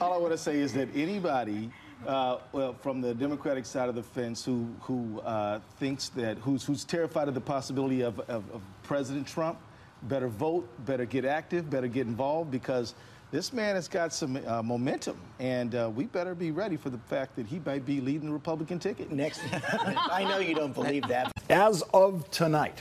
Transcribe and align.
all 0.00 0.12
I 0.12 0.16
want 0.16 0.32
to 0.32 0.38
say 0.38 0.58
is 0.58 0.72
that 0.74 0.88
anybody 0.94 1.70
uh, 2.06 2.38
well, 2.52 2.74
from 2.74 3.00
the 3.00 3.14
Democratic 3.14 3.64
side 3.64 3.88
of 3.88 3.94
the 3.94 4.02
fence 4.02 4.44
who, 4.44 4.68
who 4.80 5.20
uh, 5.20 5.60
thinks 5.78 6.10
that, 6.10 6.36
who's, 6.38 6.64
who's 6.64 6.84
terrified 6.84 7.28
of 7.28 7.34
the 7.34 7.40
possibility 7.40 8.02
of, 8.02 8.20
of, 8.20 8.44
of, 8.52 8.60
President 8.82 9.26
Trump, 9.26 9.58
better 10.02 10.28
vote, 10.28 10.68
better 10.84 11.04
get 11.04 11.24
active, 11.24 11.68
better 11.70 11.88
get 11.88 12.06
involved 12.06 12.50
because 12.50 12.94
this 13.32 13.52
man 13.52 13.74
has 13.74 13.88
got 13.88 14.12
some 14.12 14.38
uh, 14.46 14.62
momentum, 14.62 15.18
and 15.40 15.74
uh, 15.74 15.90
we 15.92 16.04
better 16.04 16.34
be 16.34 16.52
ready 16.52 16.76
for 16.76 16.90
the 16.90 16.98
fact 16.98 17.34
that 17.34 17.46
he 17.46 17.60
might 17.64 17.84
be 17.84 18.00
leading 18.00 18.28
the 18.28 18.32
Republican 18.32 18.78
ticket. 18.78 19.10
Next, 19.10 19.40
I 19.52 20.24
know 20.28 20.38
you 20.38 20.54
don't 20.54 20.74
believe 20.74 21.08
that. 21.08 21.32
As 21.50 21.82
of 21.92 22.30
tonight, 22.30 22.78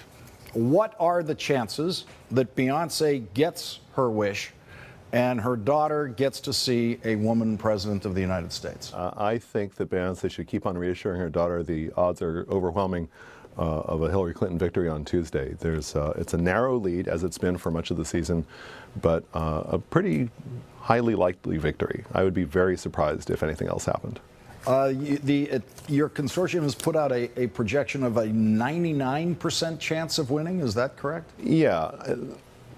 what 0.53 0.93
are 0.99 1.23
the 1.23 1.33
chances 1.33 2.05
that 2.31 2.55
Beyonce 2.55 3.25
gets 3.33 3.79
her 3.95 4.11
wish 4.11 4.53
and 5.15 5.39
her 5.39 5.55
daughter 5.55 6.09
gets 6.09 6.41
to 6.41 6.51
see 6.51 6.99
a 7.05 7.15
woman 7.15 7.57
president 7.57 8.03
of 8.03 8.13
the 8.13 8.21
United 8.21 8.51
States? 8.51 8.93
Uh, 8.93 9.13
I 9.15 9.37
think 9.37 9.75
that 9.75 9.89
Beyonce 9.89 10.29
should 10.29 10.45
keep 10.45 10.65
on 10.65 10.77
reassuring 10.77 11.21
her 11.21 11.29
daughter. 11.29 11.63
The 11.63 11.89
odds 11.95 12.21
are 12.21 12.45
overwhelming. 12.49 13.07
Uh, 13.57 13.79
of 13.85 14.01
a 14.01 14.09
Hillary 14.09 14.33
Clinton 14.33 14.59
victory 14.59 14.89
on 14.89 15.05
Tuesday. 15.05 15.55
There's, 15.61 15.95
uh, 15.95 16.11
it's 16.17 16.33
a 16.33 16.37
narrow 16.37 16.77
lead, 16.77 17.07
as 17.07 17.23
it's 17.23 17.37
been 17.37 17.57
for 17.57 17.71
much 17.71 17.89
of 17.89 17.95
the 17.95 18.03
season, 18.03 18.45
but 19.01 19.23
uh, 19.33 19.63
a 19.67 19.79
pretty 19.79 20.29
highly 20.81 21.15
likely 21.15 21.57
victory. 21.57 22.03
I 22.13 22.25
would 22.25 22.33
be 22.33 22.43
very 22.43 22.75
surprised 22.75 23.29
if 23.29 23.43
anything 23.43 23.69
else 23.69 23.85
happened. 23.85 24.19
Uh, 24.67 24.89
the, 24.89 25.61
your 25.87 26.09
consortium 26.09 26.63
has 26.63 26.75
put 26.75 26.97
out 26.97 27.13
a, 27.13 27.29
a 27.39 27.47
projection 27.47 28.03
of 28.03 28.17
a 28.17 28.25
99% 28.25 29.79
chance 29.79 30.17
of 30.17 30.31
winning. 30.31 30.59
Is 30.59 30.73
that 30.73 30.97
correct? 30.97 31.31
Yeah 31.41 31.91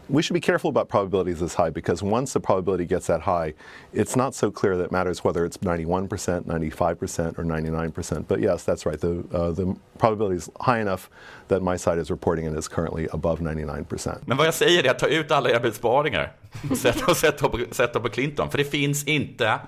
we 0.09 0.21
should 0.21 0.33
be 0.33 0.39
careful 0.39 0.69
about 0.69 0.89
probabilities 0.89 1.39
this 1.39 1.55
high 1.55 1.69
because 1.69 2.01
once 2.01 2.33
the 2.33 2.39
probability 2.39 2.85
gets 2.85 3.07
that 3.07 3.21
high, 3.21 3.53
it's 3.93 4.15
not 4.15 4.33
so 4.33 4.51
clear 4.51 4.77
that 4.77 4.85
it 4.85 4.91
matters 4.91 5.23
whether 5.23 5.45
it's 5.45 5.57
91%, 5.57 6.07
95%, 6.45 7.37
or 7.37 7.43
99%. 7.43 8.27
But 8.27 8.39
yes, 8.39 8.63
that's 8.63 8.85
right. 8.85 8.99
The, 8.99 9.23
uh, 9.33 9.51
the 9.51 9.75
probability 9.97 10.37
is 10.37 10.49
high 10.59 10.79
enough 10.79 11.09
that 11.47 11.61
my 11.61 11.77
site 11.77 11.97
is 11.97 12.09
reporting 12.09 12.45
it 12.45 12.57
is 12.57 12.67
currently 12.67 13.07
above 13.11 13.39
99%. 13.39 14.17
Men 14.25 14.37
vad 14.37 14.47
jag 14.47 14.53
säger 14.53 14.83
är 14.85 14.91
att 14.91 14.99
ta 14.99 15.07
ut 15.07 15.31
alla 15.31 15.49
era 15.49 15.59
besparingar 15.59 16.33
och 16.71 16.77
sätta, 16.83 17.11
och 17.11 17.17
sätt, 17.17 17.37
på, 17.37 17.59
sätta 17.71 17.99
på 17.99 18.09
Clinton. 18.09 18.49
För 18.49 18.57
det 18.57 18.65
finns 18.65 19.03
inte 19.03 19.59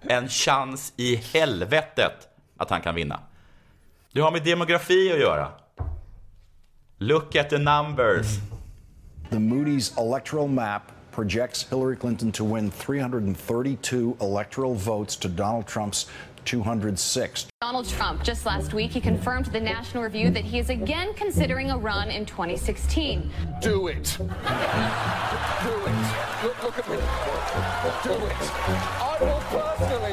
en 0.00 0.28
chans 0.28 0.92
i 0.96 1.16
helvetet 1.16 2.28
att 2.56 2.70
han 2.70 2.80
kan 2.80 2.94
vinna. 2.94 3.20
Det 4.12 4.20
har 4.20 4.32
med 4.32 4.44
demografi 4.44 5.12
att 5.12 5.18
göra. 5.18 5.48
Look 6.98 7.36
at 7.36 7.50
the 7.50 7.58
numbers. 7.58 8.26
The 9.30 9.40
Moody's 9.40 9.96
electoral 9.96 10.46
map 10.46 10.92
projects 11.10 11.62
Hillary 11.64 11.96
Clinton 11.96 12.30
to 12.32 12.44
win 12.44 12.70
332 12.70 14.16
electoral 14.20 14.74
votes 14.74 15.16
to 15.16 15.28
Donald 15.28 15.66
Trump's 15.66 16.06
206. 16.44 17.46
Donald 17.60 17.88
Trump, 17.88 18.22
just 18.22 18.46
last 18.46 18.72
week, 18.72 18.92
he 18.92 19.00
confirmed 19.00 19.46
to 19.46 19.50
the 19.50 19.58
National 19.58 20.04
Review 20.04 20.30
that 20.30 20.44
he 20.44 20.60
is 20.60 20.70
again 20.70 21.12
considering 21.14 21.72
a 21.72 21.76
run 21.76 22.08
in 22.08 22.24
2016. 22.24 23.28
Do 23.60 23.88
it. 23.88 24.16
Do 24.16 24.24
it. 24.24 24.36
Look, 26.44 26.62
look 26.62 26.78
at 26.78 26.88
me. 26.88 26.96
Do 28.04 28.12
it. 28.12 28.32
I 29.02 29.16
will 29.20 29.40
personally 29.50 30.12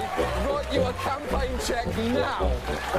write 0.49 0.73
you 0.73 0.81
a 0.81 0.93
campaign 0.93 1.32
check 1.65 1.87
now 1.97 2.51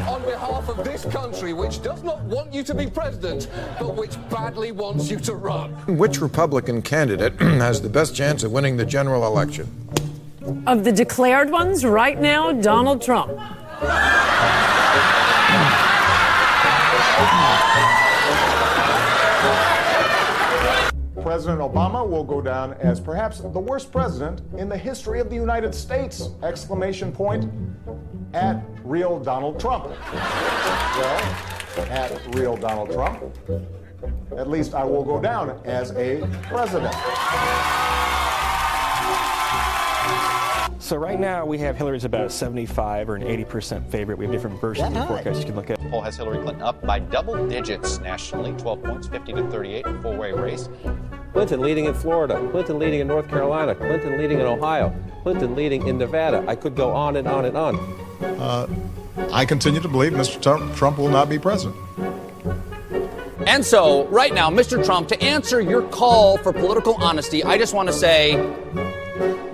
on 0.09 0.23
behalf 0.23 0.69
of 0.71 0.83
this 0.85 1.05
country, 1.07 1.53
which 1.53 1.83
does 1.83 2.03
not 2.03 2.23
want 2.23 2.53
you 2.55 2.63
to 2.63 2.75
be 2.75 2.87
president, 2.87 3.49
but 3.79 3.95
which 3.95 4.17
badly 4.31 4.73
wants 4.73 5.11
you 5.11 5.19
to 5.21 5.35
run. 5.35 5.73
Which 5.99 6.23
Republican 6.23 6.81
candidate 6.81 7.35
has 7.41 7.83
the 7.83 7.91
best 7.91 8.17
chance 8.17 8.43
of 8.43 8.53
winning 8.53 8.79
the 8.79 8.87
general 8.87 9.27
election? 9.27 9.69
Of 10.67 10.85
the 10.85 10.93
declared 10.93 11.51
ones, 11.51 11.85
right 11.85 12.19
now, 12.19 12.53
Donald 12.53 13.03
Trump. 13.03 13.39
President 21.23 21.61
Obama 21.61 22.09
will 22.09 22.25
go 22.25 22.41
down 22.41 22.75
as 22.75 23.01
perhaps 23.01 23.41
the 23.41 23.49
worst 23.61 23.91
president 23.91 24.41
in 24.57 24.69
the 24.69 24.77
history 24.77 25.21
of 25.21 25.29
the 25.29 25.37
United 25.37 25.75
States! 25.75 26.29
Exclamation 26.43 27.11
point 27.11 27.51
at 28.35 28.61
real 28.83 29.21
Donald 29.21 29.61
Trump. 29.61 29.85
Well, 30.95 31.87
at 31.89 32.35
real 32.35 32.57
Donald 32.57 32.91
Trump, 32.93 33.23
at 34.37 34.51
least 34.51 34.75
I 34.75 34.85
will 34.85 35.05
go 35.05 35.21
down 35.21 35.61
as 35.65 35.93
a 35.93 36.27
president. 36.43 36.95
So 40.81 40.97
right 40.97 41.19
now 41.19 41.47
we 41.47 41.57
have 41.59 41.77
Hillary's 41.79 42.05
about 42.05 42.27
a 42.27 42.31
75 42.31 43.09
or 43.09 43.17
an 43.17 43.23
80% 43.23 43.89
favorite. 43.89 44.19
We 44.19 44.27
have 44.27 44.33
different 44.33 44.61
versions 44.61 44.89
of 44.89 44.95
the 44.95 45.07
forecast 45.07 45.39
you 45.39 45.47
can 45.47 45.57
look 45.57 45.71
at. 45.71 45.81
Poll 45.91 46.03
has 46.03 46.17
Hillary 46.17 46.43
Clinton 46.43 46.63
up 46.63 46.85
by 46.85 46.99
double 46.99 47.49
digits 47.49 48.01
nationally, 48.01 48.53
12 48.59 48.83
points, 48.83 49.09
50 49.09 49.33
to 49.33 49.51
38, 49.51 49.87
a 49.87 50.03
four-way 50.03 50.33
race. 50.33 50.69
Clinton 51.33 51.61
leading 51.61 51.87
in 51.87 51.95
Florida, 51.95 52.37
Clinton 52.51 52.79
leading 52.79 53.01
in 53.01 53.07
North 53.07 53.29
Carolina, 53.29 53.75
Clinton 53.75 54.19
leading 54.19 54.41
in 54.41 54.47
Ohio, 54.47 54.95
Clinton 55.23 55.55
leading 55.57 55.87
in 55.87 55.97
Nevada. 55.97 56.45
I 56.47 56.55
could 56.55 56.77
go 56.77 56.91
on 56.91 57.17
and 57.17 57.27
on 57.27 57.47
and 57.47 57.57
on. 57.57 58.04
Uh, 58.25 58.67
I 59.33 59.45
continue 59.45 59.81
to 59.81 59.89
believe 59.89 60.13
Mr. 60.13 60.41
Trump, 60.75 60.99
will 60.99 61.09
not 61.09 61.29
be 61.29 61.39
president. 61.39 61.77
And 63.47 63.65
so, 63.65 64.07
right 64.07 64.33
now, 64.33 64.49
Mr. 64.51 64.85
Trump, 64.85 65.09
to 65.09 65.23
answer 65.23 65.61
your 65.61 65.83
call 65.83 66.39
for 66.39 66.53
political 66.53 66.95
honesty, 66.95 67.45
I 67.45 67.59
just 67.59 67.75
want 67.75 67.89
to 67.89 67.93
say 67.93 68.33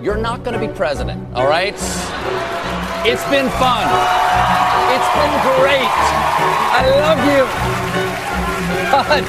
you're 0.01 0.17
not 0.17 0.43
going 0.43 0.59
to 0.59 0.65
be 0.65 0.73
president, 0.73 1.21
all 1.35 1.47
right? 1.47 1.73
It's 3.03 3.23
been 3.29 3.49
fun. 3.59 3.87
It's 4.93 5.09
been 5.17 5.35
great. 5.59 5.91
I 6.73 6.83
love 7.01 7.19
you. 7.27 7.47
But, 8.91 9.23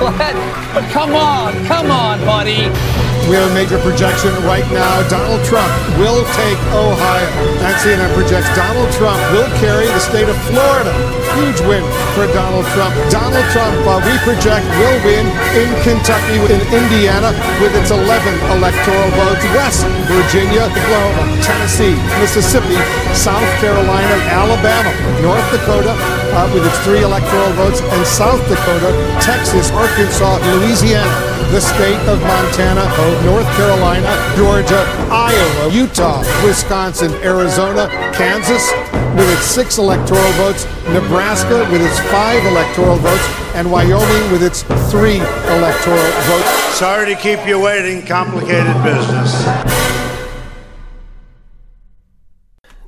But, 0.00 0.34
but 0.74 0.90
come 0.90 1.14
on, 1.14 1.52
come 1.66 1.90
on, 1.90 2.18
buddy. 2.20 3.05
We 3.26 3.34
have 3.34 3.50
a 3.50 3.54
major 3.58 3.74
projection 3.82 4.30
right 4.46 4.62
now. 4.70 5.02
Donald 5.10 5.42
Trump 5.42 5.66
will 5.98 6.22
take 6.38 6.54
Ohio. 6.70 7.26
That 7.58 7.74
CNN 7.82 8.06
projects 8.14 8.46
Donald 8.54 8.86
Trump 8.94 9.18
will 9.34 9.50
carry 9.58 9.90
the 9.90 9.98
state 9.98 10.30
of 10.30 10.38
Florida. 10.46 10.94
Huge 11.34 11.58
win 11.66 11.82
for 12.14 12.30
Donald 12.30 12.62
Trump. 12.70 12.94
Donald 13.10 13.42
Trump, 13.50 13.74
uh, 13.82 13.98
we 14.06 14.14
project, 14.22 14.62
will 14.78 14.98
win 15.02 15.26
in 15.58 15.66
Kentucky, 15.82 16.38
in 16.38 16.62
Indiana, 16.70 17.34
with 17.58 17.74
its 17.74 17.90
11 17.90 18.06
electoral 18.54 19.10
votes. 19.18 19.42
West 19.58 19.82
Virginia, 20.06 20.70
Oklahoma, 20.70 21.26
Tennessee, 21.42 21.98
Mississippi, 22.22 22.78
South 23.16 23.48
Carolina, 23.58 24.14
Alabama, 24.28 24.92
North 25.22 25.42
Dakota, 25.50 25.96
uh, 25.96 26.50
with 26.52 26.66
its 26.66 26.78
three 26.84 27.02
electoral 27.02 27.50
votes, 27.56 27.80
and 27.80 28.06
South 28.06 28.40
Dakota, 28.48 28.92
Texas, 29.20 29.70
Arkansas, 29.72 30.36
Louisiana, 30.52 31.10
the 31.50 31.60
state 31.60 31.98
of 32.06 32.20
Montana, 32.20 32.84
North 33.24 33.48
Carolina, 33.56 34.06
Georgia, 34.36 34.84
Iowa, 35.10 35.72
Utah, 35.72 36.20
Wisconsin, 36.44 37.12
Arizona, 37.24 37.88
Kansas 38.12 38.70
with 39.16 39.30
its 39.32 39.46
six 39.46 39.78
electoral 39.78 40.30
votes, 40.32 40.66
Nebraska 40.92 41.66
with 41.72 41.80
its 41.80 41.98
five 42.10 42.44
electoral 42.44 42.96
votes, 42.96 43.26
and 43.54 43.70
Wyoming 43.70 44.30
with 44.30 44.42
its 44.42 44.62
three 44.90 45.16
electoral 45.56 46.10
votes. 46.28 46.50
Sorry 46.76 47.14
to 47.14 47.20
keep 47.20 47.46
you 47.46 47.58
waiting, 47.58 48.04
complicated 48.04 48.74
business. 48.84 49.85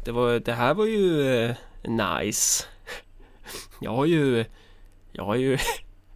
Det, 0.08 0.12
var, 0.12 0.40
det 0.40 0.52
här 0.52 0.74
var 0.74 0.86
ju 0.86 1.34
eh, 1.44 1.56
nice. 1.82 2.66
Jag 3.80 3.90
har 3.90 4.06
ju... 4.06 4.44
Jag 5.12 5.24
har 5.24 5.34
ju... 5.34 5.58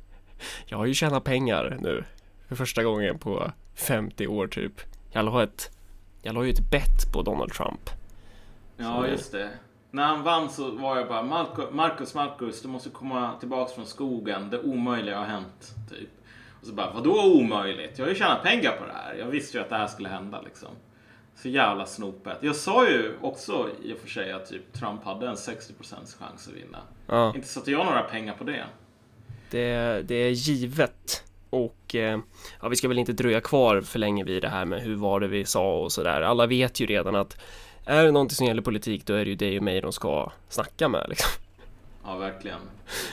Jag 0.67 0.79
har 0.79 0.87
ju 0.87 0.95
tjänat 0.95 1.25
pengar 1.25 1.79
nu. 1.81 2.05
För 2.49 2.57
första 2.57 2.83
gången 2.83 3.19
på 3.19 3.53
50 3.75 4.27
år 4.27 4.47
typ. 4.47 4.73
Jag 5.11 5.25
la 5.25 5.43
ett, 5.43 5.71
jag 6.23 6.35
la 6.35 6.45
ju 6.45 6.51
ett 6.51 6.71
bett 6.71 7.13
på 7.13 7.23
Donald 7.23 7.53
Trump. 7.53 7.91
Ja, 8.77 9.07
just 9.07 9.33
det. 9.33 9.51
När 9.91 10.05
han 10.05 10.23
vann 10.23 10.51
så 10.51 10.71
var 10.71 10.97
jag 10.97 11.09
bara 11.09 11.23
Marcus, 11.71 12.15
Marcus, 12.15 12.63
du 12.63 12.69
måste 12.69 12.91
komma 12.91 13.33
tillbaks 13.41 13.73
från 13.73 13.87
skogen. 13.87 14.51
Det 14.51 14.63
omöjliga 14.63 15.19
har 15.19 15.27
hänt, 15.27 15.75
typ. 15.91 16.11
Och 16.61 16.67
så 16.67 16.73
bara, 16.73 16.93
vadå 16.93 17.35
omöjligt? 17.35 17.99
Jag 17.99 18.05
har 18.05 18.11
ju 18.11 18.17
tjänat 18.19 18.43
pengar 18.43 18.77
på 18.77 18.87
det 18.87 18.93
här. 18.93 19.15
Jag 19.15 19.27
visste 19.27 19.59
ju 19.59 19.63
att 19.63 19.71
det 19.71 19.77
här 19.77 19.87
skulle 19.87 20.09
hända 20.09 20.41
liksom. 20.41 20.71
Så 21.35 21.49
jävla 21.49 21.87
snopet. 21.87 22.39
Jag 22.41 22.57
sa 22.57 22.89
ju 22.89 23.15
också 23.21 23.69
i 23.83 23.93
och 23.93 23.99
för 23.99 24.09
sig 24.09 24.33
att 24.33 24.47
typ 24.47 24.73
Trump 24.73 25.05
hade 25.05 25.29
en 25.29 25.35
60% 25.35 26.19
chans 26.19 26.49
att 26.49 26.55
vinna. 26.55 26.79
Ja. 27.07 27.33
Inte 27.35 27.49
satte 27.49 27.71
jag 27.71 27.87
några 27.87 28.03
pengar 28.03 28.35
på 28.35 28.45
det. 28.45 28.65
Det, 29.51 30.03
det 30.09 30.15
är 30.15 30.31
givet. 30.31 31.25
Och 31.51 31.95
eh, 31.95 32.19
ja, 32.61 32.69
vi 32.69 32.77
ska 32.77 32.89
väl 32.89 32.99
inte 32.99 33.13
dröja 33.13 33.41
kvar 33.41 33.81
för 33.81 33.99
länge 33.99 34.25
vid 34.25 34.43
det 34.43 34.49
här 34.49 34.65
med 34.65 34.83
hur 34.83 34.97
var 34.97 35.21
det 35.21 35.29
vi 35.29 35.45
sa 35.45 35.79
och 35.79 35.93
sådär. 35.93 36.23
Alla 36.23 36.47
vet 36.47 36.81
ju 36.81 36.87
redan 36.87 37.17
att 37.17 37.37
är 37.85 38.05
det 38.05 38.11
någonting 38.11 38.37
som 38.37 38.47
gäller 38.47 38.63
politik 38.63 39.07
då 39.07 39.15
är 39.15 39.25
det 39.25 39.31
ju 39.31 39.37
dig 39.37 39.59
och 39.59 39.65
mig 39.65 39.81
de 39.81 39.93
ska 39.93 40.33
snacka 40.49 40.89
med 40.89 41.07
liksom. 41.09 41.31
Ja, 42.05 42.17
verkligen. 42.17 42.61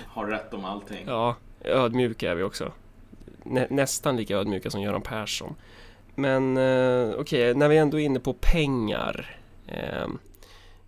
Har 0.07 0.25
rätt 0.25 0.53
om 0.53 0.65
allting. 0.65 1.03
Ja, 1.07 1.35
ödmjuka 1.61 2.31
är 2.31 2.35
vi 2.35 2.43
också. 2.43 2.71
Nä 3.43 3.67
nästan 3.69 4.17
lika 4.17 4.37
ödmjuka 4.37 4.69
som 4.69 4.81
Göran 4.81 5.01
Persson. 5.01 5.55
Men 6.19 6.57
eh, 6.57 7.09
okej, 7.09 7.19
okay, 7.19 7.53
när 7.53 7.67
vi 7.69 7.77
ändå 7.77 7.99
är 7.99 8.03
inne 8.03 8.19
på 8.19 8.33
pengar. 8.33 9.37
Ehm, 9.67 10.17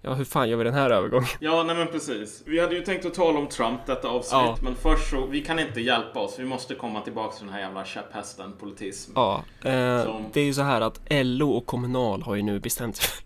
ja, 0.02 0.14
hur 0.14 0.26
fan 0.26 0.50
gör 0.50 0.58
vi 0.58 0.64
den 0.64 0.74
här 0.74 0.90
övergången? 0.90 1.28
Ja, 1.40 1.64
nej 1.64 1.76
men 1.76 1.88
precis. 1.88 2.44
Vi 2.46 2.60
hade 2.60 2.76
ju 2.76 2.82
tänkt 2.82 3.06
att 3.06 3.14
tala 3.14 3.40
om 3.40 3.48
Trump 3.48 3.86
detta 3.86 4.08
avsnitt, 4.08 4.32
Ja. 4.32 4.58
men 4.64 4.76
först 4.76 5.10
så, 5.10 5.26
vi 5.26 5.42
kan 5.42 5.60
inte 5.60 5.82
hjälpa 5.82 6.20
oss. 6.20 6.36
Vi 6.40 6.46
måste 6.46 6.76
komma 6.76 7.02
tillbaka 7.02 7.36
till 7.38 7.46
den 7.46 7.54
här 7.54 7.62
jävla 7.62 7.86
käpphästen 7.86 8.54
politism. 8.60 9.12
Ja, 9.16 9.44
eh, 9.66 10.04
Som- 10.04 10.26
det 10.34 10.40
är 10.42 10.46
ju 10.46 10.54
så 10.54 10.62
här 10.62 10.82
att 10.82 11.02
LO 11.10 11.50
och 11.52 11.66
Kommunal 11.66 12.22
har 12.22 12.36
ju 12.36 12.42
nu 12.42 12.60
bestämt 12.60 12.96
sig 12.96 13.06
för 13.10 13.24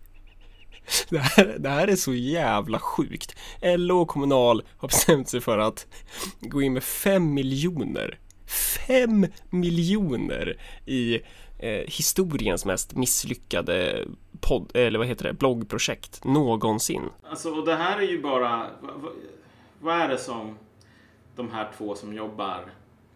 det 1.14 1.18
här, 1.18 1.56
det 1.58 1.68
här 1.68 1.88
är 1.88 1.96
så 1.96 2.14
jävla 2.14 2.78
sjukt. 2.78 3.36
LO 3.62 4.00
och 4.00 4.08
Kommunal 4.08 4.62
har 4.76 4.88
bestämt 4.88 5.28
sig 5.28 5.40
för 5.40 5.58
att 5.58 5.86
gå 6.40 6.62
in 6.62 6.72
med 6.72 6.82
5 6.84 7.34
miljoner 7.34 8.18
5 8.86 9.26
miljoner 9.50 10.56
i 10.86 11.20
eh, 11.58 11.84
historiens 11.86 12.64
mest 12.64 12.94
misslyckade 12.94 14.04
podd, 14.40 14.70
eller 14.74 14.98
vad 14.98 15.08
heter 15.08 15.24
det, 15.24 15.32
bloggprojekt 15.32 16.24
någonsin. 16.24 17.02
Alltså, 17.30 17.50
och 17.50 17.66
det 17.66 17.74
här 17.74 17.98
är 17.98 18.02
ju 18.02 18.22
bara... 18.22 18.66
Vad, 18.80 19.12
vad, 19.80 20.00
är 20.00 20.08
det 20.08 20.18
som 20.18 20.58
de 21.36 21.50
här 21.50 21.70
två 21.78 21.94
som 21.94 22.14
jobbar, 22.14 22.64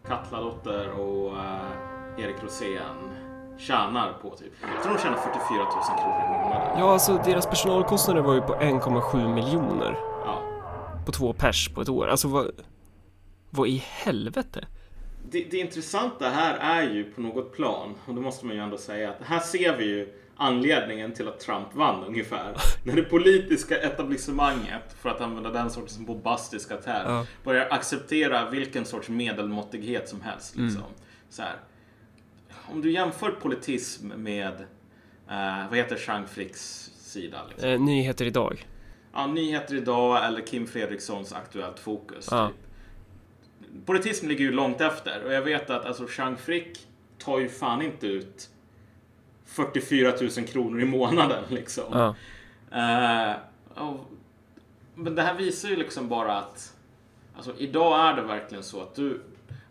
Katla 0.06 0.40
Dotter 0.40 0.90
och 0.90 1.38
eh, 1.38 2.24
Erik 2.24 2.42
Rosén, 2.42 2.96
tjänar 3.58 4.12
på 4.22 4.36
typ? 4.36 4.52
Jag 4.74 4.82
tror 4.82 4.94
de 4.94 5.00
tjänar 5.00 5.16
44 5.16 5.58
000 5.58 5.68
kronor 5.68 6.24
i 6.24 6.44
månaden. 6.44 6.78
Ja, 6.78 6.92
alltså 6.92 7.22
deras 7.24 7.46
personalkostnader 7.46 8.20
var 8.20 8.34
ju 8.34 8.40
på 8.40 8.54
1,7 8.54 9.34
miljoner. 9.34 9.98
Ja. 10.24 10.42
På 11.06 11.12
två 11.12 11.32
pers 11.32 11.68
på 11.68 11.80
ett 11.80 11.88
år. 11.88 12.06
Alltså 12.06 12.28
vad... 12.28 12.50
Vad 13.50 13.68
i 13.68 13.84
helvete? 13.86 14.66
Det, 15.30 15.44
det 15.50 15.56
intressanta 15.58 16.28
här 16.28 16.56
är 16.82 16.90
ju 16.94 17.04
på 17.04 17.20
något 17.20 17.52
plan, 17.56 17.94
och 18.06 18.14
då 18.14 18.20
måste 18.20 18.46
man 18.46 18.54
ju 18.56 18.62
ändå 18.62 18.78
säga 18.78 19.10
att 19.10 19.22
här 19.22 19.40
ser 19.40 19.76
vi 19.76 19.84
ju 19.84 20.08
anledningen 20.36 21.12
till 21.12 21.28
att 21.28 21.40
Trump 21.40 21.74
vann 21.74 22.04
ungefär. 22.04 22.56
När 22.84 22.96
det 22.96 23.02
politiska 23.02 23.76
etablissemanget, 23.78 24.96
för 25.02 25.08
att 25.10 25.20
använda 25.20 25.50
den 25.50 25.70
sortens 25.70 25.98
bombastiska 25.98 26.76
term, 26.76 27.12
Ja. 27.14 27.26
börjar 27.44 27.68
acceptera 27.70 28.50
vilken 28.50 28.84
sorts 28.84 29.08
medelmåttighet 29.08 30.08
som 30.08 30.20
helst. 30.20 30.56
Liksom. 30.56 30.82
Mm. 30.82 30.92
Så 31.30 31.42
här. 31.42 31.56
Om 32.72 32.82
du 32.82 32.90
jämför 32.92 33.30
politism 33.30 34.08
med, 34.08 34.54
eh, 35.30 35.68
vad 35.68 35.78
heter 35.78 35.96
Chang 35.96 36.26
Fricks 36.26 36.90
sida? 36.96 37.38
Liksom? 37.48 37.68
Eh, 37.70 37.80
nyheter 37.80 38.24
idag. 38.24 38.66
Ja, 39.12 39.26
Nyheter 39.26 39.74
idag 39.74 40.24
eller 40.26 40.40
Kim 40.40 40.66
Fredrikssons 40.66 41.32
Aktuellt 41.32 41.78
Fokus. 41.78 42.28
Ja. 42.30 42.48
Typ. 42.48 42.56
Politism 43.86 44.28
ligger 44.28 44.44
ju 44.44 44.52
långt 44.52 44.80
efter 44.80 45.24
och 45.24 45.32
jag 45.32 45.42
vet 45.42 45.70
att 45.70 45.84
alltså, 45.84 46.06
Chang 46.06 46.36
Frick 46.36 46.86
tar 47.18 47.38
ju 47.38 47.48
fan 47.48 47.82
inte 47.82 48.06
ut 48.06 48.50
44 49.44 50.12
000 50.20 50.30
kronor 50.30 50.80
i 50.80 50.84
månaden 50.84 51.44
liksom. 51.48 51.84
Ja. 51.92 52.14
Eh, 52.78 53.36
och, 53.74 54.10
men 54.94 55.14
det 55.14 55.22
här 55.22 55.34
visar 55.34 55.68
ju 55.68 55.76
liksom 55.76 56.08
bara 56.08 56.38
att 56.38 56.76
alltså, 57.36 57.54
idag 57.58 58.08
är 58.08 58.16
det 58.16 58.22
verkligen 58.22 58.64
så 58.64 58.82
att 58.82 58.94
du 58.94 59.22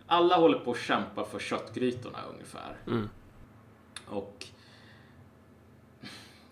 alla 0.07 0.35
håller 0.35 0.59
på 0.59 0.71
att 0.71 0.79
kämpa 0.79 1.25
för 1.25 1.39
köttgrytorna 1.39 2.17
ungefär. 2.33 2.75
Mm. 2.87 3.09
Och 4.07 4.45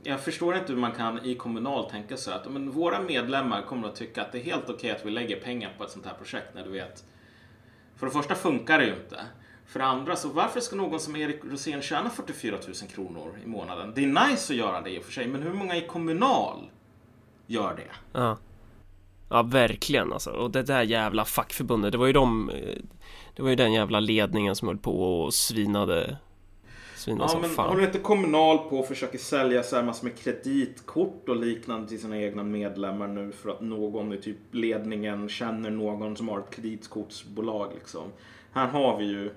jag 0.04 0.20
förstår 0.20 0.58
inte 0.58 0.74
hur 0.74 0.80
man 0.80 0.92
kan 0.92 1.26
i 1.26 1.36
kommunal 1.36 1.90
tänka 1.90 2.18
sig 2.18 2.34
att 2.34 2.52
men, 2.52 2.72
våra 2.72 3.02
medlemmar 3.02 3.62
kommer 3.62 3.88
att 3.88 3.96
tycka 3.96 4.22
att 4.22 4.32
det 4.32 4.40
är 4.40 4.44
helt 4.44 4.70
okej 4.70 4.92
att 4.92 5.06
vi 5.06 5.12
lägger 5.12 5.40
pengar 5.40 5.74
på 5.78 5.84
ett 5.84 5.92
sånt 5.92 6.06
här 6.06 6.14
projekt 6.14 6.56
när 6.56 6.64
du 6.64 6.70
vet. 6.70 7.04
För 7.98 8.06
det 8.06 8.12
första 8.12 8.36
funkar 8.36 8.80
det 8.80 8.86
ju 8.86 8.94
inte. 8.94 9.20
För 9.66 9.80
det 9.80 9.86
andra, 9.86 10.16
så 10.16 10.30
varför 10.30 10.60
ska 10.60 10.76
någon 10.76 11.00
som 11.00 11.16
Erik 11.16 11.42
Rosén 11.52 11.82
tjäna 11.82 12.10
44 12.10 12.58
000 12.68 12.76
kronor 12.90 13.40
i 13.46 13.48
månaden? 13.48 13.92
Det 13.96 14.04
är 14.04 14.30
nice 14.30 14.54
att 14.54 14.60
göra 14.60 14.82
det 14.82 14.90
i 14.90 15.00
och 15.00 15.04
för 15.04 15.12
sig, 15.12 15.28
men 15.28 15.44
hur 15.44 15.54
många 15.54 15.76
i 15.76 15.88
kommunal 15.88 16.70
gör 17.48 17.76
det? 17.76 18.20
Ja. 18.20 18.38
Ja, 19.30 19.42
verkligen 19.42 20.14
alltså. 20.14 20.30
Och 20.30 20.52
det 20.52 20.64
där 20.64 20.84
jävla 20.84 21.26
fackförbundet, 21.26 21.92
det 21.92 21.98
var 21.98 22.08
ju 22.08 22.14
de... 22.14 22.50
Eh, 22.50 22.76
det 23.36 23.42
var 23.44 23.50
ju 23.50 23.56
den 23.56 23.74
jävla 23.74 24.00
ledningen 24.00 24.56
som 24.56 24.68
höll 24.68 24.78
på 24.78 25.24
och 25.24 25.34
svinade... 25.34 26.18
Svinade 26.98 27.24
Ja, 27.24 27.28
som 27.28 27.42
men 27.42 27.50
fan. 27.50 27.70
håller 27.70 27.84
inte 27.86 28.00
Kommunal 28.00 28.58
på 28.58 28.80
och 28.80 28.88
försöker 28.88 29.18
sälja 29.18 29.64
så 29.64 29.76
här 29.76 29.84
massor 29.84 30.08
med 30.08 30.18
kreditkort 30.18 31.30
och 31.30 31.36
liknande 31.36 31.88
till 31.88 32.02
sina 32.02 32.18
egna 32.18 32.44
medlemmar 32.44 33.08
nu 33.08 33.32
för 33.32 33.50
att 33.50 33.62
någon 33.62 34.14
i 34.14 34.18
typ 34.18 34.38
ledningen 34.52 35.30
känner 35.30 35.70
någon 35.70 36.18
som 36.18 36.30
har 36.30 36.40
ett 36.40 36.50
kreditkortsbolag 36.56 37.72
liksom. 37.74 38.04
Här 38.52 38.68
har 38.68 38.98
vi 38.98 39.06
ju, 39.06 39.32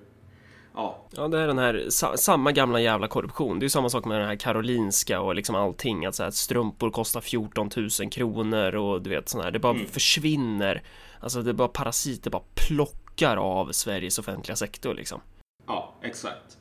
ja, 0.74 1.06
Ja, 1.16 1.28
det 1.28 1.38
är 1.38 1.46
den 1.46 1.58
här 1.58 1.84
sa, 1.88 2.16
samma 2.16 2.52
gamla 2.52 2.80
jävla 2.80 3.08
korruption. 3.08 3.58
Det 3.58 3.62
är 3.62 3.66
ju 3.66 3.70
samma 3.70 3.90
sak 3.90 4.04
med 4.04 4.20
den 4.20 4.28
här 4.28 4.36
Karolinska 4.36 5.20
och 5.20 5.34
liksom 5.34 5.54
allting. 5.54 6.06
Att 6.06 6.14
så 6.14 6.22
här, 6.22 6.30
strumpor 6.30 6.90
kostar 6.90 7.20
14 7.20 7.70
000 7.76 8.10
kronor 8.10 8.74
och 8.74 9.02
du 9.02 9.10
vet 9.10 9.28
sån 9.28 9.40
här. 9.40 9.50
Det 9.50 9.58
bara 9.58 9.74
Mm. 9.74 9.86
försvinner. 9.86 10.82
Alltså 11.20 11.42
det 11.42 11.50
är 11.50 11.54
bara 11.54 11.68
parasiter 11.68 12.30
bara 12.30 12.42
plockar 12.54 13.36
av 13.36 13.72
Sveriges 13.72 14.18
offentliga 14.18 14.56
sektor 14.56 14.94
liksom. 14.94 15.20
ja, 15.66 15.94
exakt. 16.02 16.56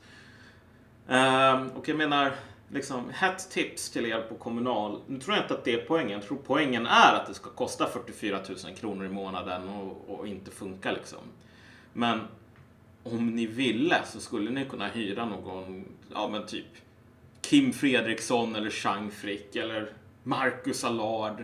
Ehm, 1.10 1.70
och 1.70 1.90
jag 1.90 1.98
menar, 1.98 2.32
liksom, 2.72 3.10
hett 3.14 3.50
tips 3.50 3.90
till 3.90 4.06
er 4.06 4.22
på 4.22 4.36
Kommunal. 4.36 5.02
Nu 5.08 5.20
tror 5.20 5.36
jag 5.36 5.46
inte 5.46 5.54
att 5.54 5.66
det 5.66 5.74
är 5.74 5.86
poängen. 5.86 6.12
Jag 6.12 6.24
tror 6.24 6.38
poängen 6.46 6.86
är 6.86 7.14
att 7.14 7.28
det 7.28 7.34
ska 7.34 7.50
kosta 7.50 7.86
44 7.86 8.40
000 8.66 8.76
kronor 8.76 9.06
i 9.06 9.10
månaden 9.10 9.70
och, 9.70 10.20
och 10.20 10.28
inte 10.28 10.52
funka 10.52 10.92
liksom. 10.92 11.20
Men 11.94 12.20
om 13.04 13.28
ni 13.28 13.46
ville 13.46 14.02
så 14.06 14.20
skulle 14.20 14.52
ni 14.52 14.66
kunna 14.66 14.88
hyra 14.88 15.26
någon, 15.26 15.86
ja 16.14 16.30
men 16.32 16.46
typ 16.46 16.66
Kim 17.42 17.74
Fredriksson 17.74 18.56
eller 18.56 18.70
Chang 18.70 19.12
Frick 19.12 19.56
eller 19.56 19.94
Marcus 20.24 20.84
Allard 20.84 21.44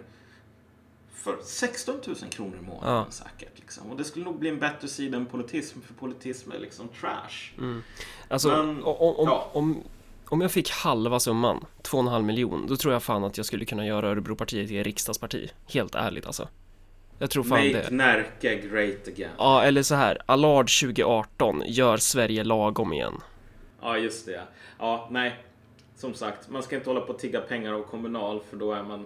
för 1.15 1.37
16 1.43 1.95
000 2.07 2.15
kronor 2.15 2.57
i 2.61 2.65
månaden 2.65 2.95
Ja. 2.95 3.05
säkert. 3.11 3.59
Liksom. 3.59 3.91
Och 3.91 3.97
det 3.97 4.03
skulle 4.03 4.25
nog 4.25 4.39
bli 4.39 4.49
en 4.49 4.59
bättre 4.59 4.87
sida 4.87 5.17
än 5.17 5.25
politism, 5.25 5.81
för 5.81 5.93
politism 5.93 6.51
är 6.51 6.59
liksom 6.59 6.87
trash. 6.99 7.57
Mm. 7.57 7.83
Alltså 8.27 8.47
Men, 8.49 8.83
om, 8.83 8.95
om, 9.17 9.27
ja. 9.27 9.49
om, 9.53 9.83
om 10.29 10.41
jag 10.41 10.51
fick 10.51 10.71
halva 10.71 11.19
summan, 11.19 11.65
2,5 11.83 12.21
miljon, 12.21 12.67
då 12.67 12.77
tror 12.77 12.93
jag 12.93 13.03
fan 13.03 13.23
att 13.23 13.37
jag 13.37 13.45
skulle 13.45 13.65
kunna 13.65 13.85
göra 13.87 14.07
Örebropartiet 14.09 14.67
till 14.67 14.83
riksdagsparti. 14.83 15.49
Helt 15.67 15.95
ärligt 15.95 16.25
alltså. 16.25 16.47
Jag 17.19 17.29
tror 17.29 17.43
fan 17.43 17.57
Make 17.67 17.71
det. 17.71 17.89
Närke 17.91 18.55
great 18.55 19.07
again. 19.07 19.31
Ja, 19.37 19.63
eller 19.63 19.83
så 19.83 19.95
här. 19.95 20.17
Allard 20.25 20.79
2018, 20.81 21.63
gör 21.65 21.97
Sverige 21.97 22.43
lagom 22.43 22.93
igen. 22.93 23.13
Ja, 23.81 23.97
just 23.97 24.25
det. 24.25 24.41
Ja, 24.79 25.07
nej. 25.11 25.35
Som 25.95 26.13
sagt, 26.13 26.49
man 26.49 26.63
ska 26.63 26.75
inte 26.75 26.89
hålla 26.89 27.01
på 27.01 27.13
och 27.13 27.19
tigga 27.19 27.41
pengar 27.41 27.73
av 27.73 27.83
Kommunal 27.83 28.41
för 28.49 28.57
då 28.57 28.73
är 28.73 28.83
man... 28.83 29.05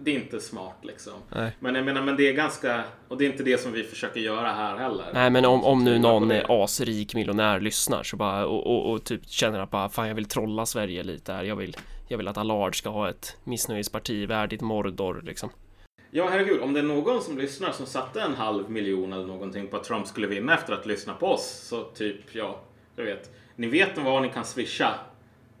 Det 0.00 0.10
är 0.10 0.14
inte 0.14 0.40
smart 0.40 0.76
liksom. 0.82 1.12
Nej. 1.34 1.56
Men 1.60 1.74
jag 1.74 1.84
menar, 1.84 2.02
men 2.02 2.16
det 2.16 2.28
är 2.28 2.32
ganska... 2.32 2.84
Och 3.08 3.18
det 3.18 3.26
är 3.26 3.30
inte 3.30 3.42
det 3.42 3.60
som 3.60 3.72
vi 3.72 3.84
försöker 3.84 4.20
göra 4.20 4.52
här 4.52 4.76
heller. 4.76 5.06
Nej 5.14 5.30
men 5.30 5.44
om, 5.44 5.64
om 5.64 5.84
nu 5.84 5.98
någon 5.98 6.32
asrik 6.48 7.14
miljonär 7.14 7.60
lyssnar 7.60 8.02
så 8.02 8.16
bara 8.16 8.46
och, 8.46 8.66
och, 8.66 8.92
och 8.92 9.04
typ 9.04 9.28
känner 9.28 9.58
att 9.58 9.70
bara 9.70 9.88
fan 9.88 10.08
jag 10.08 10.14
vill 10.14 10.28
trolla 10.28 10.66
Sverige 10.66 11.02
lite 11.02 11.32
här. 11.32 11.44
Jag 11.44 11.56
vill, 11.56 11.76
jag 12.08 12.18
vill 12.18 12.28
att 12.28 12.38
Allard 12.38 12.78
ska 12.78 12.88
ha 12.88 13.10
ett 13.10 13.36
missnöjesparti 13.44 14.26
värdigt 14.28 14.60
Mordor 14.60 15.22
liksom. 15.24 15.50
Ja, 16.10 16.28
herregud. 16.30 16.60
Om 16.60 16.72
det 16.72 16.80
är 16.80 16.84
någon 16.84 17.22
som 17.22 17.38
lyssnar 17.38 17.72
som 17.72 17.86
satte 17.86 18.20
en 18.20 18.34
halv 18.34 18.70
miljon 18.70 19.12
eller 19.12 19.26
någonting 19.26 19.68
på 19.68 19.76
att 19.76 19.84
Trump 19.84 20.06
skulle 20.06 20.26
vinna 20.26 20.54
efter 20.54 20.72
att 20.72 20.86
lyssna 20.86 21.14
på 21.14 21.26
oss. 21.26 21.66
Så 21.68 21.82
typ, 21.82 22.20
ja, 22.32 22.60
jag 22.96 23.04
vet. 23.04 23.30
Ni 23.56 23.66
vet 23.66 23.98
vad 23.98 24.22
ni 24.22 24.28
kan 24.28 24.44
swisha 24.44 24.94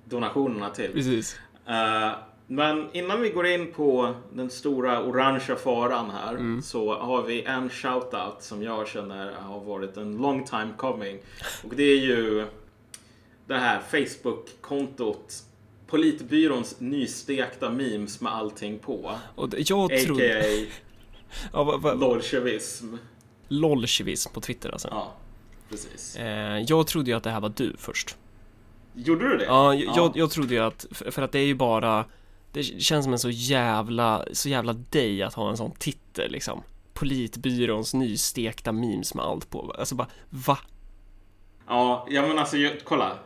donationerna 0.04 0.70
till. 0.70 0.92
Precis. 0.92 1.40
Eh, 1.66 2.10
men 2.50 2.88
innan 2.92 3.20
vi 3.20 3.30
går 3.30 3.46
in 3.46 3.72
på 3.72 4.14
den 4.32 4.50
stora 4.50 5.02
orangea 5.02 5.56
faran 5.56 6.10
här 6.10 6.34
Mm. 6.34 6.62
så 6.62 6.94
har 6.94 7.22
vi 7.22 7.42
en 7.42 7.70
shoutout 7.70 8.36
som 8.42 8.62
jag 8.62 8.88
känner 8.88 9.32
har 9.32 9.60
varit 9.60 9.96
en 9.96 10.16
long 10.16 10.44
time 10.44 10.68
coming. 10.76 11.18
Och 11.64 11.74
det 11.76 11.82
är 11.82 11.96
ju 11.98 12.46
det 13.46 13.58
här 13.58 13.80
Facebook-kontot 13.80 15.34
Politbyråns 15.86 16.76
nystekta 16.78 17.70
memes 17.70 18.20
med 18.20 18.32
allting 18.34 18.78
på. 18.78 19.14
Och 19.34 19.48
jag 19.56 19.92
A.k.a. 19.92 20.06
trodde... 20.06 20.44
ja, 21.52 21.64
va, 21.64 21.76
va, 21.76 21.96
Bolsjevism. 21.96 22.94
Lolchevism 23.48 24.32
på 24.32 24.40
Twitter 24.40 24.70
alltså. 24.70 24.88
Ja, 24.90 25.12
precis. 25.70 26.16
Eh, 26.16 26.58
jag 26.58 26.86
trodde 26.86 27.10
ju 27.10 27.16
att 27.16 27.22
det 27.22 27.30
här 27.30 27.40
var 27.40 27.52
du 27.56 27.76
först. 27.78 28.16
Gjorde 28.94 29.28
du 29.28 29.36
det? 29.36 29.44
Ja, 29.44 29.74
jag, 29.74 29.96
jag, 29.96 30.12
jag 30.16 30.30
trodde 30.30 30.54
ju 30.54 30.60
att, 30.60 30.86
för 30.90 31.10
för 31.10 31.22
att 31.22 31.32
det 31.32 31.38
är 31.38 31.46
ju 31.46 31.54
bara 31.54 32.04
det 32.52 32.62
känns 32.62 33.04
som 33.04 33.12
en 33.12 33.18
så 33.18 33.30
jävla, 33.30 34.24
så 34.32 34.48
jävla 34.48 34.72
dig 34.72 35.22
att 35.22 35.34
ha 35.34 35.50
en 35.50 35.56
sån 35.56 35.70
titel 35.70 36.32
liksom 36.32 36.62
Politbyråns 36.94 37.94
nystekta 37.94 38.72
memes 38.72 39.14
med 39.14 39.24
allt 39.24 39.50
på, 39.50 39.74
alltså 39.78 39.94
bara 39.94 40.08
va? 40.30 40.58
Ja, 41.66 42.06
ja 42.10 42.26
men 42.26 42.38
alltså 42.38 42.56
jag, 42.56 42.72
kolla. 42.84 43.18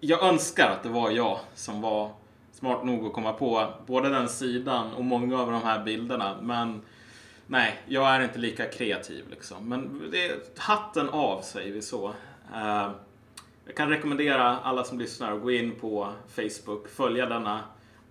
Jag 0.00 0.22
önskar 0.22 0.70
att 0.70 0.82
det 0.82 0.88
var 0.88 1.10
jag 1.10 1.38
som 1.54 1.80
var 1.80 2.10
smart 2.52 2.84
nog 2.84 3.06
att 3.06 3.12
komma 3.12 3.32
på 3.32 3.66
både 3.86 4.08
den 4.08 4.28
sidan 4.28 4.92
och 4.94 5.04
många 5.04 5.40
av 5.40 5.50
de 5.50 5.62
här 5.62 5.84
bilderna. 5.84 6.36
Men 6.42 6.82
nej, 7.46 7.78
jag 7.86 8.08
är 8.14 8.20
inte 8.20 8.38
lika 8.38 8.66
kreativ 8.66 9.24
liksom. 9.30 9.68
Men 9.68 10.10
det 10.10 10.58
hatten 10.58 11.08
av 11.08 11.42
säger 11.42 11.72
vi 11.72 11.82
så. 11.82 12.08
Uh, 12.54 12.90
jag 13.66 13.76
kan 13.76 13.88
rekommendera 13.88 14.58
alla 14.58 14.84
som 14.84 14.98
lyssnar 14.98 15.32
att 15.32 15.42
gå 15.42 15.50
in 15.50 15.72
på 15.80 16.12
Facebook, 16.28 16.88
följa 16.88 17.26
denna 17.26 17.60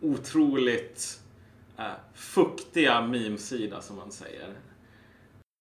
otroligt 0.04 1.20
eh, 1.78 1.86
fuktiga 2.14 3.02
memesida 3.02 3.82
som 3.82 3.96
man 3.96 4.12
säger. 4.12 4.50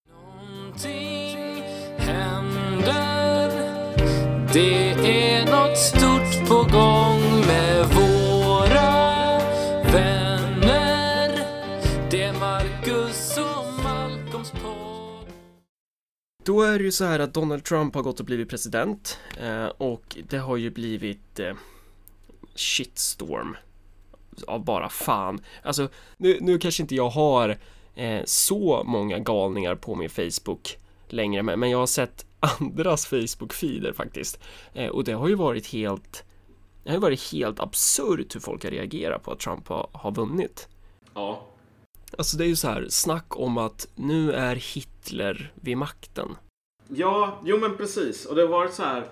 Någonting 0.09 1.63
händer. 1.97 3.49
Det 4.53 4.91
är 4.91 5.45
något 5.45 5.77
stort 5.77 6.49
på 6.49 6.55
gång 6.55 7.47
med 7.47 7.85
våra 7.85 8.91
vänner. 9.93 11.29
Det 12.11 12.23
är 12.23 12.33
Marcus 12.33 13.37
och 13.37 13.83
Malcolms 13.83 14.51
podd. 14.51 15.27
Då 16.43 16.61
är 16.61 16.77
det 16.77 16.83
ju 16.83 16.91
så 16.91 17.05
här 17.05 17.19
att 17.19 17.33
Donald 17.33 17.63
Trump 17.63 17.95
har 17.95 18.01
gått 18.01 18.19
och 18.19 18.25
blivit 18.25 18.49
president 18.49 19.19
eh, 19.39 19.65
och 19.65 20.17
det 20.29 20.37
har 20.37 20.57
ju 20.57 20.69
blivit 20.69 21.39
eh, 21.39 21.53
shitstorm 22.55 23.55
av 24.47 24.65
bara 24.65 24.89
fan. 24.89 25.41
Alltså, 25.63 25.87
nu, 26.17 26.37
nu 26.41 26.59
kanske 26.59 26.83
inte 26.83 26.95
jag 26.95 27.09
har 27.09 27.57
eh, 27.95 28.21
så 28.25 28.83
många 28.85 29.19
galningar 29.19 29.75
på 29.75 29.95
min 29.95 30.09
Facebook 30.09 30.77
längre, 31.07 31.43
men, 31.43 31.59
men 31.59 31.69
jag 31.69 31.77
har 31.77 31.87
sett 31.87 32.25
andras 32.59 33.07
Facebook-feeder 33.07 33.93
faktiskt. 33.93 34.39
Eh, 34.73 34.89
och 34.89 35.03
det 35.03 35.13
har 35.13 35.27
ju 35.27 35.35
varit 35.35 35.67
helt, 35.67 36.23
det 36.83 36.89
har 36.89 36.95
ju 36.95 37.01
varit 37.01 37.31
helt 37.31 37.59
absurt 37.59 38.35
hur 38.35 38.39
folk 38.39 38.63
har 38.63 38.71
reagerat 38.71 39.23
på 39.23 39.31
att 39.31 39.39
Trump 39.39 39.67
har, 39.67 39.89
har 39.91 40.11
vunnit. 40.11 40.67
Ja. 41.13 41.47
Alltså 42.17 42.37
det 42.37 42.43
är 42.43 42.47
ju 42.47 42.55
så 42.55 42.67
här, 42.67 42.87
snack 42.89 43.39
om 43.39 43.57
att 43.57 43.87
nu 43.95 44.31
är 44.31 44.55
Hitler 44.55 45.51
vid 45.55 45.77
makten. 45.77 46.35
Ja, 46.87 47.41
jo 47.45 47.57
men 47.57 47.77
precis. 47.77 48.25
Och 48.25 48.35
det 48.35 48.41
har 48.41 48.49
varit 48.49 48.73
så 48.73 48.83
här, 48.83 49.07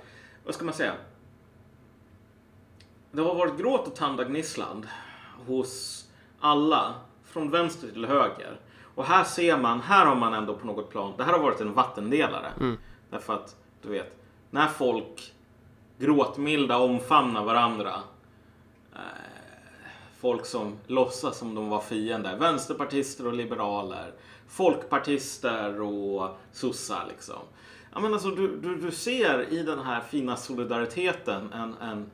vad 0.45 0.55
ska 0.55 0.65
man 0.65 0.73
säga? 0.73 0.93
Det 3.11 3.21
har 3.21 3.35
varit 3.35 3.57
gråt 3.57 3.87
och 3.87 3.95
tandagnisslan 3.95 4.85
hos 5.48 6.05
alla, 6.39 6.93
från 7.24 7.51
vänster 7.51 7.88
till 7.88 8.05
höger. 8.05 8.60
Och 8.95 9.05
här 9.05 9.24
ser 9.24 9.57
man, 9.57 9.81
här 9.81 10.05
har 10.05 10.15
man 10.15 10.33
ändå 10.33 10.55
på 10.55 10.67
något 10.67 10.89
plan, 10.89 11.13
det 11.17 11.24
här 11.24 11.33
har 11.33 11.39
varit 11.39 11.62
en 11.62 11.74
vattendelare. 11.74 12.51
Mm. 12.60 12.77
Därför 13.10 13.33
att, 13.33 13.55
du 13.81 13.89
vet, 13.89 14.17
när 14.50 14.67
folk 14.67 15.33
gråtmilda 16.01 16.77
omfamnar 16.77 17.43
varandra. 17.43 17.93
Eh, 18.93 19.00
folk 20.19 20.45
som 20.45 20.77
låtsas 20.88 21.38
som 21.38 21.55
de 21.55 21.69
var 21.69 21.81
fiender. 21.81 22.38
Vänsterpartister 22.38 23.27
och 23.27 23.33
liberaler. 23.33 24.13
Folkpartister 24.48 25.81
och 25.81 26.38
sossar 26.51 27.05
liksom. 27.10 27.39
Ja, 27.93 28.00
men 28.00 28.13
alltså, 28.13 28.29
du, 28.29 28.57
du, 28.57 28.75
du 28.75 28.91
ser 28.91 29.53
i 29.53 29.63
den 29.63 29.79
här 29.79 30.01
fina 30.01 30.36
solidariteten 30.36 31.53
en, 31.53 31.75
en 31.81 32.12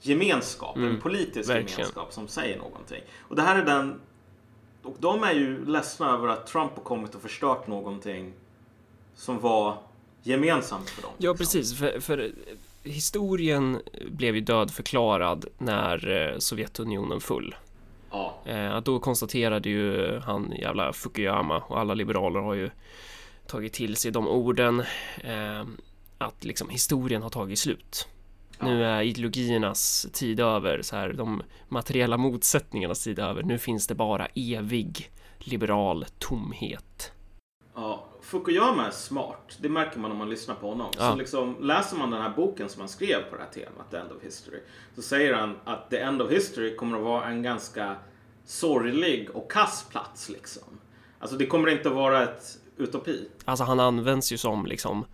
gemenskap, 0.00 0.76
Mm, 0.76 0.90
en 0.94 1.00
politisk 1.00 1.50
verkligen. 1.50 1.78
gemenskap 1.78 2.12
som 2.12 2.28
säger 2.28 2.58
någonting. 2.58 3.00
Och 3.20 3.36
det 3.36 3.42
här 3.42 3.58
är 3.58 3.64
den... 3.64 4.00
Och 4.82 4.96
de 4.98 5.22
är 5.22 5.32
ju 5.32 5.66
ledsna 5.66 6.10
över 6.10 6.28
att 6.28 6.46
Trump 6.46 6.72
har 6.76 6.82
kommit 6.82 7.14
och 7.14 7.22
förstört 7.22 7.66
någonting 7.66 8.32
som 9.14 9.40
var 9.40 9.78
gemensamt 10.22 10.90
för 10.90 11.02
dem. 11.02 11.10
Ja, 11.18 11.34
precis. 11.34 11.78
För, 11.78 12.00
för 12.00 12.32
historien 12.82 13.80
blev 14.10 14.34
ju 14.34 14.40
dödförklarad 14.40 15.46
när 15.58 16.08
eh, 16.32 16.38
Sovjetunionen 16.38 17.20
föll. 17.20 17.54
Ja. 18.10 18.34
Eh, 18.44 18.80
då 18.80 18.98
konstaterade 18.98 19.68
ju 19.68 20.18
han 20.18 20.52
jävla 20.58 20.92
Fukuyama 20.92 21.58
och 21.58 21.78
alla 21.78 21.94
liberaler 21.94 22.40
har 22.40 22.54
ju 22.54 22.70
tagit 23.46 23.72
till 23.72 23.96
sig 23.96 24.10
de 24.10 24.28
orden 24.28 24.80
eh, 25.24 25.64
att 26.18 26.44
liksom 26.44 26.68
historien 26.68 27.22
har 27.22 27.30
tagit 27.30 27.58
slut. 27.58 28.08
Nu 28.60 28.84
är 28.84 29.02
ideologiernas 29.02 30.06
tid 30.12 30.40
över, 30.40 30.82
så 30.82 30.96
här, 30.96 31.12
de 31.12 31.42
materiella 31.68 32.16
motsättningarnas 32.16 33.04
tid 33.04 33.18
över. 33.18 33.42
Nu 33.42 33.58
finns 33.58 33.86
det 33.86 33.94
bara 33.94 34.26
evig 34.34 35.10
liberal 35.38 36.04
tomhet. 36.18 37.12
Ja, 37.74 38.04
Fukuyama 38.22 38.86
är 38.86 38.90
smart. 38.90 39.58
Det 39.60 39.68
märker 39.68 39.98
man 39.98 40.10
om 40.10 40.16
man 40.16 40.30
lyssnar 40.30 40.54
på 40.54 40.68
honom. 40.68 40.90
Ja. 40.98 41.10
Så 41.10 41.16
liksom, 41.16 41.56
läser 41.60 41.96
man 41.96 42.10
den 42.10 42.22
här 42.22 42.32
boken 42.36 42.68
som 42.68 42.80
han 42.80 42.88
skrev 42.88 43.22
på 43.30 43.36
det 43.36 43.42
här 43.42 43.50
temat, 43.50 43.90
The 43.90 43.96
End 43.96 44.12
of 44.12 44.22
History, 44.22 44.60
så 44.94 45.02
säger 45.02 45.34
han 45.34 45.56
att 45.64 45.90
The 45.90 45.98
End 45.98 46.22
of 46.22 46.30
History 46.30 46.76
kommer 46.76 46.98
att 46.98 47.04
vara 47.04 47.24
en 47.24 47.42
ganska 47.42 47.96
sorglig 48.44 49.30
och 49.34 49.52
kass 49.52 49.86
plats. 49.90 50.28
Liksom. 50.28 50.62
Alltså 51.18 51.36
det 51.36 51.46
kommer 51.46 51.68
inte 51.68 51.88
att 51.88 51.94
vara 51.94 52.22
ett 52.22 52.58
utopi. 52.76 53.28
Alltså 53.44 53.64
han 53.64 53.80
används 53.80 54.32
ju 54.32 54.38
som 54.38 54.66
liksom 54.66 55.04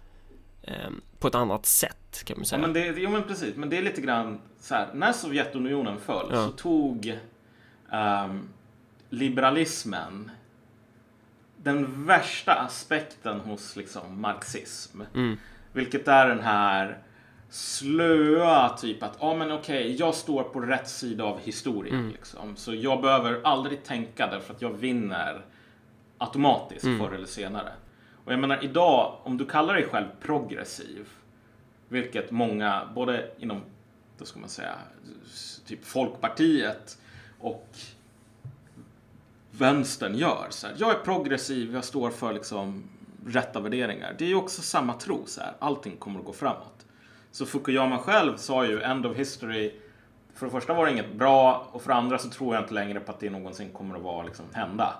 på 1.18 1.28
ett 1.28 1.34
annat 1.34 1.66
sätt 1.66 2.22
kan 2.24 2.36
man 2.36 2.42
Ja, 2.42 2.48
säga. 2.48 2.60
men 2.60 2.72
det, 2.72 2.86
jo 2.86 3.10
men 3.10 3.22
precis, 3.22 3.56
men 3.56 3.70
det 3.70 3.78
är 3.78 3.82
lite 3.82 4.00
grann 4.00 4.40
så 4.60 4.74
här. 4.74 4.88
När 4.94 5.12
Sovjetunionen 5.12 6.00
föll 6.00 6.26
Ja. 6.32 6.46
så 6.46 6.50
tog 6.52 7.18
ehm, 7.90 8.48
liberalismen 9.10 10.30
den 11.56 12.06
värsta 12.06 12.52
aspekten 12.54 13.40
hos 13.40 13.76
liksom 13.76 14.20
marxism. 14.20 15.00
Mm. 15.14 15.36
Vilket 15.72 16.08
är 16.08 16.28
den 16.28 16.40
här 16.40 16.98
slöa 17.50 18.68
typ 18.68 19.02
att, 19.02 19.16
ja 19.20 19.34
men 19.34 19.52
okej, 19.52 19.96
jag 19.98 20.14
står 20.14 20.42
på 20.42 20.60
rätt 20.60 20.88
sida 20.88 21.24
av 21.24 21.40
historien. 21.40 21.94
Mm. 21.94 22.10
Liksom. 22.10 22.56
Så 22.56 22.74
jag 22.74 23.00
behöver 23.02 23.40
aldrig 23.44 23.84
tänka 23.84 24.26
därför 24.26 24.54
att 24.54 24.62
jag 24.62 24.70
vinner 24.72 25.44
automatiskt 26.18 26.84
Mm. 26.84 26.98
förr 26.98 27.14
eller 27.14 27.26
senare. 27.26 27.72
Och 28.24 28.32
jag 28.32 28.40
menar 28.40 28.64
idag, 28.64 29.18
om 29.22 29.36
du 29.36 29.46
kallar 29.46 29.74
dig 29.74 29.84
själv 29.84 30.06
progressiv, 30.20 31.08
vilket 31.88 32.30
många, 32.30 32.88
både 32.94 33.30
inom, 33.38 33.62
då 34.18 34.24
ska 34.24 34.40
man 34.40 34.48
säga, 34.48 34.74
typ 35.66 35.84
Folkpartiet 35.84 36.98
och 37.38 37.68
vänstern 39.50 40.14
gör. 40.14 40.46
Så 40.50 40.66
här, 40.66 40.74
jag 40.78 40.90
är 40.90 40.98
progressiv, 40.98 41.74
jag 41.74 41.84
står 41.84 42.10
för 42.10 42.32
liksom 42.32 42.82
rätta 43.26 43.60
värderingar. 43.60 44.14
Det 44.18 44.24
är 44.24 44.28
ju 44.28 44.34
också 44.34 44.62
samma 44.62 44.94
tro, 44.94 45.26
så 45.26 45.40
här, 45.40 45.52
allting 45.58 45.96
kommer 45.96 46.20
att 46.20 46.26
gå 46.26 46.32
framåt. 46.32 46.86
Så 47.30 47.46
Fukuyama 47.46 47.98
själv 47.98 48.36
sa 48.36 48.66
ju 48.66 48.82
end 48.82 49.06
of 49.06 49.16
history. 49.16 49.72
För 50.34 50.46
det 50.46 50.52
första 50.52 50.74
var 50.74 50.86
det 50.86 50.92
inget 50.92 51.14
bra 51.14 51.68
och 51.72 51.82
för 51.82 51.88
det 51.88 51.94
andra 51.94 52.18
så 52.18 52.28
tror 52.30 52.54
jag 52.54 52.64
inte 52.64 52.74
längre 52.74 53.00
på 53.00 53.12
att 53.12 53.20
det 53.20 53.30
någonsin 53.30 53.72
kommer 53.72 53.96
att 53.96 54.02
vara 54.02 54.26
liksom, 54.26 54.44
hända. 54.52 54.94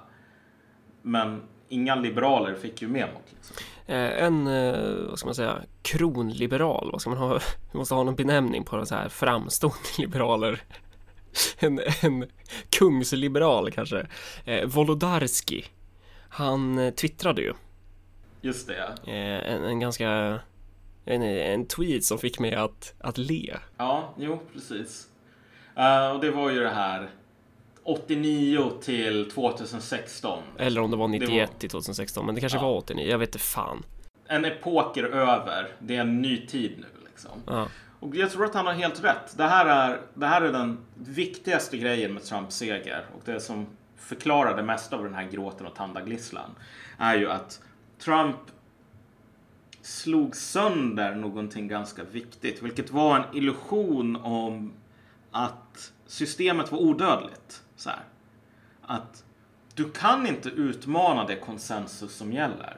Men 1.03 1.43
inga 1.69 1.95
liberaler 1.95 2.55
fick 2.55 2.83
ju 2.83 2.89
med 2.89 3.09
mot. 3.15 3.33
Liksom. 3.35 3.57
Eh, 3.87 4.25
en, 4.25 4.47
eh, 4.47 5.09
vad 5.09 5.19
ska 5.19 5.27
man 5.27 5.35
säga, 5.35 5.63
kronliberal, 5.83 6.89
vad 6.93 7.01
ska 7.01 7.11
man 7.11 7.19
ha? 7.19 7.39
Vi 7.73 7.79
måste 7.79 7.95
ha 7.95 8.03
någon 8.03 8.15
benämning 8.15 8.65
på 8.65 8.77
det 8.77 8.87
så 8.87 8.95
här 8.95 9.09
framstående 9.09 9.79
liberaler. 9.99 10.61
En, 11.59 11.81
en 12.03 12.27
kungsliberal 12.79 13.71
kanske. 13.71 14.07
Eh, 14.45 14.67
Wolodarski. 14.67 15.65
Han 16.29 16.93
twittrade 16.97 17.43
ju. 17.43 17.53
Just 18.41 18.69
det, 18.69 19.13
en, 19.13 19.65
en 19.65 19.81
ganska, 19.81 20.41
en, 21.05 21.23
en 21.23 21.67
tweet 21.67 22.05
som 22.05 22.19
fick 22.19 22.39
mig 22.39 22.55
att, 22.55 22.95
att 22.99 23.19
le. 23.19 23.57
Ja, 23.77 24.15
jo, 24.19 24.41
precis. 24.53 25.09
Eh, 25.77 26.11
och 26.11 26.21
det 26.21 26.31
var 26.31 26.51
ju 26.51 26.61
det 26.61 26.71
här 26.71 27.11
89 27.85 28.71
till 28.83 29.31
2016. 29.31 30.43
Eller 30.59 30.81
om 30.81 30.91
det 30.91 30.97
var 30.97 31.09
Det 31.09 31.19
91 31.19 31.51
till 31.59 31.71
2016, 31.71 32.27
men 32.27 32.35
det 32.35 32.41
kanske 32.41 32.59
Ja. 32.59 32.63
var 32.63 32.77
89, 32.77 33.11
jag 33.11 33.19
vet 33.19 33.29
inte 33.29 33.39
fan. 33.39 33.83
En 34.27 34.45
epok 34.45 34.97
är 34.97 35.05
över. 35.05 35.69
Det 35.79 35.97
är 35.97 36.01
en 36.01 36.23
ny 36.23 36.47
tid 36.47 36.73
nu. 36.79 36.87
Liksom. 37.07 37.31
Ja. 37.47 37.69
Och 38.01 38.17
jag 38.17 38.31
tror 38.31 38.45
att 38.45 38.55
han 38.55 38.67
har 38.67 38.73
helt 38.73 39.05
rätt. 39.05 39.37
Det 39.37 39.45
här 39.45 39.67
är, 39.67 40.01
det 40.15 40.27
här 40.27 40.43
är 40.43 40.53
den 40.53 40.79
viktigaste 40.95 41.77
grejen 41.79 42.15
med 42.15 42.23
Trumps 42.25 42.57
seger 42.57 43.05
och 43.17 43.23
det 43.25 43.41
som 43.41 43.67
förklarar 43.97 44.57
det 44.57 44.63
mesta 44.63 44.97
av 44.97 45.05
den 45.05 45.15
här 45.15 45.25
gråten 45.31 45.67
och 45.67 45.75
tandaglisslan 45.75 46.51
är 46.99 47.17
ju 47.19 47.31
att 47.31 47.61
Trump 47.99 48.37
slog 49.83 50.37
sönder 50.37 51.15
någonting 51.15 51.69
ganska 51.69 52.05
viktigt, 52.05 52.63
vilket 52.63 52.91
var 52.91 53.17
en 53.17 53.37
illusion 53.37 54.17
om 54.17 54.73
att 55.31 55.93
systemet 56.07 56.73
var 56.73 56.79
odödligt. 56.79 57.63
Så 57.77 57.91
här. 57.91 58.03
Att 58.83 59.25
du 59.75 59.91
kan 59.91 60.27
inte 60.27 60.49
utmana 60.49 61.25
det 61.25 61.37
konsensus 61.37 62.17
som 62.17 62.33
gäller. 62.33 62.77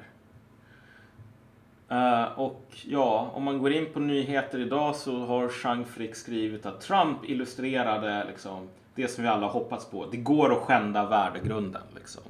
Uh, 1.92 2.38
och 2.38 2.76
ja, 2.84 3.30
om 3.34 3.42
man 3.42 3.58
går 3.58 3.72
in 3.72 3.92
på 3.92 4.00
nyheter 4.00 4.58
idag 4.58 4.96
så 4.96 5.26
har 5.26 5.48
Chang 5.48 5.84
Frick 5.84 6.16
skrivit 6.16 6.66
att 6.66 6.80
Trump 6.80 7.18
illustrerade 7.24 8.24
liksom, 8.24 8.68
det 8.94 9.08
som 9.08 9.24
vi 9.24 9.28
alla 9.28 9.46
hoppats 9.46 9.90
på. 9.90 10.06
Det 10.06 10.16
går 10.16 10.52
att 10.52 10.62
skända 10.62 11.08
värdegrunden. 11.08 11.82
Liksom. 11.94 12.22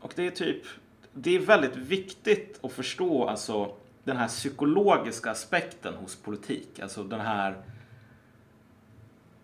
Och 0.00 0.12
det 0.16 0.26
är 0.26 0.30
typ, 0.30 0.62
det 1.12 1.36
är 1.36 1.40
väldigt 1.40 1.76
viktigt 1.76 2.60
att 2.62 2.72
förstå 2.72 3.28
alltså, 3.28 3.72
den 4.04 4.16
här 4.16 4.28
psykologiska 4.28 5.30
aspekten 5.30 5.94
hos 5.94 6.16
politik. 6.16 6.80
Alltså 6.80 7.04
den 7.04 7.20
här 7.20 7.56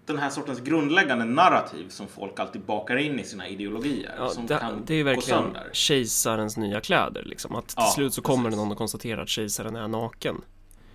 den 0.07 0.19
här 0.19 0.31
sortens 0.31 0.61
grundläggande 0.61 1.25
narrativ 1.25 1.89
som 1.89 2.07
folk 2.09 2.41
alltid 2.41 2.63
bakar 2.63 2.97
in 2.97 3.21
i 3.21 3.25
sina 3.25 3.49
ideologier. 3.49 4.15
Ja, 4.19 4.29
som 4.29 4.47
det, 4.47 4.59
kan 4.59 4.85
det 4.87 4.95
är 4.95 4.99
gå 4.99 5.11
verkligen 5.11 5.57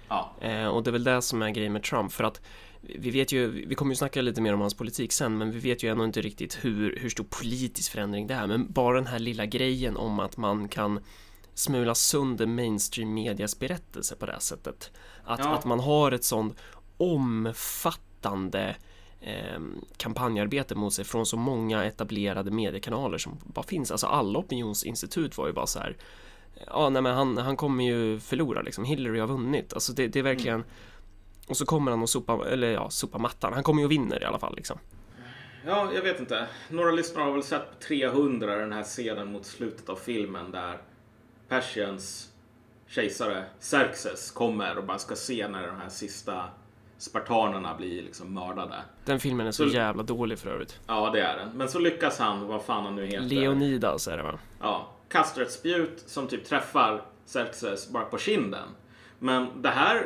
Ja. 0.09 0.31
Eh, 0.41 0.67
och 0.67 0.83
det 0.83 0.89
är 0.89 0.91
väl 0.91 1.03
det 1.03 1.21
som 1.21 1.41
är 1.41 1.49
grejen 1.49 1.73
med 1.73 1.83
Trump 1.83 2.11
för 2.11 2.23
att 2.23 2.41
vi 2.81 3.11
vet 3.11 3.31
ju, 3.31 3.65
vi 3.67 3.75
kommer 3.75 3.91
ju 3.91 3.95
snacka 3.95 4.21
lite 4.21 4.41
mer 4.41 4.53
om 4.53 4.61
hans 4.61 4.73
politik 4.73 5.11
sen, 5.11 5.37
men 5.37 5.51
vi 5.51 5.59
vet 5.59 5.83
ju 5.83 5.89
ändå 5.91 6.05
inte 6.05 6.21
riktigt 6.21 6.57
hur, 6.61 6.99
hur 7.01 7.09
stor 7.09 7.23
politisk 7.23 7.91
förändring 7.91 8.27
det 8.27 8.33
är. 8.33 8.47
Men 8.47 8.71
bara 8.71 8.95
den 8.95 9.07
här 9.07 9.19
lilla 9.19 9.45
grejen 9.45 9.97
om 9.97 10.19
att 10.19 10.37
man 10.37 10.67
kan 10.67 10.99
smula 11.53 11.95
sönder 11.95 12.45
mainstream 12.45 13.13
medias 13.13 13.59
berättelse 13.59 14.15
på 14.15 14.25
det 14.25 14.31
här 14.31 14.39
sättet. 14.39 14.91
Att, 15.23 15.39
Ja. 15.39 15.55
att 15.55 15.65
man 15.65 15.79
har 15.79 16.11
ett 16.11 16.23
sånt 16.23 16.57
omfattande 16.97 18.75
kampanjarbete 19.97 20.75
mot 20.75 20.93
sig 20.93 21.05
från 21.05 21.25
så 21.25 21.37
många 21.37 21.85
etablerade 21.85 22.51
mediekanaler 22.51 23.17
som 23.17 23.37
bara 23.43 23.65
finns. 23.65 23.91
Alltså 23.91 24.07
alla 24.07 24.39
opinionsinstitut 24.39 25.37
var 25.37 25.47
ju 25.47 25.53
bara 25.53 25.67
så 25.67 25.79
här. 25.79 25.97
Ja, 26.67 26.89
nej 26.89 27.01
men 27.01 27.15
han, 27.15 27.37
han 27.37 27.57
kommer 27.57 27.83
ju 27.83 28.19
förlora 28.19 28.61
liksom. 28.61 28.83
Hillary 28.83 29.19
har 29.19 29.27
vunnit. 29.27 29.73
Alltså 29.73 29.93
det, 29.93 30.07
det 30.07 30.19
är 30.19 30.23
verkligen 30.23 30.63
och 31.47 31.57
så 31.57 31.65
kommer 31.65 31.91
han 31.91 32.01
och 32.01 32.09
sopa, 32.09 32.49
eller 32.49 32.71
ja, 32.71 32.89
sopa 32.89 33.17
mattan. 33.17 33.53
Han 33.53 33.63
kommer 33.63 33.81
ju 33.81 33.85
och 33.85 33.91
vinner 33.91 34.21
i 34.21 34.25
alla 34.25 34.39
fall 34.39 34.55
liksom. 34.55 34.79
Ja, 35.65 35.93
jag 35.93 36.01
vet 36.01 36.19
inte. 36.19 36.47
Några 36.69 36.91
lyssnare 36.91 37.23
har 37.23 37.31
väl 37.31 37.43
sett 37.43 37.69
på 37.69 37.85
300 37.87 38.55
den 38.55 38.73
här 38.73 38.83
scenen 38.83 39.31
mot 39.31 39.45
slutet 39.45 39.89
av 39.89 39.95
filmen 39.95 40.51
där 40.51 40.81
Persiens 41.47 42.29
kejsare 42.87 43.45
Xerxes 43.59 44.31
kommer 44.31 44.77
och 44.77 44.83
bara 44.83 44.99
ska 44.99 45.15
se 45.15 45.47
när 45.47 45.67
de 45.67 45.77
här 45.77 45.89
sista 45.89 46.49
spartanerna 47.01 47.75
blir 47.75 48.01
liksom 48.03 48.33
mördade. 48.33 48.75
Den 49.05 49.19
filmen 49.19 49.47
är 49.47 49.51
så 49.51 49.69
Så- 49.69 49.75
jävla 49.75 50.03
dålig 50.03 50.39
för 50.39 50.49
övrigt. 50.49 50.79
Ja, 50.87 51.09
det 51.13 51.21
är 51.21 51.37
den. 51.37 51.49
Men 51.57 51.69
så 51.69 51.79
lyckas 51.79 52.19
han, 52.19 52.47
vad 52.47 52.61
fan 52.63 52.83
han 52.83 52.95
nu 52.95 53.05
heter. 53.05 53.25
Leonidas 53.25 54.07
är 54.07 54.17
det 54.17 54.23
va? 54.23 54.39
Ja, 54.61 54.87
kastar 55.09 55.41
ett 55.41 55.51
spjut 55.51 56.03
som 56.07 56.27
typ 56.27 56.45
träffar 56.45 57.01
Xerxes 57.27 57.89
bara 57.89 58.03
på 58.05 58.17
kinden. 58.17 58.67
Men 59.19 59.61
det 59.61 59.69
här 59.69 60.05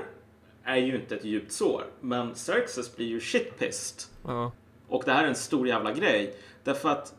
är 0.64 0.76
ju 0.76 0.96
inte 0.96 1.16
ett 1.16 1.26
djupt 1.26 1.52
sår. 1.52 1.84
Men 2.02 2.34
Xerxes 2.34 2.96
blir 2.96 3.08
ju 3.08 3.20
shitpissed. 3.20 4.10
Ja. 4.26 4.52
Och 4.88 5.04
det 5.06 5.14
här 5.14 5.24
är 5.24 5.28
en 5.28 5.36
stor 5.36 5.68
jävla 5.68 5.92
grej. 5.92 6.36
Därför 6.64 6.90
att 6.90 7.14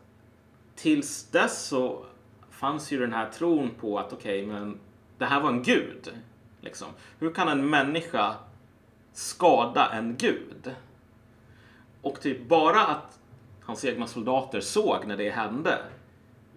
tills 0.76 1.24
dess 1.30 1.66
så 1.66 2.04
fanns 2.50 2.92
ju 2.92 2.98
den 2.98 3.12
här 3.12 3.30
tron 3.30 3.70
på 3.80 3.98
att 3.98 4.12
okej, 4.12 4.46
men 4.46 4.78
det 5.18 5.24
här 5.24 5.40
var 5.40 5.48
en 5.48 5.62
gud. 5.62 6.12
Liksom. 6.60 6.88
Hur 7.18 7.30
kan 7.34 7.48
en 7.48 7.70
människa 7.70 8.34
skada 9.16 9.90
en 9.92 10.16
gud? 10.16 10.74
Och 12.02 12.20
typ 12.20 12.48
bara 12.48 12.86
att 12.86 13.18
hans 13.62 13.84
egna 13.84 14.06
soldater 14.06 14.60
såg 14.60 15.06
när 15.06 15.16
det 15.16 15.30
hände 15.30 15.78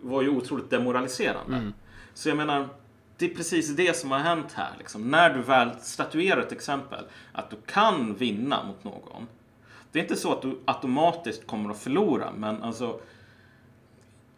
var 0.01 0.21
ju 0.21 0.29
otroligt 0.29 0.69
demoraliserande. 0.69 1.57
Mm. 1.57 1.73
Så 2.13 2.29
jag 2.29 2.37
menar, 2.37 2.69
det 3.17 3.25
är 3.25 3.35
precis 3.35 3.75
det 3.75 3.97
som 3.97 4.11
har 4.11 4.19
hänt 4.19 4.53
här. 4.53 4.71
Liksom. 4.77 5.11
När 5.11 5.33
du 5.33 5.41
väl 5.41 5.71
statuerar 5.81 6.41
ett 6.41 6.51
exempel, 6.51 7.05
att 7.31 7.49
du 7.49 7.57
kan 7.65 8.15
vinna 8.15 8.63
mot 8.63 8.83
någon. 8.83 9.27
Det 9.91 9.99
är 9.99 10.03
inte 10.03 10.15
så 10.15 10.33
att 10.33 10.41
du 10.41 10.59
automatiskt 10.65 11.47
kommer 11.47 11.69
att 11.69 11.79
förlora, 11.79 12.31
men 12.37 12.63
alltså 12.63 12.99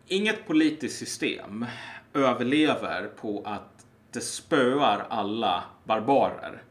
inget 0.07 0.47
politiskt 0.47 0.97
system 0.97 1.65
överlever 2.13 3.07
på 3.21 3.41
att 3.45 3.85
det 4.11 4.21
spöar 4.21 5.05
alla 5.09 5.63
barbarer. 5.83 6.61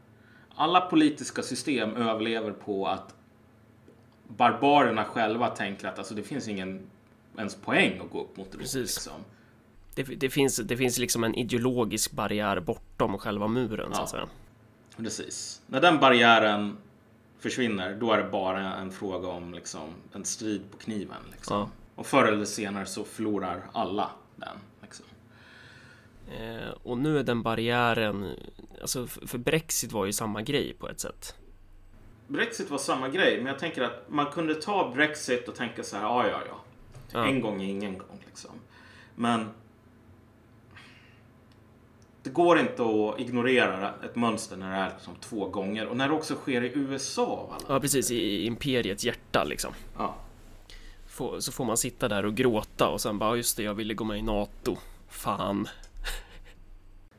Alla 0.61 0.81
politiska 0.81 1.41
system 1.41 1.95
överlever 1.95 2.51
på 2.51 2.87
att 2.87 3.15
barbarerna 4.27 5.03
själva 5.05 5.47
tänker 5.47 5.87
att 5.87 5.97
alltså, 5.97 6.13
det 6.13 6.23
finns 6.23 6.47
ingen 6.47 6.89
ens 7.37 7.55
poäng 7.55 7.99
att 8.05 8.11
gå 8.11 8.21
upp 8.21 8.37
mot. 8.37 8.51
Precis. 8.51 8.95
Liksom. 8.95 9.13
Det, 9.95 10.03
det, 10.03 10.29
finns, 10.29 10.57
det 10.57 10.77
finns 10.77 10.97
liksom 10.97 11.23
en 11.23 11.35
ideologisk 11.35 12.11
barriär 12.11 12.59
bortom 12.59 13.17
själva 13.17 13.47
muren 13.47 13.93
så 13.93 13.99
Ja. 13.99 14.03
att 14.03 14.09
säga. 14.09 14.27
Precis. 14.97 15.61
När 15.67 15.81
den 15.81 15.99
barriären 15.99 16.77
försvinner, 17.39 17.95
då 17.99 18.11
är 18.11 18.17
det 18.17 18.29
bara 18.29 18.75
en 18.75 18.91
fråga 18.91 19.27
om 19.27 19.53
liksom, 19.53 19.89
en 20.13 20.25
strid 20.25 20.61
på 20.71 20.77
kniven. 20.77 21.17
Liksom. 21.31 21.57
Ja. 21.57 21.69
Och 21.95 22.05
förr 22.05 22.25
eller 22.25 22.45
senare 22.45 22.85
så 22.85 23.03
förlorar 23.03 23.61
alla 23.71 24.11
den. 24.35 24.57
Eh, 26.39 26.71
och 26.83 26.97
nu 26.97 27.19
är 27.19 27.23
den 27.23 27.41
barriären, 27.43 28.35
alltså 28.81 29.07
för 29.07 29.37
Brexit 29.37 29.91
var 29.91 30.05
ju 30.05 30.13
samma 30.13 30.41
grej 30.41 30.73
på 30.79 30.89
ett 30.89 30.99
sätt. 30.99 31.35
Brexit 32.27 32.69
var 32.69 32.77
samma 32.77 33.09
grej, 33.09 33.37
men 33.37 33.45
jag 33.45 33.59
tänker 33.59 33.81
att 33.81 34.05
man 34.09 34.25
kunde 34.25 34.55
ta 34.55 34.91
Brexit 34.95 35.47
och 35.47 35.55
tänka 35.55 35.83
så 35.83 35.95
här, 35.95 36.03
ja, 36.03 36.27
ja, 36.27 36.39
ja. 36.47 36.55
Ja. 37.13 37.25
En 37.25 37.41
gång 37.41 37.61
är 37.61 37.67
ingen 37.67 37.97
gång, 37.97 38.23
liksom. 38.25 38.51
Men 39.15 39.49
det 42.23 42.29
går 42.29 42.59
inte 42.59 42.83
att 42.83 43.19
ignorera 43.19 43.93
ett 44.03 44.15
mönster 44.15 44.57
när 44.57 44.71
det 44.71 44.77
är 44.77 44.89
liksom 44.93 45.15
två 45.15 45.49
gånger. 45.49 45.87
Och 45.87 45.97
när 45.97 46.07
det 46.07 46.13
också 46.13 46.35
sker 46.35 46.63
i 46.63 46.71
USA 46.75 47.49
alla. 47.55 47.75
Ja, 47.75 47.79
precis, 47.79 48.11
i, 48.11 48.45
imperiets 48.45 49.05
hjärta 49.05 49.43
liksom. 49.43 49.73
Ja. 49.97 50.15
Så 51.39 51.51
får 51.51 51.65
man 51.65 51.77
sitta 51.77 52.07
där 52.07 52.25
och 52.25 52.35
gråta 52.35 52.89
och 52.89 53.01
sen 53.01 53.19
bara, 53.19 53.29
"Ja, 53.29 53.35
just 53.35 53.57
det, 53.57 53.63
jag 53.63 53.73
ville 53.73 53.93
gå 53.93 54.03
med 54.03 54.17
i 54.19 54.21
NATO. 54.21 54.77
Fan. 55.09 55.67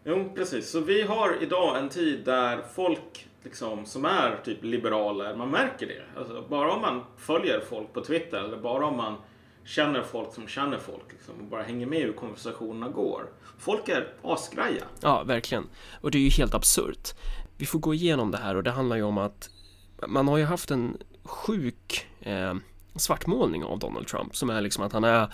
Jo, 0.05 0.33
precis. 0.35 0.71
Så 0.71 0.81
vi 0.81 1.03
har 1.03 1.43
idag 1.43 1.79
en 1.79 1.89
tid 1.89 2.25
där 2.25 2.63
folk 2.75 3.29
liksom, 3.43 3.87
som 3.87 4.05
är 4.05 4.41
typ 4.45 4.65
liberaler, 4.65 5.37
man 5.37 5.51
märker 5.51 5.87
det. 5.87 6.03
Alltså, 6.19 6.45
bara 6.49 6.73
om 6.73 6.81
man 6.81 7.05
följer 7.17 7.61
folk 7.61 7.93
på 7.93 8.05
Twitter 8.05 8.39
eller 8.39 8.57
bara 8.57 8.87
om 8.87 8.97
man 8.97 9.17
känner 9.65 10.03
folk 10.03 10.35
som 10.35 10.47
känner 10.47 10.79
folk 10.79 11.13
liksom, 11.13 11.35
och 11.41 11.45
bara 11.45 11.63
hänger 11.63 11.87
med 11.87 11.99
hur 11.99 12.13
konversationerna 12.13 12.89
går. 12.89 13.23
Folk 13.59 13.89
är 13.89 14.09
asgraja. 14.23 14.85
Ja, 15.01 15.23
verkligen. 15.23 15.69
Och 16.01 16.11
det 16.11 16.19
är 16.19 16.23
ju 16.23 16.31
helt 16.31 16.55
absurt. 16.55 17.09
Vi 17.57 17.67
får 17.67 17.79
gå 17.79 17.95
igenom 17.95 18.31
det 18.31 18.39
här 18.39 18.55
och 18.55 18.63
det 18.63 18.71
handlar 18.71 18.97
ju 18.97 19.03
om 19.03 19.19
att 19.19 19.51
man 20.07 20.29
har 20.29 20.39
ju 20.39 20.45
haft 20.45 20.71
en 20.71 20.97
sjuk 21.25 22.07
eh, 22.21 22.55
svartmålning 22.97 23.65
av 23.65 23.79
Donald 23.79 24.07
Trump 24.07 24.37
som 24.37 24.51
är 24.51 24.61
liksom 24.61 24.85
att 24.85 24.93
han 24.93 25.05
är 25.05 25.31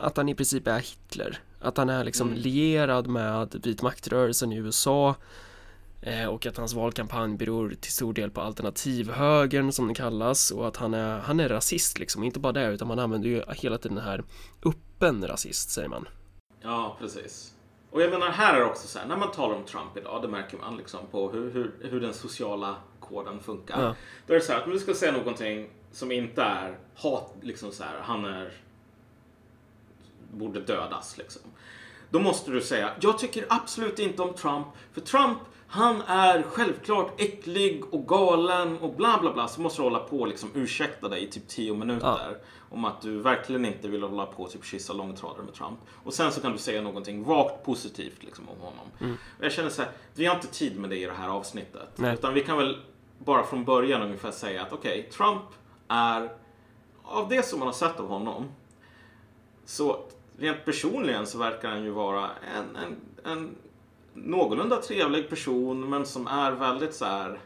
att 0.00 0.16
han 0.16 0.28
i 0.28 0.34
princip 0.34 0.66
är 0.66 0.78
Hitler. 0.78 1.40
Att 1.62 1.76
han 1.76 1.88
är 1.88 2.04
liksom 2.04 2.28
Mm. 2.28 2.40
lierad 2.40 3.06
med 3.06 3.60
vit 3.64 3.82
maktrörelsen 3.82 4.52
i 4.52 4.56
USA 4.56 5.14
eh, 6.02 6.26
och 6.26 6.46
att 6.46 6.56
hans 6.56 6.74
valkampanj 6.74 7.36
beror 7.36 7.74
till 7.80 7.92
stor 7.92 8.12
del 8.12 8.30
på 8.30 8.40
alternativhögern 8.40 9.72
som 9.72 9.88
det 9.88 9.94
kallas 9.94 10.50
och 10.50 10.68
att 10.68 10.76
han 10.76 10.94
är, 10.94 11.18
han 11.18 11.40
är 11.40 11.48
rasist 11.48 11.98
liksom, 11.98 12.24
inte 12.24 12.40
bara 12.40 12.52
det 12.52 12.66
utan 12.66 12.88
man 12.88 12.98
använder 12.98 13.28
ju 13.28 13.42
hela 13.48 13.78
tiden 13.78 13.96
den 13.96 14.04
här 14.04 14.24
öppen 14.64 15.26
rasist 15.28 15.70
säger 15.70 15.88
man. 15.88 16.08
Ja, 16.62 16.96
precis. 17.00 17.52
Och 17.90 18.02
jag 18.02 18.10
menar, 18.10 18.28
här 18.30 18.60
är 18.60 18.64
också 18.64 18.88
så 18.88 18.98
här, 18.98 19.06
när 19.06 19.16
man 19.16 19.30
talar 19.30 19.56
om 19.56 19.64
Trump 19.64 19.96
idag, 19.96 20.22
det 20.22 20.28
märker 20.28 20.58
man 20.58 20.76
liksom 20.76 21.00
på 21.10 21.30
hur, 21.30 21.50
hur, 21.52 21.72
hur 21.90 22.00
den 22.00 22.14
sociala 22.14 22.76
koden 23.00 23.40
funkar. 23.40 23.82
Ja. 23.82 23.94
Då 24.26 24.34
är 24.34 24.38
det 24.38 24.44
så 24.44 24.52
här 24.52 24.58
att 24.60 24.66
om 24.66 24.72
du 24.72 24.78
ska 24.78 24.94
säga 24.94 25.12
någonting 25.12 25.68
som 25.92 26.12
inte 26.12 26.42
är 26.42 26.78
hat, 26.94 27.34
liksom 27.42 27.72
så 27.72 27.84
här, 27.84 27.98
han 28.02 28.24
är 28.24 28.52
borde 30.32 30.60
dödas 30.60 31.18
liksom. 31.18 31.42
Då 32.10 32.20
måste 32.20 32.50
du 32.50 32.60
säga, 32.60 32.90
jag 33.00 33.18
tycker 33.18 33.46
absolut 33.48 33.98
inte 33.98 34.22
om 34.22 34.34
Trump, 34.34 34.66
för 34.92 35.00
Trump, 35.00 35.38
han 35.66 36.02
är 36.02 36.42
självklart 36.42 37.20
äcklig 37.20 37.82
och 37.90 38.08
galen 38.08 38.78
och 38.78 38.94
bla 38.94 39.18
bla 39.20 39.32
bla. 39.32 39.48
Så 39.48 39.60
måste 39.60 39.78
du 39.78 39.84
hålla 39.84 39.98
på 39.98 40.20
och 40.20 40.28
liksom 40.28 40.50
ursäkta 40.54 41.08
dig 41.08 41.24
i 41.24 41.26
typ 41.26 41.48
10 41.48 41.74
minuter. 41.74 42.38
Om 42.70 42.84
att 42.84 43.00
du 43.00 43.18
verkligen 43.18 43.64
inte 43.64 43.88
vill 43.88 44.02
hålla 44.02 44.26
på 44.26 44.42
och 44.42 44.50
typ 44.50 44.64
kyssa 44.64 44.92
långtradare 44.92 45.42
med 45.42 45.54
Trump. 45.54 45.78
Och 46.04 46.14
sen 46.14 46.32
så 46.32 46.40
kan 46.40 46.52
du 46.52 46.58
säga 46.58 46.82
någonting 46.82 47.24
vagt 47.24 47.64
positivt 47.64 48.22
liksom 48.22 48.48
om 48.48 48.60
honom. 48.60 48.86
Mm. 49.00 49.16
Jag 49.40 49.52
känner 49.52 49.70
så 49.70 49.82
här, 49.82 49.90
vi 50.14 50.26
har 50.26 50.34
inte 50.34 50.46
tid 50.46 50.80
med 50.80 50.90
det 50.90 50.96
i 50.96 51.06
det 51.06 51.12
här 51.12 51.28
avsnittet. 51.28 51.88
Nej. 51.96 52.14
Utan 52.14 52.34
vi 52.34 52.40
kan 52.40 52.58
väl 52.58 52.78
bara 53.18 53.44
från 53.44 53.64
början 53.64 54.02
ungefär 54.02 54.30
säga 54.30 54.62
att 54.62 54.72
okej, 54.72 55.10
Trump 55.12 55.42
är, 55.88 56.32
av 57.02 57.28
det 57.28 57.42
som 57.42 57.58
man 57.58 57.68
har 57.68 57.72
sett 57.72 58.00
av 58.00 58.08
honom, 58.08 58.48
så 59.64 60.04
rent 60.42 60.64
personligen 60.64 61.26
så 61.26 61.38
verkar 61.38 61.68
han 61.68 61.84
ju 61.84 61.90
vara 61.90 62.30
en, 62.56 62.76
en, 62.76 62.96
en 63.32 63.54
någorlunda 64.14 64.76
trevlig 64.76 65.28
person 65.28 65.90
men 65.90 66.06
som 66.06 66.26
är 66.26 66.52
väldigt 66.52 66.94
så 66.94 67.04
här 67.04 67.38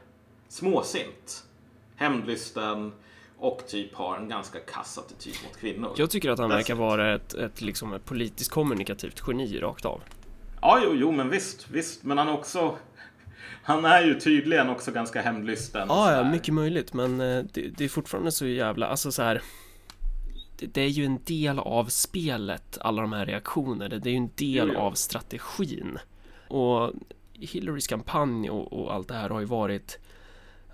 småsint. 0.48 1.44
Hämndlysten 1.96 2.92
och 3.38 3.64
typ 3.68 3.94
har 3.94 4.16
en 4.16 4.28
ganska 4.28 4.59
kass 4.59 4.98
attityd 4.98 5.35
mot 5.44 5.56
kvinnor. 5.61 5.94
Jag 5.96 6.11
tycker 6.11 6.30
att 6.30 6.38
han 6.38 6.48
verkar 6.48 6.74
vara 6.74 7.14
ett, 7.14 7.35
ett, 7.35 7.61
liksom 7.61 7.92
ett 7.92 8.04
politiskt 8.04 8.50
kommunikativt 8.50 9.22
geni 9.26 9.59
rakt 9.59 9.85
av. 9.85 10.00
Ja, 10.61 10.80
jo, 10.85 10.90
jo, 10.94 11.12
men 11.12 11.30
visst, 11.30 11.70
visst. 11.70 12.04
Men 12.04 12.18
han 12.18 12.28
också... 12.28 12.76
Han 13.62 13.85
är 13.85 14.02
ju 14.02 14.20
tydligen 14.20 14.68
också 14.68 14.92
ganska 14.92 15.22
hämndlysten. 15.22 15.87
Ja, 15.88 16.12
ja, 16.12 16.30
mycket 16.30 16.54
möjligt, 16.54 16.92
men 16.92 17.20
eh, 17.20 17.44
det, 17.52 17.61
det 17.61 17.85
är 17.85 17.88
fortfarande 17.88 18.32
så 18.32 18.46
jävla, 18.46 18.87
alltså 18.87 19.12
så 19.12 19.22
här. 19.22 19.42
Det, 20.59 20.81
är 20.81 20.88
ju 20.88 21.05
en 21.05 21.19
del 21.25 21.59
av 21.59 21.85
spelet, 21.85 22.79
alla 22.81 23.03
de 23.03 23.12
här 23.12 23.27
reaktionerna. 23.27 23.99
Det 23.99 24.09
är 24.09 24.12
ju 24.12 24.16
en 24.16 24.31
del 24.35 24.71
jo. 24.75 24.81
av 24.81 24.92
strategin. 24.92 25.99
Och 26.49 26.92
Hillarys 27.33 27.87
kampanj 27.87 28.51
och, 28.51 28.73
och 28.73 28.95
allt 28.95 29.09
det 29.09 29.14
här 29.14 29.29
har 29.31 29.40
ju 29.40 29.47
varit 29.47 29.99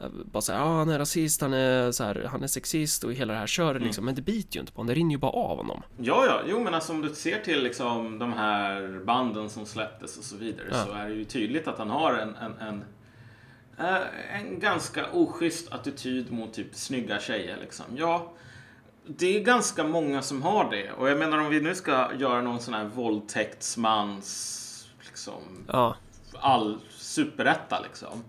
eh, 0.01 0.07
bara 0.25 0.41
såhär, 0.41 0.61
ja 0.61 0.77
han 0.79 0.89
är 0.89 0.99
rasist, 0.99 1.41
han 1.41 1.53
är 1.53 1.93
så 1.93 2.05
här, 2.05 2.29
han 2.31 2.43
är 2.43 2.47
sexist 2.47 3.05
och 3.05 3.13
hela 3.13 3.33
det 3.33 3.39
här 3.39 3.47
köret 3.47 3.77
Mm. 3.77 3.87
liksom. 3.87 4.05
Men 4.05 4.15
det 4.15 4.23
biter 4.23 4.55
ju 4.57 4.61
inte 4.61 4.73
på 4.73 4.79
honom, 4.79 4.87
det 4.89 4.95
rinner 4.95 5.11
ju 5.11 5.19
bara 5.19 5.33
av 5.33 5.57
honom. 5.57 5.83
Ja, 5.97 6.27
ja, 6.27 6.41
jo, 6.49 6.61
men 6.61 6.75
alltså 6.75 6.93
om 6.93 7.03
du 7.03 7.15
ser 7.15 7.41
till 7.41 7.63
liksom 7.63 8.19
de 8.19 8.33
här 8.33 9.01
banden 9.05 9.51
som 9.51 9.67
släpptes 9.67 10.19
och 10.19 10.25
så 10.25 10.37
vidare 10.37 10.67
Ja. 10.71 10.85
så 10.85 10.93
är 10.93 11.09
det 11.09 11.15
ju 11.15 11.25
tydligt 11.25 11.69
att 11.69 11.79
han 11.79 11.91
har 11.91 12.15
en, 12.15 12.37
en, 12.37 12.69
en 12.69 12.85
Eh, 13.79 14.37
en 14.37 14.61
ganska 14.61 15.07
oschysst 15.13 15.73
attityd 15.73 16.33
mot 16.33 16.55
typ 16.55 16.75
snygga 16.75 17.21
tjejer 17.21 17.57
liksom. 17.61 17.85
Ja, 17.97 18.33
det 19.19 19.37
är 19.37 19.41
ganska 19.45 19.85
många 19.85 20.23
som 20.23 20.43
har 20.43 20.71
det. 20.71 20.93
Och 20.93 21.11
jag 21.11 21.19
menar 21.19 21.39
om 21.39 21.49
vi 21.51 21.61
nu 21.61 21.75
ska 21.75 22.11
göra 22.19 22.43
någon 22.43 22.61
sån 22.61 22.75
här 22.75 22.85
våldtäktsmans 22.85 24.59
liksom 25.07 25.43
Ja. 25.73 25.97
all 26.41 26.79
superetta 26.97 27.81
liksom. 27.81 28.25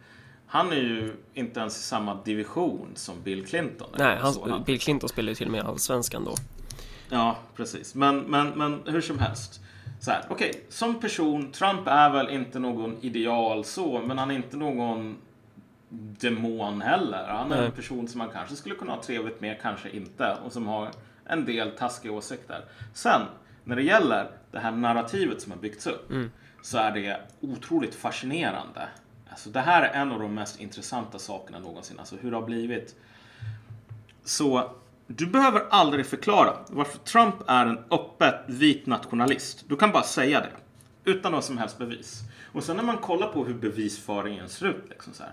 Han 0.48 0.72
är 0.72 0.76
ju 0.76 1.16
inte 1.34 1.60
ens 1.60 1.78
i 1.80 1.82
samma 1.82 2.24
division 2.24 2.88
som 2.96 3.16
Bill 3.24 3.46
Clinton. 3.46 3.88
Nej, 3.98 4.20
Så 4.34 4.50
han, 4.50 4.64
Bill 4.64 4.80
Clinton 4.80 5.10
spelar 5.10 5.30
ju 5.30 5.36
till 5.36 5.46
och 5.46 5.52
med 5.52 5.66
allsvenskan 5.66 6.24
då. 6.26 6.36
Ja, 7.10 7.38
precis. 7.56 7.96
Men, 7.96 8.20
men, 8.20 8.50
men 8.50 8.82
hur 8.86 9.02
som 9.02 9.20
helst. 9.20 9.60
Så 10.02 10.12
här, 10.12 10.26
okej, 10.30 10.66
som 10.70 11.00
person, 11.00 11.52
Trump 11.52 11.88
är 11.88 12.10
väl 12.10 12.30
inte 12.30 12.60
någon 12.60 12.98
ideal 13.02 13.66
så, 13.66 14.02
men 14.02 14.18
han 14.18 14.32
är 14.32 14.36
inte 14.36 14.58
någon 14.58 15.18
demon 16.20 16.82
heller. 16.82 17.28
Han 17.28 17.52
är 17.52 17.64
en 17.64 17.72
person 17.72 18.08
som 18.08 18.18
man 18.20 18.30
kanske 18.30 18.56
skulle 18.56 18.76
kunna 18.76 18.92
ha 18.92 19.04
trevligt 19.04 19.42
med, 19.42 19.62
kanske 19.62 19.90
inte, 19.90 20.38
och 20.46 20.52
som 20.52 20.68
har 20.68 20.90
en 21.26 21.46
del 21.46 21.72
taskiga 21.72 22.12
åsikter. 22.12 22.66
Sen, 22.94 23.22
när 23.64 23.76
det 23.76 23.84
gäller 23.84 24.30
det 24.52 24.60
här 24.60 24.72
narrativet 24.72 25.42
som 25.42 25.52
har 25.52 25.60
byggts 25.60 25.88
upp, 25.88 26.10
Mm. 26.12 26.32
så 26.62 26.78
är 26.78 26.92
det 26.92 27.22
otroligt 27.42 27.96
fascinerande. 27.96 28.88
Alltså, 29.30 29.50
det 29.50 29.60
här 29.60 29.82
är 29.82 30.02
en 30.02 30.12
av 30.12 30.20
de 30.20 30.34
mest 30.36 30.60
intressanta 30.60 31.20
sakerna 31.20 31.60
någonsin, 31.60 32.00
alltså 32.00 32.16
hur 32.16 32.32
det 32.32 32.38
har 32.38 32.46
blivit. 32.46 32.96
Så 34.24 34.72
du 35.08 35.26
behöver 35.26 35.64
aldrig 35.70 36.06
förklara 36.06 36.58
varför 36.70 36.98
Trump 36.98 37.36
är 37.48 37.66
en 37.66 37.78
öppet 37.92 38.36
vit 38.48 38.86
nationalist. 38.86 39.64
Du 39.68 39.76
kan 39.76 39.92
bara 39.92 40.04
säga 40.04 40.40
det. 40.40 40.52
Utan 41.12 41.32
något 41.32 41.44
som 41.46 41.58
helst 41.58 41.78
bevis. 41.78 42.22
Och 42.54 42.64
sen 42.64 42.78
när 42.78 42.84
man 42.84 42.98
kollar 42.98 43.28
på 43.28 43.46
hur 43.46 43.54
bevisföringen 43.54 44.50
ser 44.50 44.66
ut. 44.66 44.86
Liksom 44.90 45.14
så, 45.14 45.24
här, 45.24 45.32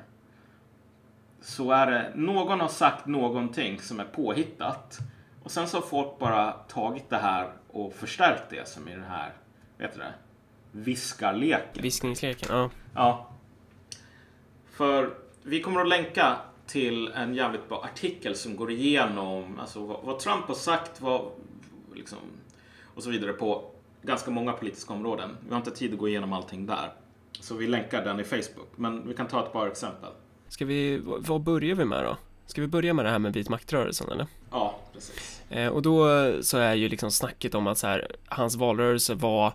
så 1.41 1.73
är 1.73 1.87
det 1.91 2.13
någon 2.15 2.61
har 2.61 2.69
sagt 2.69 3.07
någonting 3.07 3.81
som 3.81 4.01
är 4.01 4.05
påhittat. 4.05 4.99
Och 5.43 5.51
sen 5.51 5.69
så 5.69 5.77
har 5.77 5.83
folk 5.83 6.19
bara 6.19 6.53
tagit 6.53 7.11
det 7.11 7.17
här 7.17 7.53
och 7.69 7.95
förstärkt 7.95 8.51
det 8.51 8.69
som 8.69 8.89
i 8.89 8.91
den 8.91 9.05
här, 9.05 9.33
vet 9.79 9.95
du 9.95 9.99
det? 9.99 10.15
Viskarleken. 10.73 11.83
Viskningsleken, 11.83 12.49
ja. 12.51 12.71
Ja. 12.95 13.31
För 14.71 15.15
vi 15.43 15.63
kommer 15.63 15.81
att 15.81 15.89
länka 15.89 16.37
till 16.67 17.09
en 17.09 17.35
jävligt 17.35 17.69
bra 17.69 17.85
artikel 17.85 18.35
som 18.35 18.57
går 18.57 18.71
igenom 18.71 19.59
alltså, 19.61 19.87
vad, 19.87 20.01
vad 20.03 20.19
Trump 20.19 20.45
har 20.45 20.55
sagt 20.55 21.01
vad, 21.01 21.31
liksom, 21.95 22.19
och 22.95 23.03
så 23.03 23.11
vidare 23.11 23.33
på 23.33 23.71
ganska 24.03 24.31
många 24.31 24.53
politiska 24.53 24.95
områden. 24.95 25.37
Vi 25.45 25.51
har 25.51 25.57
inte 25.57 25.71
tid 25.71 25.93
att 25.93 25.99
gå 25.99 26.09
igenom 26.09 26.33
allting 26.33 26.67
där. 26.67 26.93
Så 27.33 27.55
vi 27.55 27.67
länkar 27.67 28.05
den 28.05 28.21
i 28.21 28.25
Facebook. 28.25 28.69
Men 28.77 29.09
vi 29.09 29.15
kan 29.15 29.27
ta 29.27 29.45
ett 29.45 29.53
par 29.53 29.67
exempel. 29.67 30.11
Ska 30.51 30.65
vi, 30.65 31.01
vad 31.05 31.41
börjar 31.41 31.75
vi 31.75 31.85
med 31.85 32.05
då? 32.05 32.17
Ska 32.47 32.61
vi 32.61 32.67
börja 32.67 32.95
med 32.95 33.05
det 33.05 33.11
här 33.11 33.19
med 33.19 33.33
vit 33.33 33.49
maktrörelsen 33.49 34.11
eller? 34.11 34.27
Ja, 34.51 34.79
precis. 34.93 35.43
Eh, 35.51 35.69
och 35.69 35.83
då 35.83 36.09
så 36.43 36.59
är 36.59 36.75
ju 36.75 36.89
liksom 36.89 37.11
snacket 37.11 37.55
om 37.55 37.67
att 37.67 37.79
så 37.79 37.87
här, 37.87 38.17
hans 38.27 38.57
valrörelse 38.57 39.15
var 39.15 39.53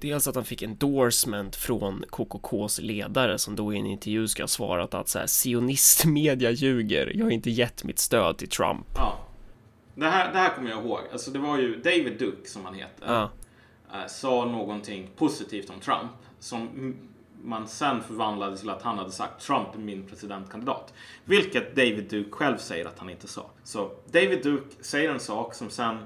Dels 0.00 0.28
att 0.28 0.34
han 0.34 0.44
fick 0.44 0.62
endorsement 0.62 1.56
från 1.56 2.04
KKKs 2.10 2.78
ledare 2.80 3.38
som 3.38 3.56
då 3.56 3.74
i 3.74 3.78
en 3.78 3.86
intervju 3.86 4.28
ska 4.28 4.42
ha 4.42 4.48
svarat 4.48 4.94
att 4.94 5.08
så 5.08 5.18
här, 5.18 5.26
sionistmedia 5.26 6.50
ljuger, 6.50 7.12
jag 7.14 7.24
har 7.26 7.30
inte 7.30 7.50
gett 7.50 7.84
mitt 7.84 7.98
stöd 7.98 8.38
till 8.38 8.48
Trump. 8.48 8.86
Ja. 8.96 9.18
Det 9.94 10.06
här, 10.08 10.32
det 10.32 10.38
här 10.38 10.54
kommer 10.54 10.70
jag 10.70 10.84
ihåg. 10.84 11.00
Alltså, 11.12 11.30
det 11.30 11.38
var 11.38 11.58
ju 11.58 11.76
David 11.76 12.18
Duke, 12.18 12.48
som 12.48 12.64
han 12.64 12.74
heter, 12.74 13.06
Ja. 13.06 13.30
eh, 13.92 14.06
sa 14.08 14.44
någonting 14.44 15.10
positivt 15.16 15.70
om 15.70 15.80
Trump 15.80 16.10
som 16.40 16.68
man 17.42 17.68
sen 17.68 18.02
förvandlade 18.02 18.56
till 18.58 18.70
att 18.70 18.82
han 18.82 18.98
hade 18.98 19.10
sagt 19.10 19.42
Trump 19.42 19.74
är 19.74 19.78
min 19.78 20.06
presidentkandidat. 20.06 20.94
Vilket 21.24 21.76
David 21.76 22.04
Duke 22.10 22.30
själv 22.30 22.56
säger 22.56 22.84
att 22.84 22.98
han 22.98 23.10
inte 23.10 23.28
sa. 23.28 23.50
Så 23.64 23.90
David 24.10 24.42
Duke 24.42 24.74
säger 24.80 25.10
en 25.10 25.20
sak 25.20 25.54
som 25.54 25.70
sen 25.70 25.96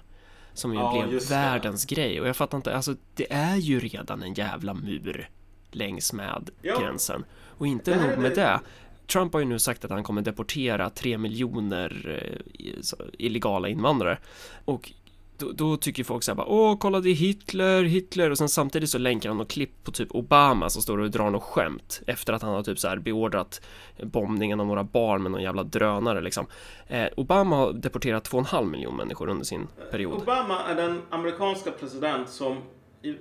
Som 0.54 0.72
ju 0.72 0.78
Ja, 0.78 0.92
blev 1.02 1.12
just 1.14 1.28
det. 1.28 1.34
världens 1.34 1.84
grej. 1.86 2.20
Och 2.20 2.28
jag 2.28 2.36
fattar 2.36 2.58
inte, 2.58 2.76
alltså 2.76 2.94
det 3.14 3.32
är 3.32 3.56
ju 3.56 3.80
redan 3.80 4.22
en 4.22 4.34
jävla 4.34 4.74
mur 4.74 5.28
längs 5.70 6.12
med 6.12 6.50
Ja. 6.62 6.78
gränsen. 6.80 7.24
Och 7.58 7.66
inte 7.66 7.96
nog 8.08 8.18
med 8.18 8.30
det- 8.30 8.34
det. 8.34 8.60
Trump 9.06 9.32
har 9.32 9.40
ju 9.40 9.46
nu 9.46 9.58
sagt 9.58 9.84
att 9.84 9.90
han 9.90 10.02
kommer 10.02 10.22
deportera 10.22 10.90
tre 10.90 11.18
miljoner 11.18 12.20
eh, 12.58 13.06
illegala 13.18 13.68
invandrare. 13.68 14.18
Och 14.64 14.92
då, 15.38 15.52
då 15.52 15.76
tycker 15.76 16.04
folk 16.04 16.22
såhär 16.22 16.36
bara 16.36 16.46
Åh, 16.46 16.76
kolla 16.78 17.00
det 17.00 17.10
är 17.10 17.14
Hitler, 17.14 17.82
Hitler 17.84 18.30
och 18.30 18.38
sen 18.38 18.48
samtidigt 18.48 18.90
så 18.90 18.98
länkar 18.98 19.28
han 19.28 19.38
något 19.38 19.50
klipp 19.50 19.84
på 19.84 19.92
typ 19.92 20.14
Obama 20.14 20.70
som 20.70 20.82
står 20.82 20.98
och 20.98 21.10
drar 21.10 21.30
något 21.30 21.42
skämt 21.42 22.00
efter 22.06 22.32
att 22.32 22.42
han 22.42 22.54
har 22.54 22.62
typ 22.62 22.78
så 22.78 22.88
här 22.88 22.96
beordrat 22.96 23.60
bombningen 24.02 24.60
av 24.60 24.66
några 24.66 24.84
barn 24.84 25.22
med 25.22 25.32
någon 25.32 25.42
jävla 25.42 25.62
drönare 25.62 26.20
liksom. 26.20 26.46
Eh, 26.86 27.06
Obama 27.16 27.56
har 27.56 27.72
deporterat 27.72 28.30
2,5 28.30 28.70
miljoner 28.70 28.96
människor 28.96 29.28
under 29.28 29.44
sin 29.44 29.68
period. 29.90 30.22
Obama 30.22 30.60
är 30.70 30.74
den 30.74 31.02
amerikanska 31.10 31.70
president 31.70 32.28
som 32.28 32.56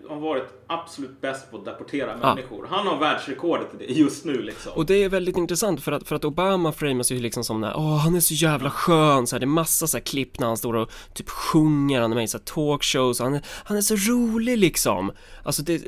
har 0.09 0.19
varit 0.19 0.43
absolut 0.67 1.21
bäst 1.21 1.51
på 1.51 1.57
att 1.57 1.65
deportera 1.65 2.17
Ja. 2.21 2.35
människor. 2.35 2.67
Han 2.69 2.87
har 2.87 2.97
världsrekordet 2.99 3.67
just 3.89 4.25
nu 4.25 4.41
liksom. 4.41 4.71
Och 4.75 4.85
det 4.85 5.03
är 5.03 5.09
väldigt 5.09 5.37
intressant 5.37 5.81
för 5.83 5.91
att, 5.91 6.07
för 6.07 6.15
att 6.15 6.25
Obama 6.25 6.71
framas 6.71 7.11
ju 7.11 7.19
liksom 7.19 7.43
som 7.43 7.61
där, 7.61 7.73
åh 7.75 7.97
han 7.97 8.15
är 8.15 8.19
så 8.19 8.33
jävla 8.33 8.69
skön, 8.69 9.27
så 9.27 9.35
här, 9.35 9.39
det 9.39 9.43
är 9.43 9.47
massa 9.47 9.87
så 9.87 9.97
här 9.97 10.03
klipp 10.03 10.39
när 10.39 10.47
han 10.47 10.57
står 10.57 10.73
och 10.75 10.91
typ 11.13 11.29
sjunger, 11.29 12.01
han 12.01 12.11
är 12.11 12.15
med 12.15 12.23
i 12.23 12.27
så 12.27 12.37
här 12.37 12.45
talkshows, 12.45 13.19
han 13.19 13.33
är, 13.33 13.41
han 13.65 13.77
är 13.77 13.81
så 13.81 13.95
rolig 13.95 14.57
liksom. 14.57 15.11
Alltså 15.43 15.61
det, 15.61 15.81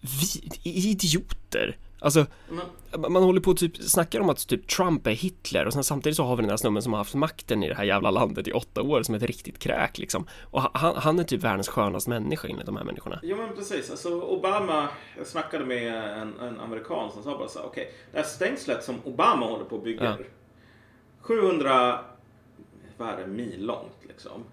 vi, 0.00 0.70
idioter. 0.90 1.76
Alltså, 2.06 2.26
Men- 2.48 3.12
man 3.12 3.22
håller 3.22 3.40
på 3.40 3.50
och 3.50 3.56
typ 3.56 3.76
snackar 3.76 4.20
om 4.20 4.30
att 4.30 4.48
typ 4.48 4.68
Trump 4.68 5.06
är 5.06 5.10
Hitler 5.10 5.66
och 5.66 5.72
sen 5.72 5.84
samtidigt 5.84 6.16
så 6.16 6.24
har 6.24 6.36
vi 6.36 6.42
den 6.42 6.50
här 6.50 6.56
snubben 6.56 6.82
som 6.82 6.92
har 6.92 6.98
haft 6.98 7.14
makten 7.14 7.62
i 7.62 7.68
det 7.68 7.74
här 7.74 7.84
jävla 7.84 8.10
landet 8.10 8.48
i 8.48 8.52
åtta 8.52 8.82
år 8.82 9.02
som 9.02 9.14
ett 9.14 9.22
riktigt 9.22 9.58
kräk 9.58 9.98
liksom. 9.98 10.26
Och 10.42 10.62
han, 10.62 10.96
han 10.96 11.18
är 11.18 11.24
typ 11.24 11.42
världens 11.42 11.68
skönaste 11.68 12.10
människa 12.10 12.48
enligt 12.48 12.66
de 12.66 12.76
här 12.76 12.84
människorna. 12.84 13.20
Jo 13.22 13.36
men 13.36 13.56
precis. 13.56 13.90
Alltså 13.90 14.20
Obama, 14.20 14.88
jag 15.16 15.26
snackade 15.26 15.64
med 15.64 15.94
en, 16.22 16.38
en 16.40 16.60
amerikan 16.60 17.12
som 17.12 17.22
sa 17.22 17.38
bara 17.38 17.48
så 17.48 17.60
okej, 17.62 17.92
det 18.12 18.18
här 18.18 18.24
stängslet 18.24 18.84
som 18.84 18.94
Obama 19.04 19.46
håller 19.46 19.64
på 19.64 19.76
att 19.76 19.84
bygga. 19.84 20.04
Ja. 20.04 20.16
700, 21.20 22.00
vad 22.96 23.08
är 23.08 23.16
det, 23.16 23.26
mil 23.26 23.66
långt 23.66 23.98
liksom. 24.08 24.44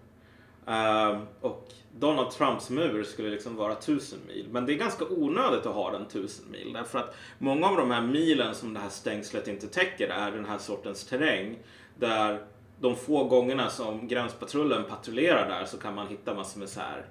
Ehm, 0.67 1.21
och 1.41 1.73
Donald 1.99 2.31
Trumps 2.31 2.69
mur 2.69 3.03
skulle 3.03 3.29
liksom 3.29 3.55
vara 3.55 3.75
tusen 3.75 4.19
mil. 4.27 4.47
Men 4.51 4.65
det 4.65 4.73
är 4.73 4.77
ganska 4.77 5.05
onödigt 5.05 5.65
att 5.65 5.75
ha 5.75 5.91
den 5.91 6.05
tusen 6.05 6.51
mil. 6.51 6.73
Därför 6.73 6.99
att 6.99 7.15
många 7.37 7.67
av 7.67 7.77
de 7.77 7.91
här 7.91 8.01
milen 8.01 8.55
som 8.55 8.73
det 8.73 8.79
här 8.79 8.89
stängslet 8.89 9.47
inte 9.47 9.67
täcker 9.67 10.07
är 10.07 10.31
den 10.31 10.45
här 10.45 10.57
sortens 10.57 11.05
terräng. 11.05 11.59
Där 11.99 12.45
de 12.79 12.95
få 12.95 13.23
gångerna 13.23 13.69
som 13.69 14.07
gränspatrullen 14.07 14.83
patrullerar 14.83 15.49
där 15.49 15.65
så 15.65 15.77
kan 15.77 15.95
man 15.95 16.07
hitta 16.07 16.33
massor 16.33 16.59
med 16.59 16.69
så 16.69 16.79
här 16.79 17.05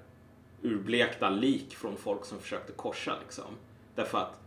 urblekta 0.61 1.29
lik 1.29 1.75
från 1.75 1.97
folk 1.97 2.25
som 2.25 2.39
försökte 2.39 2.71
korsa 2.71 3.15
liksom. 3.23 3.57
Därför 3.95 4.17
att 4.17 4.39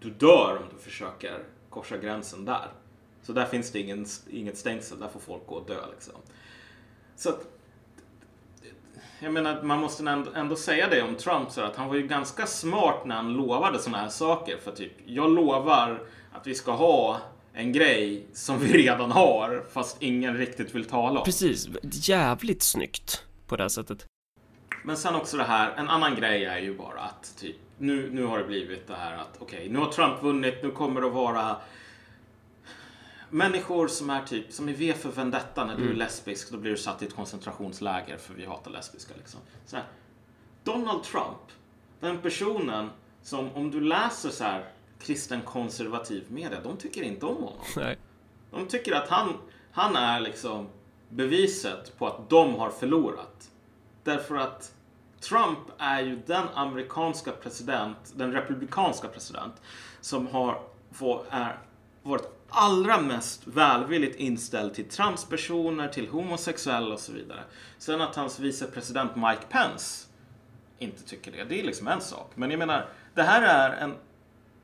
du 0.00 0.10
dör 0.10 0.56
om 0.56 0.76
du 0.76 0.82
försöker 0.82 1.44
korsa 1.70 1.96
gränsen 1.96 2.44
där. 2.44 2.68
Så 3.22 3.32
där 3.32 3.46
finns 3.46 3.70
det 3.70 3.80
ingen, 3.80 4.06
inget 4.30 4.58
stängsel, 4.58 4.98
där 5.00 5.08
får 5.08 5.20
folk 5.20 5.46
gå 5.46 5.54
och 5.54 5.66
dö 5.66 5.86
liksom. 5.94 6.14
Så 7.16 7.28
att, 7.28 7.46
jag 9.24 9.32
menar, 9.32 9.62
man 9.62 9.80
måste 9.80 10.10
ändå, 10.10 10.30
ändå 10.34 10.56
säga 10.56 10.88
det 10.88 11.02
om 11.02 11.14
Trump, 11.14 11.50
så 11.50 11.60
att 11.60 11.76
han 11.76 11.88
var 11.88 11.94
ju 11.94 12.06
ganska 12.06 12.46
smart 12.46 13.04
när 13.04 13.14
han 13.14 13.32
lovade 13.32 13.78
sådana 13.78 13.98
här 13.98 14.08
saker. 14.08 14.56
För 14.64 14.72
typ, 14.72 14.92
jag 15.06 15.30
lovar 15.30 16.02
att 16.32 16.46
vi 16.46 16.54
ska 16.54 16.72
ha 16.72 17.20
en 17.52 17.72
grej 17.72 18.26
som 18.32 18.58
vi 18.58 18.72
redan 18.82 19.10
har, 19.10 19.64
fast 19.72 20.02
ingen 20.02 20.36
riktigt 20.36 20.74
vill 20.74 20.84
tala 20.84 21.20
om. 21.20 21.24
Precis, 21.24 21.68
jävligt 21.82 22.62
snyggt 22.62 23.24
på 23.46 23.56
det 23.56 23.62
här 23.62 23.68
sättet. 23.68 24.06
Men 24.84 24.96
sen 24.96 25.14
också 25.14 25.36
det 25.36 25.44
här, 25.44 25.72
en 25.76 25.88
annan 25.88 26.14
grej 26.14 26.44
är 26.44 26.58
ju 26.58 26.74
bara 26.78 27.00
att 27.00 27.36
typ, 27.38 27.56
nu, 27.78 28.10
nu 28.12 28.24
har 28.24 28.38
det 28.38 28.44
blivit 28.44 28.86
det 28.86 28.94
här 28.94 29.16
att 29.16 29.36
okej, 29.38 29.68
nu 29.70 29.78
har 29.78 29.92
Trump 29.92 30.22
vunnit, 30.22 30.62
nu 30.62 30.70
kommer 30.70 31.00
det 31.00 31.06
att 31.06 31.12
vara 31.12 31.56
människor 33.34 33.88
som 33.88 34.10
är 34.10 34.22
typ, 34.22 34.52
som 34.52 34.68
är 34.68 34.72
V 34.72 34.92
för 34.94 35.08
Vendetta 35.08 35.64
när 35.64 35.76
du 35.76 35.82
är 35.82 35.86
Mm. 35.86 35.98
lesbisk, 35.98 36.50
då 36.50 36.58
blir 36.58 36.70
du 36.70 36.76
satt 36.76 37.02
i 37.02 37.06
ett 37.06 37.14
koncentrationsläger 37.16 38.16
för 38.16 38.34
vi 38.34 38.44
hatar 38.46 38.70
lesbiska 38.70 39.14
liksom. 39.16 39.40
Så 39.66 39.76
här, 39.76 39.84
Donald 40.64 41.02
Trump, 41.02 41.38
den 42.00 42.18
personen 42.18 42.90
som 43.22 43.50
om 43.54 43.70
du 43.70 43.80
läser 43.80 44.30
så 44.30 44.44
här 44.44 44.64
kristen 44.98 45.40
konservativ 45.42 46.24
media, 46.28 46.60
de 46.62 46.76
tycker 46.76 47.02
inte 47.02 47.26
om 47.26 47.34
honom. 47.34 47.64
Nej. 47.76 47.98
De 48.50 48.66
tycker 48.66 48.92
att 48.94 49.08
han, 49.08 49.32
han 49.72 49.96
är 49.96 50.20
liksom 50.20 50.68
beviset 51.08 51.98
på 51.98 52.06
att 52.06 52.30
de 52.30 52.54
har 52.54 52.70
förlorat. 52.70 53.50
Därför 54.02 54.36
att 54.36 54.74
Trump 55.20 55.58
är 55.78 56.00
ju 56.02 56.22
den 56.26 56.44
amerikanska 56.54 57.32
president, 57.32 58.12
den 58.16 58.32
republikanska 58.32 59.08
president, 59.08 59.54
som 60.00 60.26
har 60.26 60.60
få- 60.92 61.24
är, 61.30 61.58
varit 62.02 62.33
allra 62.54 63.00
mest 63.00 63.46
välvilligt 63.46 64.16
inställd 64.16 64.74
till 64.74 64.88
transpersoner, 64.88 65.88
till 65.88 66.08
homosexuella 66.08 66.94
och 66.94 67.00
så 67.00 67.12
vidare. 67.12 67.40
Sen 67.78 68.00
att 68.00 68.16
hans 68.16 68.38
vicepresident 68.38 69.16
Mike 69.16 69.46
Pence 69.48 70.08
inte 70.78 71.02
tycker 71.02 71.32
det, 71.32 71.44
det 71.44 71.60
är 71.60 71.64
liksom 71.64 71.88
en 71.88 72.00
sak. 72.00 72.30
Men 72.34 72.50
jag 72.50 72.58
menar, 72.58 72.88
det 73.14 73.22
här 73.22 73.42
är 73.42 73.76
en 73.76 73.94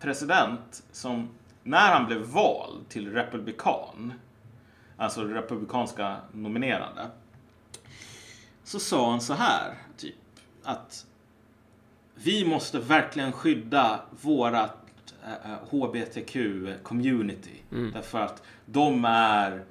president 0.01 0.83
som 0.93 1.29
när 1.63 1.93
han 1.93 2.07
blev 2.07 2.21
vald 2.21 2.89
till 2.89 3.13
republikan, 3.13 4.13
alltså 4.97 5.25
republikanska 5.25 6.17
nominerade, 6.33 7.11
så 8.65 8.81
sa 8.81 9.11
han 9.11 9.21
så 9.21 9.35
här, 9.35 9.75
typ 9.97 10.15
att 10.63 11.07
vi 12.15 12.45
måste 12.45 12.79
verkligen 12.79 13.33
skydda 13.33 14.01
vårat 14.11 14.80
HBTQ-community. 15.71 17.63
Mm. 17.73 17.93
Därför 17.93 18.21
att 18.21 18.43
de 18.67 19.05
är 19.05 19.65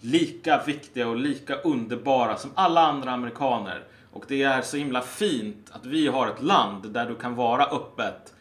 lika 0.00 0.62
viktiga 0.66 1.08
och 1.08 1.16
lika 1.16 1.54
underbara 1.54 2.36
som 2.36 2.50
alla 2.54 2.80
andra 2.80 3.10
amerikaner. 3.10 3.84
Och 4.12 4.24
det 4.28 4.42
är 4.42 4.62
så 4.62 4.76
himla 4.76 5.02
fint 5.02 5.70
att 5.72 5.86
vi 5.86 6.06
har 6.06 6.28
ett 6.28 6.42
land 6.42 6.90
där 6.90 7.06
du 7.06 7.14
kan 7.14 7.34
vara 7.34 7.64
öppet 7.64 8.34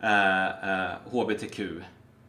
eh, 0.00 0.46
eh, 0.46 0.90
HBTQ 1.10 1.60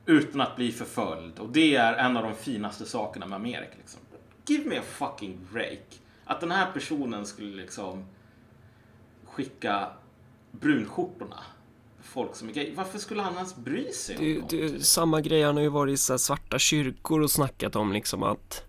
utan 0.06 0.42
att 0.42 0.56
bli 0.56 0.72
förföljd. 0.72 1.40
Och 1.40 1.50
det 1.50 1.76
är 1.76 1.94
en 1.94 2.18
av 2.18 2.24
de 2.24 2.36
finaste 2.36 2.86
sakerna 2.86 3.26
med 3.26 3.36
Amerika. 3.36 3.74
Liksom. 3.78 4.02
Give 4.46 4.70
me 4.70 4.78
a 4.78 4.84
fucking 4.86 5.48
break. 5.52 6.02
Att 6.26 6.40
den 6.40 6.52
här 6.52 6.72
personen 6.72 7.26
skulle 7.26 7.56
liksom 7.56 8.06
skicka 9.26 9.88
brunskjortorna. 10.52 11.40
Folk 12.08 12.36
som 12.36 12.50
är 12.50 12.54
gay. 12.54 12.74
Varför 12.76 13.00
skulle 13.00 13.22
han 13.22 13.34
ens 13.36 13.56
bry 13.56 13.92
sig 13.92 14.18
om 14.18 14.24
Det, 14.24 14.34
dem? 14.34 14.72
det, 14.78 14.84
samma 14.86 15.22
grej, 15.22 15.44
han 15.44 15.56
har 15.56 15.64
ju 15.64 15.70
varit 15.70 15.94
i 15.94 15.98
så 15.98 16.18
svarta 16.18 16.60
kyrkor 16.60 17.22
och 17.22 17.32
snackat 17.32 17.76
om 17.76 17.92
liksom 17.94 18.24
att 18.24 18.64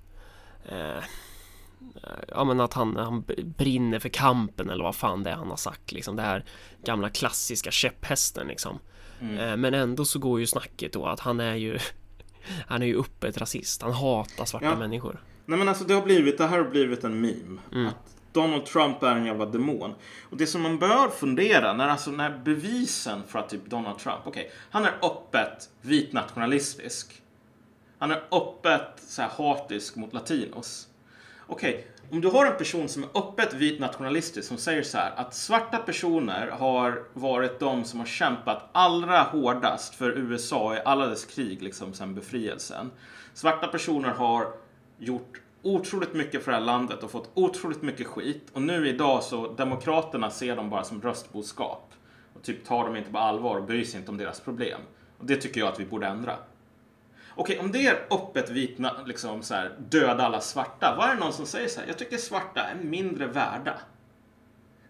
eh, 0.69 1.05
Ja 2.29 2.45
men 2.45 2.61
att 2.61 2.73
han, 2.73 2.97
han 2.97 3.25
brinner 3.59 3.99
för 3.99 4.09
kampen 4.09 4.71
eller 4.71 4.85
vad 4.85 4.95
fan 4.97 5.23
det 5.23 5.31
är 5.31 5.35
han 5.35 5.51
har 5.51 5.57
sagt 5.57 5.93
liksom 5.93 6.17
Det 6.17 6.23
här 6.23 6.45
gamla 6.85 7.09
klassiska 7.11 7.71
käpphästen 7.71 8.49
liksom 8.49 8.79
Mm. 9.21 9.39
eh, 9.39 9.57
Men 9.57 9.75
ändå 9.75 10.05
så 10.05 10.19
går 10.19 10.41
ju 10.41 10.47
snacket 10.47 10.93
då 10.93 11.07
att 11.07 11.21
han 11.21 11.41
är 11.41 11.55
ju 11.55 11.79
Han 12.67 12.83
är 12.83 12.87
ju 12.87 13.01
öppet 13.01 13.39
rasist, 13.39 13.83
han 13.83 13.93
hatar 13.93 14.45
svarta 14.45 14.67
Ja. 14.67 14.77
människor 14.77 15.23
Nej 15.47 15.59
men 15.59 15.69
alltså 15.69 15.85
det 15.85 15.95
har 15.95 16.03
blivit, 16.03 16.39
det 16.39 16.47
här 16.47 16.59
har 16.59 16.71
blivit 16.71 17.05
en 17.05 17.21
meme. 17.21 17.61
Mm. 17.73 17.87
Att 17.87 18.17
Donald 18.33 18.67
Trump 18.67 19.03
är 19.03 19.17
en 19.17 19.27
jävla 19.27 19.47
demon. 19.47 19.95
Och 20.31 20.37
det 20.37 20.47
som 20.47 20.63
man 20.63 20.79
bör 20.79 21.09
fundera, 21.09 21.73
när, 21.73 21.89
alltså, 21.89 22.11
när 22.11 22.39
bevisen 22.39 23.23
för 23.29 23.39
att 23.39 23.49
typ 23.49 23.67
Donald 23.67 23.99
Trump, 23.99 24.21
okej, 24.25 24.51
han 24.71 24.85
är 24.85 24.95
öppet 25.03 25.71
vit 25.81 26.13
nationalistisk. 26.13 27.23
Han 27.99 28.11
är 28.11 28.23
öppet 28.33 29.03
så 29.07 29.23
här, 29.23 29.29
hatisk 29.29 29.97
mot 29.97 30.13
latinos. 30.13 30.89
Okej, 31.47 31.87
om 32.11 32.21
du 32.21 32.29
har 32.29 32.47
en 32.47 32.59
person 32.59 32.89
som 32.89 33.03
är 33.03 33.09
öppet 33.15 33.55
vit 33.55 33.81
nationalistisk 33.81 34.49
som 34.49 34.57
säger 34.57 34.83
så 34.83 34.99
här 34.99 35.13
att 35.17 35.35
svarta 35.35 35.79
personer 35.79 36.47
har 36.47 37.05
varit 37.13 37.61
de 37.61 37.85
som 37.85 37.99
har 37.99 38.07
kämpat 38.07 38.69
allra 38.73 39.23
hårdast 39.23 39.95
för 39.95 40.11
USA 40.11 40.77
i 40.77 40.81
alla 40.85 41.07
dess 41.07 41.25
krig 41.25 41.63
liksom 41.63 41.95
sedan 41.95 42.15
befrielsen. 42.15 42.91
Svarta 43.35 43.67
personer 43.67 44.09
har 44.09 44.53
gjort 44.99 45.41
otroligt 45.63 46.15
mycket 46.15 46.45
för 46.45 46.53
det 46.53 46.59
här 46.59 46.65
landet 46.65 47.03
och 47.03 47.11
fått 47.11 47.31
otroligt 47.35 47.83
mycket 47.83 48.07
skit 48.07 48.47
och 48.53 48.63
nu 48.63 48.89
idag 48.89 49.23
så 49.23 49.53
demokraterna 49.53 50.31
ser 50.31 50.57
dem 50.57 50.71
bara 50.71 50.85
som 50.85 51.03
röstboskap 51.03 51.93
och 52.35 52.43
typ 52.43 52.65
tar 52.65 52.85
dem 52.85 52.97
inte 52.97 53.13
på 53.13 53.19
allvar 53.19 53.57
och 53.57 53.65
bryr 53.65 53.85
sig 53.85 54.01
inte 54.01 54.11
om 54.11 54.17
deras 54.17 54.41
problem. 54.41 54.81
Och 55.19 55.27
det 55.27 55.37
tycker 55.37 55.61
jag 55.61 55.69
att 55.69 55.81
vi 55.81 55.85
borde 55.85 56.07
ändra. 56.07 56.37
Okej, 57.35 57.59
om 57.59 57.73
det 57.73 57.87
är 57.87 58.07
öppet 58.11 58.51
vitna, 58.51 59.03
liksom 59.07 59.43
så 59.43 59.55
här, 59.55 59.77
döda 59.91 60.27
alla 60.27 60.41
svarta. 60.41 60.95
Vad 60.99 61.09
är 61.09 61.15
det 61.15 61.21
någon 61.21 61.33
som 61.33 61.47
säger 61.47 61.69
så 61.69 61.81
här? 61.81 61.87
Jag 61.87 61.99
tycker 61.99 62.17
svarta 62.17 62.61
är 62.61 62.75
mindre 62.75 63.27
värda. 63.27 63.75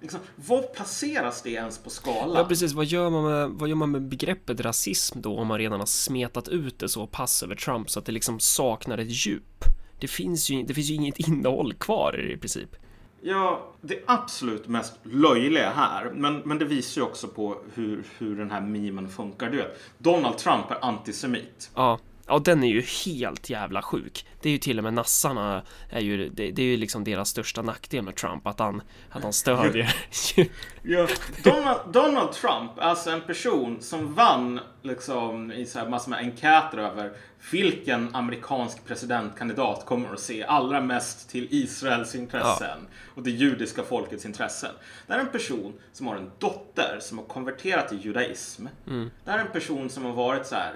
Liksom, 0.01 0.21
vad 0.37 0.73
placeras 0.73 1.43
det 1.43 1.51
ens 1.51 1.79
på 1.79 1.91
skalan? 1.91 2.37
Ja 2.37 2.45
precis, 2.45 2.73
vad 2.73 2.85
gör, 2.85 3.11
man 3.11 3.25
med, 3.25 3.51
vad 3.51 3.69
gör 3.69 3.77
man 3.77 3.91
med 3.91 4.03
begreppet 4.03 4.61
rasism 4.61 5.21
då 5.21 5.39
om 5.39 5.47
man 5.47 5.59
redan 5.59 5.79
har 5.79 5.87
smetat 5.87 6.49
ut 6.49 6.79
det 6.79 6.89
så 6.89 7.07
pass 7.07 7.43
över 7.43 7.55
Trump 7.55 7.91
så 7.91 7.99
att 7.99 8.07
det 8.07 8.13
liksom 8.13 8.41
saknar 8.41 8.99
ett 8.99 9.27
djup? 9.27 9.58
Det 9.99 10.09
finns 10.09 10.51
ju, 10.51 10.63
det 10.63 10.75
finns 10.75 10.91
ju 10.91 10.95
inget 10.95 11.19
innehåll 11.29 11.75
kvar 11.75 12.21
i 12.21 12.37
princip. 12.37 12.77
Ja, 13.21 13.73
det 13.81 14.03
absolut 14.07 14.69
mest 14.69 14.99
löjliga 15.03 15.71
här, 15.71 16.11
men, 16.15 16.39
men 16.39 16.59
det 16.59 16.65
visar 16.65 17.01
ju 17.01 17.07
också 17.07 17.29
på 17.29 17.57
hur, 17.75 18.05
hur 18.19 18.37
den 18.37 18.51
här 18.51 18.61
memen 18.61 19.09
funkar. 19.09 19.51
Du 19.51 19.57
vet, 19.57 19.81
Donald 19.99 20.39
Trump 20.39 20.71
är 20.71 20.85
antisemit. 20.85 21.71
Ja, 21.75 21.99
ja 22.29 22.39
den 22.39 22.65
är 22.65 22.69
ju 22.69 22.83
helt 23.07 23.51
jävla 23.51 23.83
sjuk. 23.83 24.27
Det 24.43 24.49
är 24.49 24.53
ju 24.53 24.59
till 24.59 24.79
och 24.79 24.85
med 24.85 24.95
nassarna 24.95 25.63
är 25.91 26.01
ju, 26.01 26.29
det, 26.29 26.51
det 26.51 26.63
är 26.63 26.67
ju 26.67 26.77
liksom 26.77 27.05
deras 27.05 27.29
största 27.29 27.63
nackdel 27.63 28.05
med 28.05 28.17
Trump 28.17 28.47
att 28.47 28.59
han, 28.59 28.83
att 29.11 29.23
han 29.23 29.33
stödjer. 29.33 29.95
Ja, 30.83 31.09
Donald, 31.45 31.81
Donald 31.93 32.33
Trump, 32.33 32.71
alltså 32.77 33.11
en 33.11 33.21
person 33.21 33.77
som 33.81 34.15
vann 34.15 34.61
liksom 34.83 35.53
i 35.53 35.67
så 35.67 35.79
här 35.79 35.89
massor 35.89 36.11
med 36.11 36.19
enkäter 36.19 36.79
över 36.79 37.13
vilken 37.51 38.15
amerikansk 38.15 38.85
presidentkandidat 38.87 39.87
kommer 39.87 40.13
att 40.13 40.21
se 40.21 40.45
allra 40.45 40.81
mest 40.81 41.31
till 41.31 41.49
Israels 41.51 42.15
intressen 42.15 42.79
och 43.15 43.23
det 43.23 43.31
judiska 43.31 43.83
folkets 43.83 44.27
intressen. 44.27 44.71
Det 45.07 45.13
är 45.13 45.19
en 45.19 45.29
person 45.29 45.73
som 45.93 46.07
har 46.07 46.17
en 46.17 46.31
dotter 46.39 46.99
som 47.01 47.19
har 47.19 47.25
konverterat 47.25 47.89
till 47.89 48.05
judaism. 48.05 48.67
Mm. 48.87 49.11
Det 49.25 49.31
är 49.31 49.39
en 49.39 49.53
person 49.53 49.91
som 49.91 50.05
har 50.05 50.13
varit 50.13 50.47
så 50.47 50.55
här 50.55 50.75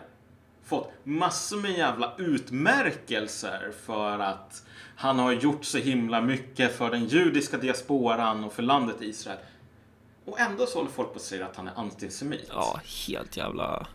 fått 0.73 0.93
massor 1.05 1.57
med 1.57 1.71
jävla 1.71 2.13
utmärkelser 2.19 3.73
för 3.87 4.19
att 4.19 4.65
han 4.97 5.19
har 5.19 5.33
gjort 5.33 5.65
så 5.65 5.79
himla 5.79 6.21
mycket 6.21 6.77
för 6.77 6.91
den 6.91 7.05
judiska 7.05 7.59
diasporan 7.59 8.45
och 8.45 8.53
för 8.53 8.63
landet 8.63 8.97
Israel. 9.01 9.39
Och 10.25 10.41
ändå 10.41 10.67
så 10.67 10.79
håller 10.79 10.91
folk 10.91 11.09
på 11.13 11.17
att 11.17 11.23
säga 11.23 11.47
att 11.47 11.57
han 11.57 11.69
är 11.69 11.73
antisemit. 11.77 12.47
Ja, 12.49 12.81
helt 13.09 13.37
jävla... 13.37 13.87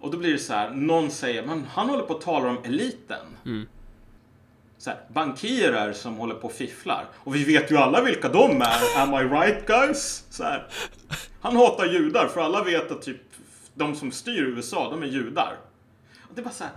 Och 0.00 0.10
då 0.10 0.18
blir 0.18 0.32
det 0.32 0.38
så 0.38 0.52
här, 0.52 0.70
någon 0.70 1.10
säger, 1.10 1.46
men 1.46 1.64
han 1.64 1.88
håller 1.88 2.04
på 2.04 2.14
att 2.14 2.20
tala 2.20 2.48
om 2.48 2.58
eliten. 2.64 3.26
Mm. 3.44 3.68
Så 4.78 4.90
här, 4.90 5.00
bankirer 5.08 5.92
som 5.92 6.16
håller 6.16 6.34
på 6.34 6.46
och 6.46 6.52
fifflar. 6.52 7.08
Och 7.14 7.34
vi 7.34 7.44
vet 7.44 7.70
ju 7.70 7.76
alla 7.76 8.02
vilka 8.02 8.28
de 8.28 8.62
är. 8.62 9.02
Am 9.02 9.14
I 9.14 9.28
right 9.28 9.66
guys? 9.66 10.24
Så 10.30 10.44
här. 10.44 10.68
Han 11.40 11.56
hatar 11.56 11.86
judar 11.86 12.26
för 12.26 12.40
alla 12.40 12.64
vet 12.64 12.90
att 12.90 13.02
typ 13.02 13.31
de 13.74 13.94
som 13.94 14.12
styr 14.12 14.42
USA, 14.42 14.90
de 14.90 15.02
är 15.02 15.06
judar. 15.06 15.56
Och 16.28 16.34
det 16.34 16.40
är 16.40 16.44
bara 16.44 16.54
så 16.54 16.64
här, 16.64 16.72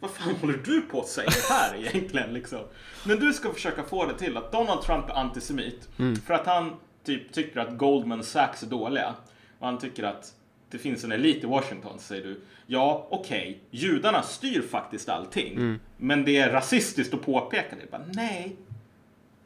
vad 0.00 0.10
fan 0.10 0.34
håller 0.34 0.58
du 0.64 0.80
på 0.80 1.00
att 1.00 1.08
säga 1.08 1.30
här 1.50 1.76
egentligen 1.86 2.32
liksom? 2.32 2.60
När 3.06 3.16
du 3.16 3.32
ska 3.32 3.52
försöka 3.52 3.82
få 3.82 4.06
det 4.06 4.18
till 4.18 4.36
att 4.36 4.52
Donald 4.52 4.82
Trump 4.82 5.08
är 5.08 5.14
antisemit 5.14 5.88
Mm. 5.98 6.16
för 6.16 6.34
att 6.34 6.46
han 6.46 6.76
typ 7.04 7.32
tycker 7.32 7.60
att 7.60 7.78
Goldman 7.78 8.22
Sachs 8.24 8.62
är 8.62 8.66
dåliga 8.66 9.14
och 9.58 9.66
han 9.66 9.78
tycker 9.78 10.02
att 10.02 10.34
det 10.70 10.78
finns 10.78 11.04
en 11.04 11.12
elit 11.12 11.44
i 11.44 11.46
Washington, 11.46 11.98
säger 11.98 12.24
du. 12.24 12.40
Ja, 12.66 13.06
okej, 13.10 13.60
judarna 13.70 14.22
styr 14.22 14.62
faktiskt 14.62 15.08
allting. 15.08 15.52
Mm. 15.52 15.80
Men 15.96 16.24
det 16.24 16.36
är 16.36 16.50
rasistiskt 16.52 17.14
att 17.14 17.22
påpeka 17.22 17.76
det. 17.80 17.90
Bara, 17.90 18.02
nej, 18.14 18.56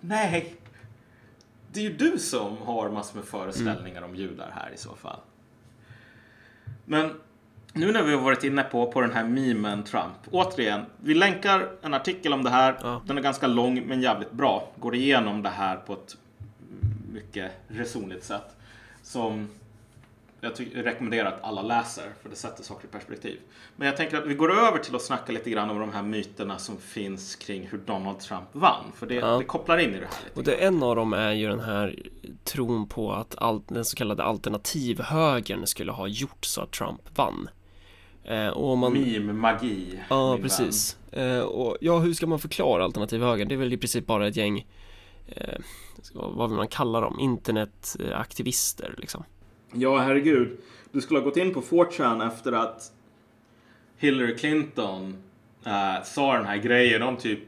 nej. 0.01 0.55
Det 1.73 1.81
är 1.81 1.85
ju 1.85 1.93
du 1.93 2.19
som 2.19 2.57
har 2.59 2.91
massor 2.91 3.17
med 3.17 3.25
föreställningar 3.25 4.03
om 4.03 4.15
judar 4.17 4.51
här 4.55 4.71
i 4.75 4.77
så 4.79 4.95
fall. 4.95 5.21
Men 6.87 7.11
nu 7.73 7.93
när 7.93 8.03
vi 8.03 8.15
har 8.15 8.21
varit 8.21 8.45
inne 8.45 8.63
på, 8.63 8.93
på 8.93 9.01
den 9.01 9.13
här 9.13 9.25
memen 9.25 9.83
Trump. 9.83 10.15
Återigen, 10.31 10.81
vi 10.97 11.15
länkar 11.15 11.69
en 11.83 11.95
artikel 11.95 12.33
om 12.33 12.43
det 12.43 12.51
här. 12.51 13.01
Den 13.07 13.19
är 13.19 13.23
ganska 13.23 13.47
lång 13.47 13.83
men 13.87 14.03
jävligt 14.03 14.33
bra. 14.33 14.69
Går 14.77 14.95
igenom 14.95 15.43
det 15.43 15.49
här 15.49 15.77
på 15.77 15.93
ett 15.93 16.17
mycket 17.13 17.53
resonligt 17.69 18.25
sätt. 18.25 18.57
Som 19.03 19.49
jag 20.41 20.53
rekommenderar 20.75 21.29
att 21.33 21.45
alla 21.45 21.63
läser, 21.63 22.13
för 22.23 22.29
det 22.29 22.37
sätter 22.37 22.63
saker 22.63 22.89
i 22.89 22.91
perspektiv. 22.91 23.41
Men 23.77 23.87
jag 23.89 23.97
tänker 23.97 24.17
att 24.19 24.27
vi 24.27 24.35
går 24.35 24.53
över 24.53 24.79
till 24.79 24.95
att 24.97 25.03
snacka 25.03 25.33
lite 25.33 25.51
grann 25.51 25.71
om 25.71 25.79
de 25.81 25.93
här 25.93 26.03
myterna 26.03 26.59
som 26.59 26.77
finns 26.79 27.37
kring 27.37 27.67
hur 27.67 27.79
Donald 27.79 28.19
Trump 28.21 28.49
vann. 28.53 28.93
För 28.95 29.07
det, 29.07 29.15
Ja. 29.15 29.39
det 29.39 29.45
kopplar 29.45 29.79
in 29.79 29.91
i 29.95 30.01
det 30.01 30.07
här. 30.07 30.31
Och 30.35 30.45
det, 30.45 30.55
en 30.55 30.83
av 30.83 30.97
dem 30.97 31.13
är 31.13 31.33
ju 31.33 31.49
den 31.49 31.61
här 31.61 32.03
tron 32.45 32.89
på 32.89 33.13
att 33.13 33.35
all, 33.39 33.63
den 33.69 33.85
så 33.85 33.97
kallade 33.97 34.23
alternativhögern 34.23 35.67
skulle 35.67 35.93
ha 35.93 36.07
gjort 36.07 36.45
så 36.45 36.61
att 36.61 36.71
Trump 36.73 37.01
vann. 37.19 37.49
Eh, 38.25 38.49
och 38.49 38.79
man... 38.79 38.93
Meme, 38.93 39.33
magi. 39.33 40.01
Ja, 40.11 40.39
precis. 40.43 40.97
Eh, 41.13 41.41
och 41.41 41.77
ja, 41.81 41.99
hur 41.99 42.15
ska 42.15 42.27
man 42.27 42.39
förklara 42.39 42.85
alternativhögern? 42.85 43.49
Det 43.49 43.55
är 43.55 43.59
väl 43.59 43.73
i 43.73 43.77
princip 43.77 44.07
bara 44.07 44.29
ett 44.29 44.37
gäng, 44.37 44.67
eh, 45.27 45.59
vad 46.15 46.49
vill 46.49 46.57
man 46.57 46.69
kalla 46.69 47.01
dem? 47.01 47.21
Internetaktivister 47.21 48.95
liksom. 48.99 49.25
Ja, 49.79 49.99
herregud. 49.99 50.59
Du 50.93 51.01
skulle 51.01 51.21
ha 51.21 51.25
gått 51.25 51.37
in 51.37 51.55
på 51.55 51.63
4chan 51.63 52.27
efter 52.27 52.53
att 52.53 52.93
Hillary 53.97 54.37
Clinton 54.37 55.23
äh, 55.65 56.03
sa 56.05 56.37
den 56.37 56.47
här 56.47 56.57
grejen 56.57 57.03
om 57.03 57.17
typ 57.17 57.41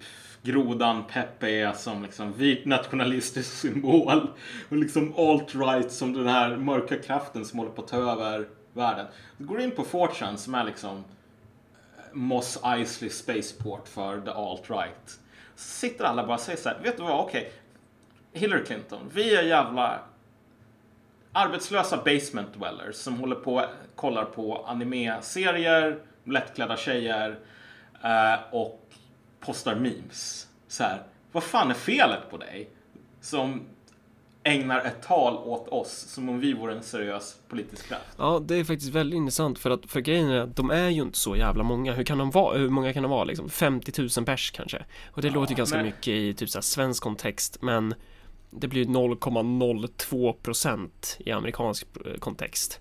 grodan 0.43 1.05
Pepe 1.12 1.51
är 1.51 1.73
som 1.73 2.03
liksom 2.03 2.33
vit 2.33 2.67
nationalistisk 2.67 3.53
symbol 3.53 4.31
och 4.69 4.77
liksom 4.77 5.14
alt-right 5.14 5.88
som 5.88 6.12
den 6.12 6.27
här 6.27 6.57
mörka 6.57 6.97
kraften 6.97 7.45
som 7.45 7.59
håller 7.59 7.73
på 7.73 7.83
att 7.83 7.88
ta 7.88 7.97
över 7.97 8.49
världen. 8.73 9.07
Du 9.37 9.45
går 9.45 9.61
in 9.61 9.71
på 9.71 9.85
4chan 9.85 10.37
som 10.37 10.55
är 10.55 10.64
liksom 10.64 10.97
eh, 10.97 12.03
Moss 12.12 12.59
Eisley 12.64 13.11
Spaceport 13.11 13.88
för 13.88 14.21
the 14.21 14.31
alt-right. 14.31 15.19
Så 15.55 15.69
sitter 15.69 16.05
alla 16.05 16.27
bara 16.27 16.35
och 16.35 16.41
säger 16.41 16.59
så 16.59 16.69
här, 16.69 16.79
vet 16.83 16.97
du 16.97 17.03
vad, 17.03 17.21
okej. 17.21 17.53
Hillary 18.33 18.64
Clinton, 18.64 19.11
vi 19.12 19.35
är 19.35 19.43
jävla 19.43 20.01
arbetslösa 21.33 21.97
basement 21.97 22.55
dwellers 22.55 22.97
som 22.97 23.14
håller 23.14 23.37
på 23.37 23.64
kollar 23.95 24.25
på 24.25 24.64
anime-serier, 24.67 25.99
lättklädda 26.25 26.77
tjejer 26.77 27.38
eh, 28.05 28.55
och 28.55 28.88
postar 29.41 29.75
memes. 29.75 30.49
Så 30.69 30.83
här, 30.83 31.03
vad 31.33 31.43
fan 31.43 31.71
är 31.71 31.75
felet 31.75 32.31
på 32.31 32.37
dig? 32.37 32.71
Som 33.21 33.61
ägnar 34.43 34.81
ett 34.81 35.03
tal 35.03 35.37
åt 35.37 35.69
oss 35.69 35.91
som 35.91 36.29
om 36.29 36.41
vi 36.41 36.53
vore 36.53 36.73
en 36.75 36.83
seriös 36.83 37.37
politisk 37.49 37.88
kraft. 37.88 38.05
Ja, 38.19 38.43
det 38.45 38.55
är 38.57 38.64
faktiskt 38.64 38.95
väldigt 38.95 39.17
intressant 39.17 39.59
för 39.59 39.71
att 39.71 39.87
för 39.87 40.01
grejen 40.01 40.29
är 40.31 40.41
att 40.41 40.57
de 40.57 40.71
är 40.71 40.88
ju 40.88 41.03
inte 41.03 41.19
så 41.19 41.37
jävla 41.37 41.62
många. 41.62 41.93
Hur 41.93 42.05
kan 42.05 42.19
de 42.19 42.31
vara? 42.31 42.59
Hur 42.59 42.69
många 42.69 42.93
kan 42.93 43.03
de 43.03 43.11
vara 43.11 43.25
liksom? 43.25 43.51
50 43.51 44.09
000 44.17 44.27
pers 44.27 44.51
kanske? 44.51 44.85
Och 45.12 45.23
det 45.23 45.31
låter 45.31 45.53
ju 45.53 45.57
ganska 45.57 45.77
men- 45.77 45.87
mycket 45.87 46.09
i 46.09 46.35
typ 46.35 46.51
så 46.51 46.62
svensk 46.62 47.03
kontext, 47.03 47.62
men 47.62 47.95
det 48.51 48.69
blir 48.69 48.85
0,02 48.85 50.33
procent 50.33 51.17
i 51.21 51.31
amerikansk 51.33 51.87
eh, 52.07 52.15
kontext. 52.19 52.81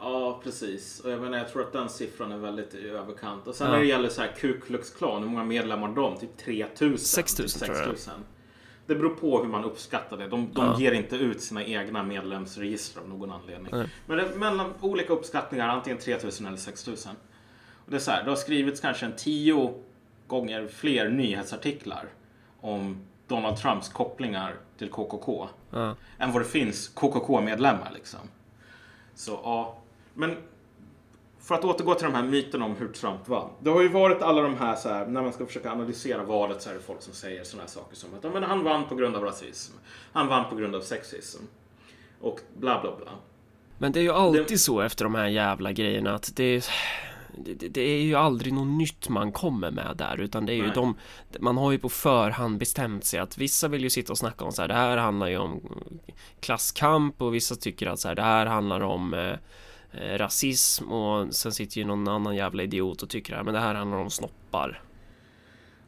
Ja, 0.00 0.40
precis. 0.44 1.00
Och 1.00 1.10
jag 1.10 1.20
menar, 1.20 1.38
jag 1.38 1.48
tror 1.52 1.62
att 1.62 1.72
den 1.72 1.88
siffran 1.88 2.32
är 2.32 2.36
väldigt 2.38 2.74
i 2.74 2.88
överkant. 2.88 3.46
Och 3.46 3.54
sen 3.54 3.66
Ja. 3.66 3.72
när 3.72 3.80
det 3.80 3.86
gäller 3.86 4.08
så 4.08 4.20
här 4.20 4.32
Ku 4.38 4.60
Klux 4.60 4.90
Klan, 4.90 5.22
hur 5.22 5.28
många 5.30 5.44
medlemmar 5.44 5.88
de? 5.88 6.16
Typ 6.16 6.36
3000? 6.36 6.98
6000 6.98 7.60
typ 7.60 7.66
tror 7.66 7.76
jag. 7.78 7.86
6000. 7.86 8.14
Det 8.86 8.94
beror 8.94 9.10
på 9.14 9.42
hur 9.42 9.48
man 9.48 9.64
uppskattar 9.64 10.16
det. 10.16 10.28
De, 10.28 10.48
de 10.52 10.64
Ja. 10.64 10.80
ger 10.80 10.92
inte 10.92 11.16
ut 11.16 11.40
sina 11.40 11.64
egna 11.64 12.02
medlemsregister 12.02 13.00
av 13.00 13.08
någon 13.08 13.30
anledning. 13.30 13.72
Nej. 13.72 13.88
Men 14.06 14.16
det 14.18 14.24
är 14.24 14.34
mellan 14.38 14.72
olika 14.80 15.12
uppskattningar, 15.12 15.68
antingen 15.68 15.98
3000 15.98 16.46
eller 16.46 16.56
6000. 16.56 17.12
Och 17.84 17.90
det 17.90 17.96
är 17.96 18.00
så 18.00 18.10
här, 18.10 18.24
det 18.24 18.30
har 18.30 18.36
skrivits 18.36 18.80
kanske 18.80 19.06
en 19.06 19.16
tio 19.16 19.74
gånger 20.26 20.68
fler 20.68 21.08
nyhetsartiklar 21.08 22.08
om 22.60 23.00
Donald 23.28 23.56
Trumps 23.56 23.88
kopplingar 23.88 24.54
till 24.78 24.90
KKK 24.90 25.48
Ja. 25.70 25.94
än 26.18 26.32
vad 26.32 26.42
det 26.42 26.46
finns 26.46 26.88
KKK-medlemmar 26.88 27.90
liksom. 27.94 28.20
Så 29.14 29.40
ja, 29.44 29.78
men 30.14 30.36
för 31.40 31.54
att 31.54 31.64
återgå 31.64 31.94
till 31.94 32.06
de 32.06 32.14
här 32.14 32.22
myterna 32.22 32.64
om 32.64 32.76
hur 32.76 32.88
Trump 32.88 33.28
vann. 33.28 33.50
Det 33.60 33.70
har 33.70 33.82
ju 33.82 33.88
varit 33.88 34.22
alla 34.22 34.42
de 34.42 34.56
här, 34.56 34.76
så 34.76 34.88
här 34.88 35.06
när 35.06 35.22
man 35.22 35.32
ska 35.32 35.46
försöka 35.46 35.72
analysera 35.72 36.22
valet 36.22 36.62
så 36.62 36.70
är 36.70 36.74
det 36.74 36.80
folk 36.80 37.02
som 37.02 37.12
säger 37.14 37.44
sådana 37.44 37.62
här 37.62 37.68
saker 37.70 37.96
som 37.96 38.14
att 38.14 38.24
ja, 38.24 38.30
men 38.30 38.42
han 38.42 38.64
vann 38.64 38.84
på 38.88 38.94
grund 38.94 39.16
av 39.16 39.22
rasism. 39.24 39.72
Han 40.12 40.28
vann 40.28 40.50
på 40.50 40.56
grund 40.56 40.74
av 40.74 40.80
sexism. 40.80 41.42
Och 42.20 42.40
bla 42.56 42.80
bla 42.80 42.96
bla. 42.96 43.12
Men 43.78 43.92
det 43.92 44.00
är 44.00 44.02
ju 44.02 44.12
alltid 44.12 44.60
så 44.60 44.80
efter 44.80 45.04
de 45.04 45.14
här 45.14 45.26
jävla 45.26 45.72
grejerna 45.72 46.14
att 46.14 46.36
det, 46.36 46.64
det, 47.36 47.68
det 47.68 47.80
är 47.80 48.02
ju 48.02 48.14
aldrig 48.14 48.52
något 48.52 48.78
nytt 48.78 49.08
man 49.08 49.32
kommer 49.32 49.70
med 49.70 49.96
där 49.96 50.20
utan 50.20 50.46
det 50.46 50.52
är 50.52 50.56
ju 50.56 50.62
Nej. 50.62 50.72
de 50.74 50.96
Man 51.38 51.56
har 51.56 51.72
ju 51.72 51.78
på 51.78 51.88
förhand 51.88 52.58
bestämt 52.58 53.04
sig 53.04 53.20
att 53.20 53.38
vissa 53.38 53.68
vill 53.68 53.82
ju 53.82 53.90
sitta 53.90 54.12
och 54.12 54.18
snacka 54.18 54.44
om 54.44 54.52
så 54.52 54.62
här 54.62 54.68
Det 54.68 54.74
här 54.74 54.96
handlar 54.96 55.26
ju 55.26 55.38
om 55.38 55.60
klasskamp 56.40 57.22
och 57.22 57.34
vissa 57.34 57.54
tycker 57.54 57.86
att 57.86 58.00
så 58.00 58.08
här 58.08 58.14
Det 58.14 58.22
här 58.22 58.46
handlar 58.46 58.80
om 58.80 59.14
eh, 59.14 59.32
eh, 59.92 60.18
rasism 60.18 60.92
och 60.92 61.34
sen 61.34 61.52
sitter 61.52 61.78
ju 61.78 61.84
någon 61.84 62.08
annan 62.08 62.36
jävla 62.36 62.62
idiot 62.62 63.02
och 63.02 63.08
tycker 63.08 63.34
här 63.34 63.42
men 63.42 63.54
det 63.54 63.60
här 63.60 63.74
handlar 63.74 63.98
om 63.98 64.10
snoppar 64.10 64.82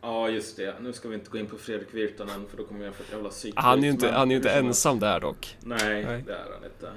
Ja, 0.00 0.28
just 0.28 0.56
det. 0.56 0.74
Nu 0.80 0.92
ska 0.92 1.08
vi 1.08 1.14
inte 1.14 1.30
gå 1.30 1.38
in 1.38 1.46
på 1.46 1.58
Fredrik 1.58 1.94
Virtanen 1.94 2.46
för 2.50 2.56
då 2.56 2.64
kommer 2.64 2.84
jag 2.84 2.94
få 2.94 3.02
ett 3.02 3.12
jävla 3.12 3.28
psyk. 3.28 3.54
Han 3.56 3.78
är 3.78 3.82
ju 3.82 3.90
inte, 3.90 4.06
Men 4.06 4.14
han 4.14 4.30
är 4.30 4.36
inte 4.36 4.50
ensam 4.50 4.98
där 4.98 5.20
dock 5.20 5.56
Nej, 5.60 6.04
Nej. 6.04 6.22
det 6.26 6.32
är 6.32 6.46
han 6.54 6.64
inte. 6.64 6.92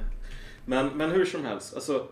Men, 0.66 0.88
men 0.88 1.12
hur 1.12 1.26
som 1.26 1.46
helst, 1.46 1.74
alltså. 1.74 2.08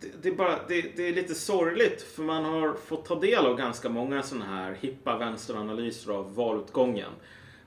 Det, 0.00 0.22
det, 0.22 0.28
är 0.28 0.34
bara, 0.34 0.58
det, 0.68 0.96
det 0.96 1.08
är 1.08 1.12
lite 1.12 1.34
sorgligt 1.34 2.02
för 2.02 2.22
man 2.22 2.44
har 2.44 2.74
fått 2.74 3.04
ta 3.04 3.20
del 3.20 3.46
av 3.46 3.56
ganska 3.56 3.88
många 3.88 4.22
sådana 4.22 4.46
här 4.46 4.72
hippa 4.72 5.18
vänsteranalyser 5.18 6.12
av 6.12 6.34
valutgången. 6.34 7.10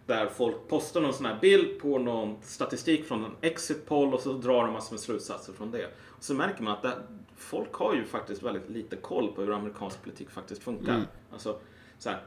Där 0.06 0.28
folk 0.28 0.56
postar 0.68 1.02
någon 1.02 1.14
sån 1.14 1.26
här 1.26 1.38
bild 1.42 1.80
på 1.80 1.98
någon 1.98 2.38
statistik 2.42 3.08
från 3.08 3.26
en 3.26 3.32
exit 3.42 3.86
poll 3.86 4.14
och 4.14 4.20
så 4.20 4.34
drar 4.34 4.64
de 4.64 4.74
massor 4.74 4.94
med 4.94 5.00
slutsatser 5.00 5.54
från 5.54 5.72
det. 5.72 5.86
Och 6.18 6.24
så 6.24 6.34
märker 6.34 6.64
man 6.64 6.74
att 6.74 6.82
det, 6.82 6.94
folk 7.38 7.74
har 7.74 7.96
ju 7.96 8.06
faktiskt 8.06 8.44
väldigt 8.44 8.70
lite 8.70 8.96
koll 8.96 9.34
på 9.34 9.42
hur 9.42 9.54
amerikansk 9.54 10.04
politik 10.04 10.30
faktiskt 10.30 10.64
funkar. 10.64 10.94
Mm. 10.94 11.06
Alltså, 11.32 11.60
så 12.00 12.10
här, 12.10 12.22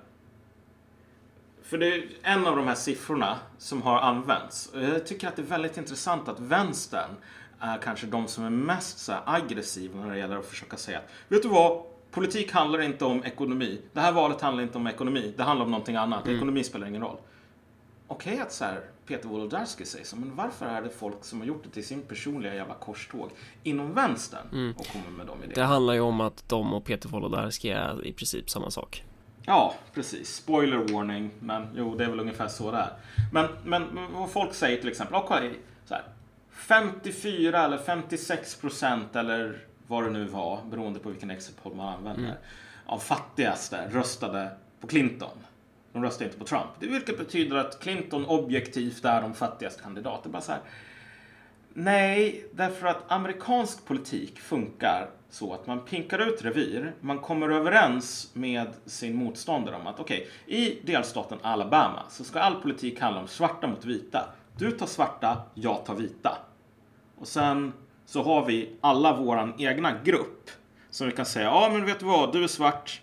för 1.63 1.79
det 1.79 1.95
är 1.95 2.09
en 2.23 2.47
av 2.47 2.57
de 2.57 2.67
här 2.67 2.75
siffrorna 2.75 3.39
som 3.59 3.83
har 3.83 4.01
använts. 4.01 4.71
Jag 4.75 5.07
tycker 5.07 5.29
att 5.29 5.37
det 5.37 5.43
är 5.43 5.47
väldigt 5.47 5.77
intressant 5.77 6.29
att 6.29 6.41
vänstern 6.41 7.11
är 7.61 7.79
kanske 7.79 8.07
de 8.07 8.29
som 8.29 8.45
är 8.45 8.51
mest 8.51 8.99
så 8.99 9.13
aggressiva 9.27 10.01
när 10.01 10.11
det 10.11 10.19
gäller 10.19 10.37
att 10.37 10.47
försöka 10.47 10.77
säga 10.77 10.99
att 10.99 11.05
vet 11.29 11.43
du 11.43 11.49
vad? 11.49 11.83
Politik 12.11 12.53
handlar 12.53 12.83
inte 12.83 13.05
om 13.05 13.25
ekonomi. 13.25 13.81
Det 13.93 14.01
här 14.01 14.13
valet 14.13 14.41
handlar 14.41 14.63
inte 14.63 14.79
om 14.79 14.87
ekonomi. 14.87 15.35
Det 15.37 15.43
handlar 15.43 15.65
om 15.65 15.71
någonting 15.71 15.97
annat. 15.97 16.25
Mm. 16.25 16.37
Ekonomi 16.37 16.65
spelar 16.65 16.87
ingen 16.87 17.03
roll. 17.03 17.17
Okej 18.07 18.41
att 18.41 18.53
så 18.53 18.65
här, 18.65 18.81
Peter 19.07 19.29
Wolodarski 19.29 19.85
säger 19.85 20.05
så, 20.05 20.17
men 20.17 20.37
varför 20.37 20.67
är 20.67 20.83
det 20.83 20.89
folk 20.91 21.25
som 21.25 21.41
har 21.41 21.47
gjort 21.47 21.65
det 21.65 21.71
till 21.71 21.87
sin 21.87 22.03
personliga 22.03 22.55
jävla 22.55 22.75
korståg 22.75 23.31
inom 23.63 23.95
vänstern 23.95 24.47
Mm. 24.53 24.75
och 24.79 24.87
kommer 24.87 25.11
med 25.11 25.27
de 25.27 25.39
idéerna? 25.39 25.55
Det 25.55 25.63
handlar 25.63 25.95
ju 25.95 26.01
om 26.01 26.21
att 26.21 26.49
de 26.49 26.75
och 26.75 26.85
Peter 26.85 27.09
Wolodarski 27.09 27.71
är 27.71 28.07
i 28.07 28.13
princip 28.13 28.51
samma 28.51 28.71
sak 28.71 29.05
Ja, 29.47 29.75
precis. 29.95 30.35
Spoiler 30.37 30.77
warning, 30.77 31.31
men 31.41 31.69
jo, 31.77 31.95
det 31.95 32.05
är 32.05 32.09
väl 32.09 32.21
ungefär 32.21 32.49
så 32.49 32.71
det 32.71 32.79
är. 32.79 32.93
Men, 33.33 33.47
men 33.65 34.13
vad 34.13 34.31
folk 34.31 34.55
säger 34.55 34.81
till 34.81 34.89
exempel, 34.91 35.15
okej, 35.17 35.59
så 35.85 35.95
här, 35.95 36.03
54 36.61 37.65
eller 37.65 37.79
56 37.79 38.55
procent 38.57 39.17
eller 39.17 39.59
vad 39.87 40.05
det 40.05 40.11
nu 40.11 40.25
var, 40.25 40.61
beroende 40.71 40.99
på 41.01 41.09
vilken 41.09 41.31
exit 41.31 41.63
poll 41.63 41.75
man 41.75 41.95
använder, 41.95 42.23
Mm. 42.25 42.37
av 42.87 42.99
fattigaste 42.99 43.89
röstade 43.91 44.51
på 44.81 44.87
Clinton. 44.87 45.39
De 45.93 46.03
röstade 46.03 46.25
inte 46.25 46.39
på 46.39 46.45
Trump. 46.45 46.71
Det 46.81 46.87
vilket 46.87 47.19
betyder 47.19 47.57
att 47.57 47.81
Clinton 47.81 48.27
objektivt 48.27 49.05
är 49.05 49.23
de 49.23 49.35
fattigaste 49.35 49.83
kandidaterna. 49.83 50.33
Bara 50.33 50.43
så 50.43 50.53
här, 50.53 50.61
Nej, 51.75 52.45
därför 52.53 52.87
att 52.87 53.11
amerikansk 53.13 53.85
politik 53.87 54.41
funkar 54.41 55.11
så 55.31 55.55
att 55.55 55.67
man 55.67 55.81
pinkar 55.81 56.19
ut 56.19 56.43
revir, 56.45 56.93
man 57.01 57.19
kommer 57.19 57.49
överens 57.49 58.31
med 58.35 58.67
sin 58.87 59.17
motståndare 59.17 59.77
om 59.77 59.87
att 59.87 60.01
okej, 60.01 60.29
i 60.47 60.79
delstaten 60.83 61.39
Alabama 61.43 62.03
så 62.11 62.25
ska 62.25 62.41
all 62.41 62.55
politik 62.63 63.01
handla 63.01 63.21
om 63.21 63.29
svarta 63.29 63.67
mot 63.67 63.85
vita. 63.85 64.25
Du 64.59 64.71
tar 64.71 64.87
svarta, 64.87 65.43
jag 65.55 65.85
tar 65.85 65.95
vita. 65.95 66.39
Och 67.21 67.29
sen 67.29 67.73
så 68.07 68.23
har 68.23 68.45
vi 68.47 68.69
alla 68.81 69.17
våran 69.17 69.55
egna 69.59 69.99
grupp 70.05 70.51
som 70.91 71.07
vi 71.07 71.13
kan 71.13 71.27
säga, 71.27 71.47
ja 71.47 71.71
men 71.73 71.85
vet 71.87 72.01
du 72.01 72.07
vad, 72.07 72.33
du 72.33 72.45
är 72.45 72.49
svart. 72.49 73.01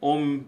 Om 0.00 0.46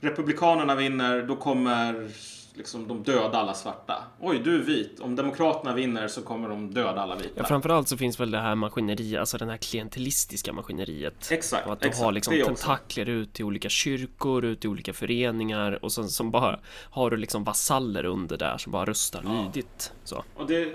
Republikanerna 0.00 0.74
vinner, 0.74 1.22
då 1.22 1.36
kommer 1.36 2.10
liksom, 2.56 2.88
de 2.88 3.02
döda 3.02 3.38
alla 3.38 3.54
svarta. 3.54 4.04
Oj, 4.20 4.38
du 4.38 4.54
är 4.54 4.62
vit. 4.62 5.00
Om 5.00 5.16
Demokraterna 5.16 5.74
vinner 5.74 6.08
så 6.08 6.22
kommer 6.22 6.48
de 6.48 6.74
döda 6.74 7.00
alla 7.00 7.16
vita. 7.16 7.30
Ja, 7.34 7.44
framförallt 7.44 7.88
så 7.88 7.96
finns 7.96 8.20
väl 8.20 8.30
det 8.30 8.38
här 8.38 8.54
maskineriet, 8.54 9.20
alltså 9.20 9.38
den 9.38 9.48
här 9.48 9.56
klientelistiska 9.56 10.52
maskineriet. 10.52 11.30
Exakt, 11.30 11.66
Och 11.66 11.72
att 11.72 11.80
du 11.80 11.86
exakt, 11.86 12.04
har 12.04 12.12
liksom 12.12 12.34
tentakler 12.44 13.08
ut 13.08 13.32
till 13.32 13.44
olika 13.44 13.68
kyrkor, 13.68 14.44
ut 14.44 14.60
till 14.60 14.70
olika 14.70 14.92
föreningar 14.92 15.84
och 15.84 15.92
sen 15.92 16.08
som 16.08 16.30
bara 16.30 16.58
har 16.90 17.10
du 17.10 17.16
liksom 17.16 17.44
vasaller 17.44 18.04
under 18.04 18.36
där 18.36 18.58
som 18.58 18.72
bara 18.72 18.84
röstar 18.84 19.22
lydigt. 19.22 19.92
Så. 20.04 20.24
Och 20.36 20.46
det, 20.46 20.72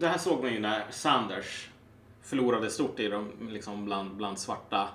det 0.00 0.08
här 0.08 0.18
såg 0.18 0.42
man 0.42 0.52
ju 0.52 0.60
när 0.60 0.84
Sanders 0.90 1.68
förlorade 2.22 2.70
stort 2.70 3.00
i 3.00 3.08
dem, 3.08 3.32
liksom 3.50 3.84
bland, 3.84 4.16
bland 4.16 4.38
svarta 4.38 4.88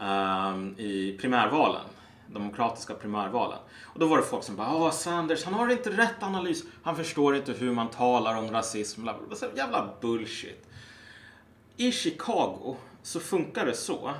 ehm, 0.00 0.74
i 0.78 1.18
primärvalen. 1.20 1.80
Demokratiska 2.26 2.94
primärvalen. 2.94 3.58
Och 3.82 3.98
då 4.00 4.06
var 4.06 4.16
det 4.16 4.22
folk 4.22 4.44
som 4.44 4.56
bara 4.56 4.76
Åh, 4.76 4.90
Sanders, 4.90 5.44
han 5.44 5.54
har 5.54 5.72
inte 5.72 5.90
rätt 5.90 6.22
analys. 6.22 6.64
Han 6.82 6.96
förstår 6.96 7.36
inte 7.36 7.52
hur 7.52 7.72
man 7.72 7.88
talar 7.88 8.38
om 8.38 8.50
rasism. 8.50 9.06
Så 9.34 9.46
Jävla 9.56 9.94
bullshit. 10.00 10.66
I 11.76 11.92
Chicago 11.92 12.76
så 13.02 13.20
funkar 13.20 13.66
det 13.66 13.74
så. 13.74 14.10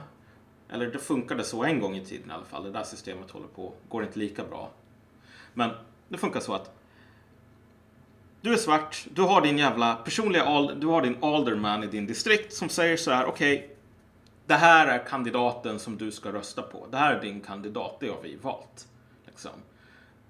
Eller 0.68 0.86
det 0.86 0.98
funkade 0.98 1.44
så 1.44 1.64
en 1.64 1.80
gång 1.80 1.96
i 1.96 2.04
tiden 2.04 2.30
i 2.30 2.32
alla 2.32 2.44
fall. 2.44 2.64
Det 2.64 2.70
där 2.70 2.84
systemet 2.84 3.30
håller 3.30 3.46
på, 3.46 3.72
går 3.88 4.04
inte 4.04 4.18
lika 4.18 4.44
bra. 4.44 4.70
Men 5.54 5.70
det 6.08 6.18
funkar 6.18 6.40
så 6.40 6.54
att 6.54 6.74
du 8.40 8.52
är 8.52 8.56
svart, 8.56 9.06
du 9.14 9.22
har 9.22 9.40
din 9.40 9.58
jävla 9.58 9.94
personliga 9.94 10.74
du 10.74 10.86
har 10.86 11.02
din 11.02 11.16
alderman 11.20 11.84
i 11.84 11.86
din 11.86 12.06
distrikt 12.06 12.52
som 12.52 12.68
säger 12.68 12.96
så 12.96 13.10
här, 13.10 13.26
okej, 13.26 13.73
det 14.46 14.54
här 14.54 14.86
är 14.86 15.06
kandidaten 15.06 15.78
som 15.78 15.98
du 15.98 16.10
ska 16.10 16.32
rösta 16.32 16.62
på. 16.62 16.86
Det 16.90 16.96
här 16.96 17.14
är 17.14 17.20
din 17.20 17.40
kandidat, 17.40 17.96
det 18.00 18.08
har 18.08 18.22
vi 18.22 18.36
valt. 18.36 18.88
Liksom. 19.26 19.50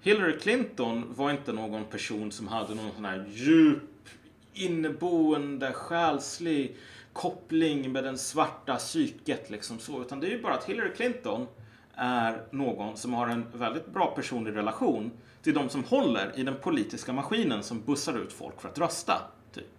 Hillary 0.01 0.39
Clinton 0.39 1.15
var 1.17 1.31
inte 1.31 1.53
någon 1.53 1.85
person 1.85 2.33
som 2.33 2.49
hade 2.49 2.75
någon 2.75 2.93
sån 2.95 3.05
här 3.05 3.27
djup, 3.29 4.09
inneboende, 4.53 5.73
själslig 5.73 6.77
koppling 7.13 7.93
med 7.93 8.05
den 8.05 8.19
svarta 8.19 8.77
psyket 8.77 9.51
liksom 9.51 9.79
så, 9.79 10.03
utan 10.03 10.21
det 10.21 10.27
är 10.27 10.31
ju 10.31 10.43
bara 10.43 10.55
att 10.55 10.65
Hillary 10.65 10.95
Clinton 10.97 11.47
är 11.95 12.43
någon 12.51 12.97
som 12.97 13.15
har 13.15 13.29
en 13.29 13.47
väldigt 13.53 13.87
bra 13.87 14.07
personlig 14.07 14.57
relation 14.57 15.11
till 15.43 15.55
de 15.55 15.69
som 15.69 15.85
håller 15.85 16.39
i 16.39 16.43
den 16.43 16.57
politiska 16.57 17.13
maskinen 17.13 17.63
som 17.63 17.81
bussar 17.81 18.19
ut 18.19 18.33
folk 18.33 18.61
för 18.61 18.69
att 18.69 18.79
rösta. 18.79 19.23
Typ. 19.53 19.79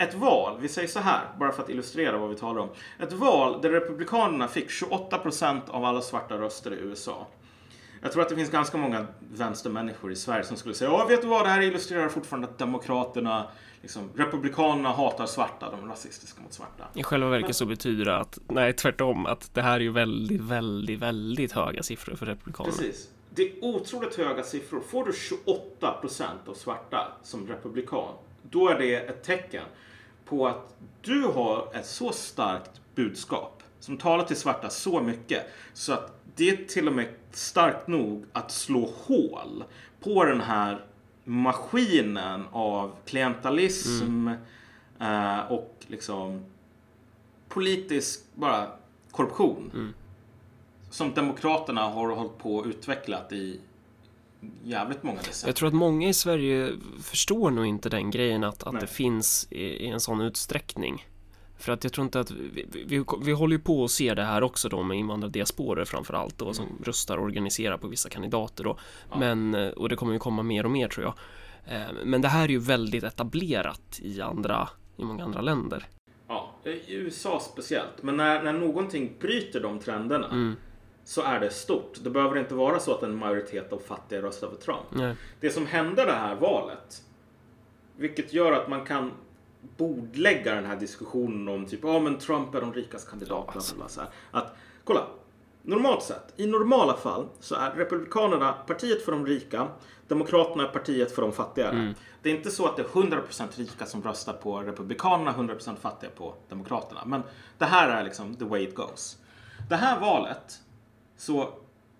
Ett 0.00 0.14
val, 0.14 0.58
vi 0.60 0.68
säger 0.68 0.88
så 0.88 1.00
här, 1.00 1.20
bara 1.38 1.52
för 1.52 1.62
att 1.62 1.70
illustrera 1.70 2.18
vad 2.18 2.30
vi 2.30 2.36
talar 2.36 2.60
om. 2.60 2.68
Ett 2.98 3.12
val 3.12 3.62
där 3.62 3.70
Republikanerna 3.70 4.48
fick 4.48 4.70
28% 4.70 5.60
av 5.70 5.84
alla 5.84 6.00
svarta 6.00 6.38
röster 6.38 6.72
i 6.72 6.76
USA. 6.76 7.26
Jag 8.02 8.12
tror 8.12 8.22
att 8.22 8.28
det 8.28 8.36
finns 8.36 8.50
ganska 8.50 8.78
många 8.78 9.06
vänstermänniskor 9.32 10.12
i 10.12 10.16
Sverige 10.16 10.44
som 10.44 10.56
skulle 10.56 10.74
säga, 10.74 10.90
ja 10.90 11.06
vet 11.08 11.22
du 11.22 11.28
vad, 11.28 11.44
det 11.44 11.48
här 11.48 11.60
illustrerar 11.60 12.08
fortfarande 12.08 12.48
att 12.48 12.58
Demokraterna, 12.58 13.46
liksom, 13.82 14.10
Republikanerna 14.16 14.92
hatar 14.92 15.26
svarta, 15.26 15.70
de 15.70 15.84
är 15.84 15.88
rasistiska 15.88 16.42
mot 16.42 16.52
svarta. 16.52 16.84
I 16.94 17.02
själva 17.02 17.28
verket 17.28 17.56
så 17.56 17.66
betyder 17.66 18.04
det 18.04 18.16
att, 18.16 18.38
nej 18.48 18.72
tvärtom, 18.72 19.26
att 19.26 19.54
det 19.54 19.62
här 19.62 19.74
är 19.74 19.80
ju 19.80 19.92
väldigt, 19.92 20.40
väldigt, 20.40 21.00
väldigt 21.00 21.52
höga 21.52 21.82
siffror 21.82 22.14
för 22.16 22.26
Republikanerna. 22.26 22.76
Precis. 22.76 23.08
Det 23.30 23.42
är 23.42 23.64
otroligt 23.64 24.16
höga 24.16 24.42
siffror. 24.42 24.80
Får 24.80 25.04
du 25.04 25.12
28 25.12 25.92
procent 26.00 26.48
av 26.48 26.54
svarta 26.54 27.12
som 27.22 27.48
republikan, 27.48 28.14
då 28.42 28.68
är 28.68 28.78
det 28.78 28.94
ett 28.94 29.24
tecken 29.24 29.64
på 30.28 30.48
att 30.48 30.76
du 31.02 31.22
har 31.22 31.68
ett 31.74 31.86
så 31.86 32.12
starkt 32.12 32.80
budskap 32.94 33.62
som 33.80 33.96
talar 33.96 34.24
till 34.24 34.36
svarta 34.36 34.70
så 34.70 35.00
mycket 35.00 35.46
så 35.72 35.92
att 35.92 36.12
det 36.36 36.50
är 36.50 36.56
till 36.56 36.88
och 36.88 36.94
med 36.94 37.08
starkt 37.32 37.88
nog 37.88 38.24
att 38.32 38.50
slå 38.50 38.90
hål 39.06 39.64
på 40.00 40.24
den 40.24 40.40
här 40.40 40.84
maskinen 41.24 42.44
av 42.52 42.94
klientalism 43.04 44.28
eh, 45.00 45.38
och 45.38 45.74
liksom 45.86 46.44
politisk 47.48 48.20
bara 48.34 48.66
korruption 49.10 49.70
som 50.90 51.14
Demokraterna 51.14 51.80
har 51.80 52.08
hållit 52.08 52.38
på 52.38 52.56
och 52.56 52.66
utvecklat 52.66 53.32
i 53.32 53.60
jävligt 54.62 55.02
många 55.02 55.18
decennier. 55.18 55.48
Jag 55.48 55.56
tror 55.56 55.68
att 55.68 55.74
många 55.74 56.08
i 56.08 56.14
Sverige 56.14 56.72
förstår 57.02 57.50
nog 57.50 57.66
inte 57.66 57.88
den 57.88 58.10
grejen 58.10 58.44
att, 58.44 58.62
att 58.62 58.80
det 58.80 58.86
finns 58.86 59.48
i, 59.50 59.64
i 59.64 59.86
en 59.86 60.00
sån 60.00 60.20
utsträckning. 60.20 61.06
För 61.58 61.72
att 61.72 61.84
jag 61.84 61.92
tror 61.92 62.04
inte 62.04 62.20
att 62.20 62.30
vi, 62.30 62.66
vi, 62.86 63.04
vi, 63.22 63.32
håller 63.32 63.56
ju 63.56 63.62
på 63.62 63.84
att 63.84 63.90
se 63.90 64.14
det 64.14 64.24
här 64.24 64.42
också 64.42 64.68
då 64.68 64.82
med 64.82 64.98
invandrardiasporer 64.98 65.84
framför 65.84 66.14
allt 66.14 66.38
då 66.38 66.54
som 66.54 66.66
röstar 66.84 67.18
och 67.18 67.24
organiserar 67.24 67.76
på 67.76 67.88
vissa 67.88 68.08
kandidater 68.08 68.64
då. 68.64 68.78
Men, 69.18 69.54
eh, 69.54 69.68
och 69.68 69.88
det 69.88 69.96
kommer 69.96 70.12
ju 70.12 70.18
komma 70.18 70.42
mer 70.42 70.64
och 70.64 70.70
mer 70.70 70.88
tror 70.88 71.06
jag. 71.06 71.14
Eh, 71.76 71.88
Men 72.04 72.22
det 72.22 72.28
här 72.28 72.44
är 72.44 72.48
ju 72.48 72.58
väldigt 72.58 73.04
etablerat 73.04 74.00
i 74.02 74.20
andra, 74.20 74.68
i 74.96 75.04
många 75.04 75.24
andra 75.24 75.40
länder. 75.40 75.86
Ja, 76.28 76.54
i 76.64 76.94
USA 76.94 77.40
speciellt. 77.52 78.02
Men 78.02 78.16
när, 78.16 78.42
när 78.42 78.52
någonting 78.52 79.12
bryter 79.20 79.60
de 79.60 79.78
trenderna 79.78 80.26
Mm. 80.26 80.56
Så 81.08 81.22
är 81.22 81.40
det 81.40 81.50
stort. 81.50 81.98
Det 82.00 82.10
behöver 82.10 82.38
inte 82.38 82.54
vara 82.54 82.80
så 82.80 82.94
att 82.94 83.02
en 83.02 83.16
majoritet 83.16 83.72
av 83.72 83.78
fattiga 83.78 84.22
röstar 84.22 84.48
för 84.48 84.56
Trump. 84.56 84.86
Nej. 84.90 85.16
Det 85.40 85.50
som 85.50 85.66
hände 85.66 86.04
det 86.04 86.12
här 86.12 86.34
valet, 86.34 87.02
vilket 87.96 88.32
gör 88.32 88.52
att 88.52 88.68
man 88.68 88.84
kan 88.84 89.12
bordlägga 89.76 90.54
den 90.54 90.64
här 90.64 90.76
diskussionen 90.76 91.48
om 91.48 91.66
typ, 91.66 91.80
ja 91.82 92.00
men 92.00 92.18
Trump 92.18 92.54
är 92.54 92.60
de 92.60 92.72
rikas 92.72 93.04
kandidat. 93.04 93.52
bla, 93.52 93.62
bla, 93.68 93.76
bla, 93.76 93.88
så 93.88 94.00
här. 94.00 94.10
Att, 94.30 94.56
kolla, 94.84 95.06
normalt 95.62 96.02
sett, 96.02 96.32
i 96.36 96.46
normala 96.46 96.96
fall 96.96 97.28
så 97.40 97.54
är 97.54 97.70
Republikanerna 97.70 98.52
partiet 98.52 99.04
för 99.04 99.12
de 99.12 99.26
rika, 99.26 99.68
Demokraterna 100.08 100.68
är 100.68 100.72
partiet 100.72 101.14
för 101.14 101.22
de 101.22 101.32
fattigare. 101.32 101.76
Mm. 101.78 101.94
Det 102.22 102.30
är 102.30 102.34
inte 102.34 102.50
så 102.50 102.66
att 102.66 102.76
det 102.76 102.82
är 102.82 102.86
100% 102.86 103.42
rika 103.54 103.86
som 103.86 104.02
röstar 104.02 104.32
på 104.32 104.58
Republikanerna, 104.58 105.32
100% 105.32 105.76
fattiga 105.76 106.10
på 106.10 106.34
Demokraterna. 106.48 107.04
Men 107.06 107.22
det 107.58 107.64
här 107.64 107.88
är 107.88 108.04
liksom 108.04 108.34
the 108.34 108.44
way 108.44 108.62
it 108.62 108.74
goes. 108.74 109.18
Det 109.68 109.76
här 109.76 110.00
valet 110.00 110.60
så 111.18 111.52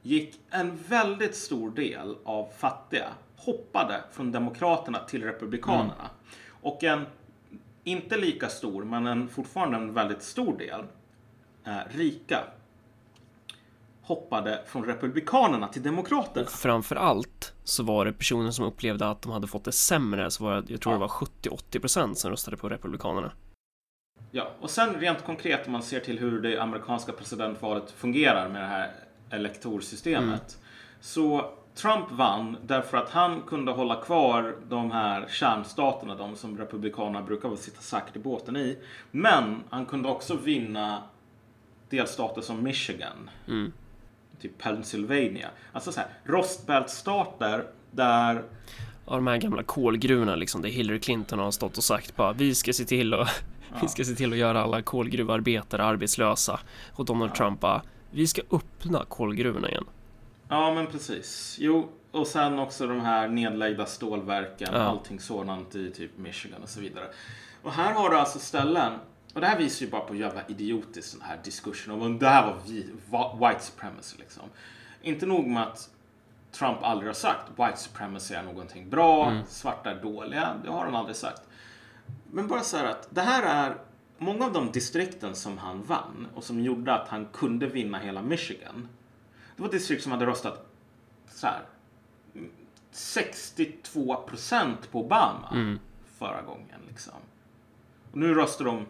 gick 0.02 0.40
en 0.50 0.76
väldigt 0.88 1.36
stor 1.36 1.70
del 1.70 2.16
av 2.24 2.48
fattiga 2.58 3.08
hoppade 3.36 4.04
från 4.12 4.32
Demokraterna 4.32 4.98
till 4.98 5.22
Republikanerna. 5.22 6.10
Och 6.62 6.84
en 6.84 7.06
inte 7.84 8.16
lika 8.16 8.48
stor, 8.48 8.84
men 8.84 9.06
en, 9.06 9.28
fortfarande 9.28 9.76
en 9.76 9.94
väldigt 9.94 10.22
stor 10.22 10.58
del 10.58 10.80
eh, 11.64 11.96
rika 11.96 12.44
hoppade 14.02 14.62
från 14.66 14.84
Republikanerna 14.84 15.68
till 15.68 15.82
Demokraterna. 15.82 16.46
Och 16.46 16.52
framför 16.52 16.96
allt 16.96 17.54
så 17.64 17.82
var 17.82 18.04
det 18.04 18.12
personer 18.12 18.50
som 18.50 18.64
upplevde 18.64 19.08
att 19.08 19.22
de 19.22 19.32
hade 19.32 19.46
fått 19.46 19.64
det 19.64 19.72
sämre. 19.72 20.30
Så 20.30 20.44
var 20.44 20.54
det, 20.54 20.70
jag 20.70 20.80
tror 20.80 20.92
det 20.92 20.98
var 20.98 21.08
70-80% 21.08 22.14
som 22.14 22.30
röstade 22.30 22.56
på 22.56 22.68
Republikanerna. 22.68 23.32
Ja, 24.30 24.50
och 24.60 24.70
sen 24.70 24.94
rent 24.94 25.24
konkret 25.24 25.66
om 25.66 25.72
man 25.72 25.82
ser 25.82 26.00
till 26.00 26.18
hur 26.18 26.40
det 26.40 26.58
amerikanska 26.58 27.12
presidentvalet 27.12 27.90
fungerar 27.90 28.48
med 28.48 28.62
det 28.62 28.66
här 28.66 28.90
elektorsystemet. 29.30 30.58
Så 31.00 31.50
Trump 31.74 32.10
vann 32.10 32.56
därför 32.66 32.96
att 32.96 33.10
han 33.10 33.42
kunde 33.42 33.72
hålla 33.72 33.96
kvar 33.96 34.56
de 34.68 34.90
här 34.90 35.26
kärnstaterna, 35.30 36.14
de 36.14 36.36
som 36.36 36.58
republikanerna 36.58 37.22
brukar 37.22 37.56
sitta 37.56 37.80
säkert 37.80 38.16
i 38.16 38.18
båten 38.18 38.56
i. 38.56 38.78
Men 39.10 39.62
han 39.70 39.86
kunde 39.86 40.08
också 40.08 40.36
vinna 40.36 41.02
delstater 41.90 42.40
som 42.42 42.62
Michigan, 42.62 43.30
Mm. 43.48 43.72
typ 44.40 44.58
Pennsylvania. 44.58 45.48
Alltså 45.72 45.92
så 45.92 46.00
här, 46.00 46.08
rostbältstater 46.24 47.64
där 47.90 48.42
Ja, 49.06 49.14
de 49.14 49.26
här 49.26 49.36
gamla 49.36 49.62
kolgruvorna 49.62 50.36
liksom, 50.36 50.62
där 50.62 50.68
Hillary 50.68 51.00
Clinton 51.00 51.38
har 51.38 51.50
stått 51.50 51.76
och 51.78 51.84
sagt 51.84 52.16
bara 52.16 52.32
vi 52.32 52.54
ska 52.54 52.72
se 52.72 52.84
till 52.84 53.14
att 53.14 53.42
vi 53.82 53.88
ska 53.88 54.04
se 54.04 54.14
till 54.14 54.32
att 54.32 54.38
göra 54.38 54.62
alla 54.62 54.82
kolgruvarbetare 54.82 55.84
arbetslösa. 55.84 56.60
Och 56.92 57.04
Donald 57.04 57.34
Trump 57.34 57.60
bara, 57.60 57.82
vi 58.10 58.26
ska 58.26 58.42
öppna 58.50 59.04
kolgruvorna 59.04 59.68
igen. 59.68 59.84
Ja, 60.48 60.74
men 60.74 60.86
precis. 60.86 61.56
Jo, 61.60 61.88
och 62.10 62.26
sen 62.26 62.58
också 62.58 62.86
de 62.86 63.00
här 63.00 63.28
nedlagda 63.28 63.86
stålverken, 63.86 64.68
Ja. 64.72 64.78
allting 64.78 65.20
sådant 65.20 65.74
i 65.74 65.90
typ 65.90 66.18
Michigan 66.18 66.62
och 66.62 66.68
så 66.68 66.80
vidare. 66.80 67.04
Och 67.62 67.72
här 67.72 67.92
har 67.94 68.10
du 68.10 68.16
alltså 68.18 68.38
ställen, 68.38 68.92
och 69.34 69.40
det 69.40 69.46
här 69.46 69.58
visar 69.58 69.84
ju 69.86 69.90
bara 69.92 70.00
på 70.00 70.14
jävla 70.14 70.40
idiotiskt 70.48 71.12
den 71.12 71.22
här 71.22 71.38
diskursen 71.44 71.92
om 72.02 72.18
det 72.18 72.28
här 72.28 72.46
var 72.46 72.56
vi, 72.66 72.80
white 73.48 73.60
supremacy 73.64 74.16
liksom. 74.18 74.42
Inte 75.02 75.26
nog 75.26 75.46
med 75.46 75.62
att 75.62 75.90
Trump 76.52 76.78
aldrig 76.82 77.08
har 77.08 77.14
sagt 77.14 77.42
white 77.56 77.76
supremacy 77.76 78.34
är 78.34 78.42
någonting 78.42 78.90
bra, 78.90 79.30
Mm. 79.30 79.42
svarta 79.48 79.90
är 79.90 80.02
dåliga, 80.02 80.48
det 80.64 80.70
har 80.70 80.84
han 80.84 80.94
aldrig 80.94 81.16
sagt. 81.16 81.42
Men 82.30 82.48
bara 82.48 82.60
så 82.60 82.76
här 82.76 82.84
att 82.84 83.08
det 83.10 83.20
här 83.20 83.42
är 83.42 83.76
många 84.18 84.44
av 84.44 84.52
de 84.52 84.72
distrikten 84.72 85.34
som 85.34 85.58
han 85.58 85.82
vann 85.82 86.26
och 86.34 86.44
som 86.44 86.60
gjorde 86.60 86.94
att 86.94 87.08
han 87.08 87.26
kunde 87.32 87.66
vinna 87.66 87.98
hela 87.98 88.22
Michigan. 88.22 88.88
Det 89.56 89.62
var 89.62 89.70
distrikt 89.70 90.02
som 90.02 90.12
hade 90.12 90.26
röstat 90.26 90.66
så 91.34 91.46
här 91.46 91.60
62 92.90 94.16
procent 94.16 94.90
på 94.92 95.00
Obama 95.04 95.48
Mm. 95.52 95.78
förra 96.18 96.42
gången. 96.42 96.80
Liksom. 96.88 97.12
Och 98.12 98.18
nu 98.18 98.34
röstar 98.34 98.64
de 98.64 98.86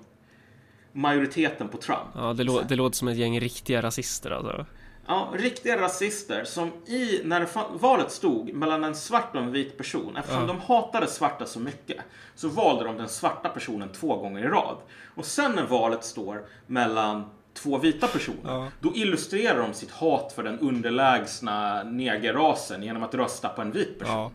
majoriteten 0.93 1.69
på 1.69 1.77
Trump. 1.79 2.09
Ja, 2.15 2.33
det, 2.33 2.45
lå- 2.45 2.65
det 2.69 2.77
låter 2.77 2.97
som 2.97 3.09
ett 3.09 3.17
gäng 3.17 3.41
riktiga 3.41 3.83
rasister 3.83 4.31
alltså. 4.31 4.67
Ja, 5.09 5.29
riktiga 5.35 5.81
rasister 5.81 6.45
som 6.45 6.73
i, 6.87 7.21
när 7.25 7.49
valet 7.79 8.11
stod 8.11 8.53
mellan 8.55 8.85
en 8.85 8.95
svart 8.95 9.35
och 9.37 9.43
en 9.43 9.53
vit 9.53 9.77
person, 9.79 10.17
eftersom 10.17 10.41
Ja. 10.41 10.47
de 10.47 10.61
hatade 10.61 11.07
svarta 11.07 11.47
så 11.47 11.61
mycket, 11.61 11.97
så 12.35 12.49
valde 12.49 12.85
de 12.85 12.97
den 12.97 13.09
svarta 13.09 13.49
personen 13.49 13.89
två 13.89 14.17
gånger 14.17 14.45
i 14.45 14.49
rad. 14.49 14.77
Och 15.15 15.25
sen 15.25 15.53
när 15.53 15.67
valet 15.67 16.05
står 16.05 16.45
mellan 16.67 17.25
två 17.55 17.79
vita 17.79 18.07
personer, 18.07 18.71
då 18.81 18.93
illustrerar 18.95 19.59
de 19.63 19.75
sitt 19.75 19.91
hat 19.91 20.33
för 20.33 20.43
den 20.43 20.59
underlägsna 20.59 21.83
negerrasen 21.83 22.83
genom 22.83 23.03
att 23.03 23.15
rösta 23.15 23.49
på 23.49 23.63
en 23.63 23.73
vit 23.73 23.99
person. 23.99 24.31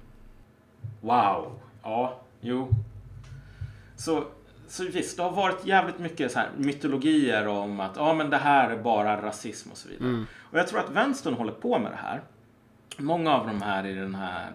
Wow. 1.01 1.59
Ja, 1.83 2.19
jo. 2.41 2.67
Så, 3.95 4.23
så 4.67 4.83
visst, 4.83 5.17
det 5.17 5.23
har 5.23 5.31
varit 5.31 5.65
jävligt 5.65 5.99
mycket 5.99 6.31
så 6.31 6.39
här 6.39 6.49
mytologier 6.57 7.47
om 7.47 7.79
att 7.79 7.95
ja, 7.95 8.13
men 8.13 8.29
det 8.29 8.37
här 8.37 8.69
är 8.69 8.83
bara 8.83 9.21
rasism 9.21 9.71
och 9.71 9.77
så 9.77 9.89
vidare. 9.89 10.07
Mm. 10.07 10.25
Och 10.51 10.59
jag 10.59 10.67
tror 10.67 10.79
att 10.79 10.89
vänstern 10.89 11.33
håller 11.33 11.51
på 11.51 11.79
med 11.79 11.91
det 11.91 11.99
här. 12.01 12.21
Många 12.97 13.33
av 13.33 13.47
de 13.47 13.61
här 13.61 13.85
i 13.85 13.93
den 13.93 14.15
här 14.15 14.51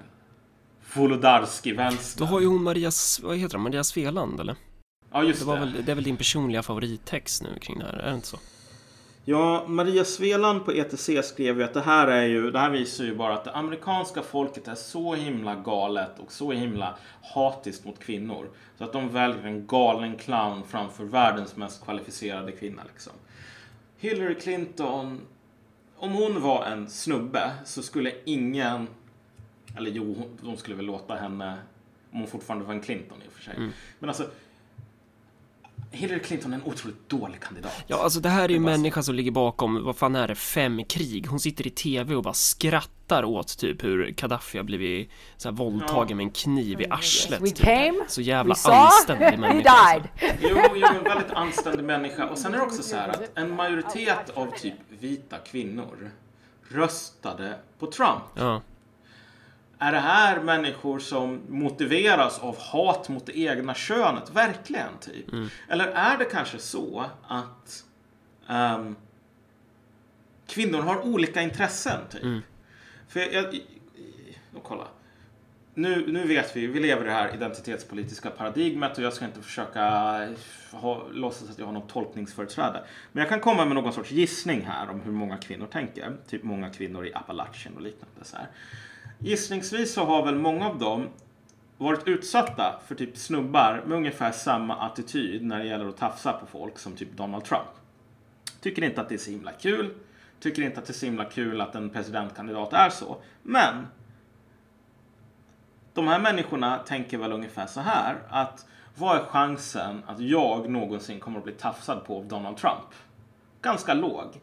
Wolodarski-vänstern. 0.95 2.19
Då 2.19 2.25
har 2.25 2.41
ju 2.41 2.47
hon 2.47 2.63
Maria, 2.63 2.91
vad 3.23 3.37
heter 3.37 3.55
hon, 3.55 3.63
Maria 3.63 3.85
Sveland 3.85 4.41
eller? 4.41 4.57
Ja, 5.13 5.23
just 5.23 5.41
det. 5.41 5.47
Var 5.47 5.55
det. 5.55 5.61
Väl, 5.61 5.85
det 5.85 5.93
är 5.93 5.95
väl 5.95 6.05
din 6.05 6.17
personliga 6.17 6.63
favorittext 6.63 7.43
nu 7.43 7.59
kring 7.61 7.79
det 7.79 7.85
här, 7.85 7.93
är 7.93 8.09
det 8.09 8.15
inte 8.15 8.27
så? 8.27 8.39
Ja, 9.31 9.65
Maria 9.69 10.05
Sveland 10.05 10.65
på 10.65 10.73
ETC 10.73 11.11
skrev 11.23 11.59
ju 11.59 11.65
att 11.65 11.75
det 11.75 11.81
här 11.81 12.07
är 12.07 12.25
ju, 12.25 12.51
det 12.51 12.59
här 12.59 12.71
visar 12.71 13.05
ju 13.05 13.15
bara 13.15 13.35
att 13.35 13.45
det 13.45 13.53
amerikanska 13.53 14.23
folket 14.23 14.69
är 14.69 14.75
så 14.75 15.15
himla 15.15 15.55
galet 15.55 16.19
och 16.19 16.33
så 16.33 16.53
himla 16.53 16.99
hatiskt 17.35 17.85
mot 17.85 17.99
kvinnor. 17.99 18.51
Så 18.79 18.85
att 18.85 18.93
de 18.93 19.09
väljer 19.09 19.43
en 19.43 19.67
galen 19.67 20.17
clown 20.17 20.63
framför 20.69 21.05
världens 21.05 21.57
mest 21.57 21.85
kvalificerade 21.85 22.53
kvinna 22.53 22.83
liksom. 22.93 23.13
Hillary 23.99 24.35
Clinton, 24.35 25.21
om 25.97 26.13
hon 26.13 26.41
var 26.43 26.65
en 26.65 26.89
snubbe 26.89 27.51
så 27.65 27.83
skulle 27.83 28.13
ingen, 28.25 28.89
eller 29.77 29.91
jo, 29.91 30.31
de 30.43 30.57
skulle 30.57 30.77
väl 30.77 30.87
låta 30.87 31.15
henne, 31.15 31.59
om 32.13 32.19
hon 32.19 32.29
fortfarande 32.29 32.67
var 32.67 32.75
en 32.75 32.81
Clinton 32.81 33.19
i 33.25 33.29
och 33.29 33.33
för 33.33 33.43
sig. 33.43 33.57
Mm. 33.57 33.71
Men 33.99 34.11
alltså, 34.11 34.25
Hillary 35.91 36.21
Clinton 36.21 36.53
är 36.53 36.57
en 36.57 36.63
otroligt 36.65 37.09
dålig 37.09 37.41
kandidat. 37.41 37.73
Ja, 37.87 38.03
alltså 38.03 38.21
det 38.21 38.29
här 38.29 38.45
är 38.45 38.49
ju 38.49 38.57
en 38.57 38.63
människa 38.63 39.03
som 39.03 39.15
ligger 39.15 39.31
bakom, 39.31 39.85
vad 39.85 39.97
fan 39.97 40.17
är 40.17 40.29
det, 40.29 40.35
fem 40.35 40.85
krig. 40.85 41.27
Hon 41.27 41.41
sitter 41.41 41.67
i 41.67 41.71
tv 41.71 42.15
och 42.15 42.23
bara 42.23 42.35
skrattar 42.35 43.25
åt 43.25 43.59
typ 43.59 43.85
hur 43.85 44.11
Gaddafi 44.11 44.59
har 44.59 44.65
blivit 44.65 45.11
så 45.37 45.49
här 45.49 45.57
våldtagen 45.57 46.17
med 46.17 46.25
en 46.25 46.31
kniv 46.31 46.81
i 46.81 46.87
arslet. 46.91 47.41
We 47.41 47.47
typ. 47.47 47.59
came, 47.59 48.05
Så 48.09 48.21
jävla 48.21 48.55
we 48.55 48.59
saw, 48.59 48.79
anständig 48.87 49.25
he 49.31 49.37
människa. 49.37 49.71
alltså. 49.71 50.09
died. 50.21 50.39
Jo, 50.41 50.59
jo, 50.75 50.87
en 50.99 51.05
väldigt 51.05 51.31
anständig 51.33 51.85
människa. 51.85 52.27
Och 52.29 52.39
sen 52.39 52.55
är 52.55 52.59
det 52.59 52.65
också 52.65 52.83
så 52.83 52.97
här 52.97 53.09
att 53.09 53.31
en 53.35 53.57
majoritet 53.57 54.31
av 54.35 54.47
typ 54.59 54.75
vita 55.01 55.37
kvinnor 55.39 56.11
röstade 56.69 57.55
på 57.79 57.87
Trump. 57.91 58.23
Ja. 58.35 58.63
Är 59.79 59.93
det 59.93 59.99
här 59.99 60.41
människor 60.41 60.99
som 60.99 61.41
motiveras 61.49 62.39
av 62.39 62.59
hat 62.59 63.09
mot 63.09 63.27
det 63.27 63.39
egna 63.39 63.75
könet? 63.75 64.31
Verkligen, 64.31 64.99
typ? 65.01 65.33
Mm. 65.33 65.49
Eller 65.69 65.87
är 65.87 66.19
det 66.19 66.25
kanske 66.25 66.59
så 66.59 67.05
att 67.29 67.85
ehm, 68.49 68.97
kvinnor 70.47 70.83
har 70.83 71.07
olika 71.07 71.43
intressen, 71.43 72.01
typ? 72.11 72.23
Mm. 72.23 72.41
För 73.09 73.21
jag... 73.21 73.33
jag, 73.33 73.55
jag 74.55 74.63
kolla. 74.63 74.85
Nu, 75.75 76.13
nu 76.13 76.27
vet 76.27 76.57
vi, 76.57 76.67
vi 76.67 76.81
lever 76.81 77.03
i 77.03 77.05
det 77.05 77.13
här 77.13 77.35
identitetspolitiska 77.35 78.31
paradigmet 78.31 78.99
och 78.99 79.05
jag 79.05 79.13
ska 79.13 79.25
inte 79.25 79.43
försöka 79.43 79.83
ha, 80.73 81.03
låtsas 81.13 81.51
att 81.51 81.59
jag 81.59 81.67
har 81.67 81.73
något 81.73 81.89
tolkningsföreträde. 81.89 82.85
Men 83.13 83.21
jag 83.21 83.29
kan 83.29 83.41
komma 83.41 83.65
med 83.65 83.75
någon 83.75 83.93
sorts 83.93 84.11
gissning 84.11 84.67
här 84.67 84.91
om 84.91 85.01
hur 85.01 85.13
många 85.13 85.37
kvinnor 85.37 85.67
tänker. 85.67 86.17
Typ 86.29 86.43
många 86.43 86.71
kvinnor 86.71 87.07
i 87.07 87.15
Appalachien 87.15 87.77
och 87.77 87.83
liknande. 87.83 88.25
Så 88.25 88.37
här. 88.37 88.47
Gissningsvis 89.19 89.95
så 89.95 90.05
har 90.05 90.25
väl 90.25 90.35
många 90.35 90.67
av 90.69 90.79
dem 90.79 91.09
varit 91.79 92.09
utsatta 92.09 92.81
för 92.87 92.95
typ 92.95 93.17
snubbar 93.17 93.83
med 93.87 93.97
ungefär 93.97 94.33
samma 94.33 94.77
attityd 94.77 95.45
när 95.45 95.59
det 95.59 95.65
gäller 95.65 95.89
att 95.89 95.97
tafsa 95.97 96.33
på 96.33 96.47
folk 96.47 96.79
som 96.79 96.97
typ 96.97 97.13
Donald 97.17 97.45
Trump. 97.45 97.69
Tycker 98.61 98.85
inte 98.85 99.01
att 99.01 99.09
det 99.09 99.15
är 99.15 99.19
så 99.19 99.31
himla 99.31 99.53
kul. 99.53 99.95
Tycker 100.41 100.63
inte 100.63 100.81
att 100.81 100.87
det 100.87 100.91
är 100.91 100.95
så 100.95 101.07
himla 101.07 101.25
kul 101.25 101.61
att 101.61 101.75
en 101.75 101.91
presidentkandidat 101.91 102.73
är 102.73 102.91
så. 102.91 103.17
Men 103.43 103.87
de 105.95 106.09
här 106.09 106.21
människorna 106.21 106.79
tänker 106.79 107.19
väl 107.19 107.33
ungefär 107.33 107.67
så 107.67 107.81
här 107.81 108.17
att 108.29 108.67
vad 108.95 109.17
är 109.17 109.25
chansen 109.25 110.03
att 110.07 110.21
jag 110.21 110.71
någonsin 110.71 111.21
kommer 111.21 111.39
att 111.39 111.45
bli 111.45 111.53
tafsad 111.53 112.05
på 112.05 112.17
av 112.17 112.25
Donald 112.25 112.57
Trump? 112.57 112.95
Ganska 113.63 113.95
låg. 113.95 114.41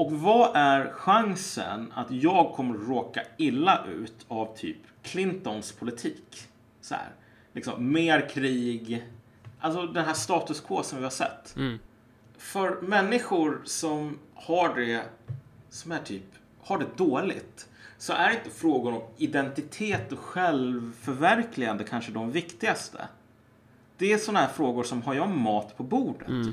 Och 0.00 0.12
vad 0.12 0.50
är 0.54 0.92
chansen 0.92 1.92
att 1.94 2.10
jag 2.10 2.52
kommer 2.52 2.78
råka 2.78 3.22
illa 3.36 3.84
ut 3.86 4.26
av 4.28 4.56
typ 4.56 4.76
Clintons 5.02 5.72
politik? 5.72 6.48
Så 6.80 6.94
här, 6.94 7.08
liksom 7.52 7.92
mer 7.92 8.28
krig, 8.28 9.04
alltså 9.60 9.86
den 9.86 10.04
här 10.04 10.14
status 10.14 10.60
quo 10.60 10.82
som 10.82 10.98
vi 10.98 11.04
har 11.04 11.10
sett. 11.10 11.56
Mm. 11.56 11.78
För 12.38 12.80
människor 12.80 13.60
som 13.64 14.18
har 14.34 14.74
det, 14.74 15.02
som 15.70 15.92
är 15.92 15.98
typ, 15.98 16.26
har 16.62 16.78
det 16.78 16.96
dåligt, 16.96 17.68
så 17.98 18.12
är 18.12 18.30
inte 18.30 18.50
frågor 18.50 18.94
om 18.94 19.02
identitet 19.16 20.12
och 20.12 20.18
självförverkligande 20.18 21.84
kanske 21.84 22.12
de 22.12 22.32
viktigaste. 22.32 23.08
Det 24.00 24.12
är 24.12 24.18
sådana 24.18 24.40
här 24.40 24.48
frågor 24.52 24.84
som 24.84 25.02
har 25.02 25.14
jag 25.14 25.30
mat 25.30 25.76
på 25.76 25.82
bordet? 25.82 26.28
Mm. 26.28 26.52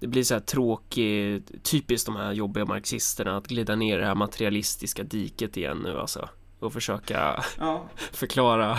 Det 0.00 0.06
blir 0.06 0.22
så 0.24 0.34
här 0.34 0.40
tråkigt, 0.40 1.64
typiskt 1.64 2.06
de 2.06 2.16
här 2.16 2.32
jobbiga 2.32 2.64
marxisterna 2.64 3.36
att 3.36 3.46
glida 3.46 3.74
ner 3.76 3.98
i 3.98 4.00
det 4.00 4.06
här 4.06 4.14
materialistiska 4.14 5.02
diket 5.02 5.56
igen 5.56 5.78
nu 5.84 5.98
alltså. 5.98 6.28
Och 6.58 6.72
försöka 6.72 7.44
Ja. 7.58 7.84
förklara 8.12 8.78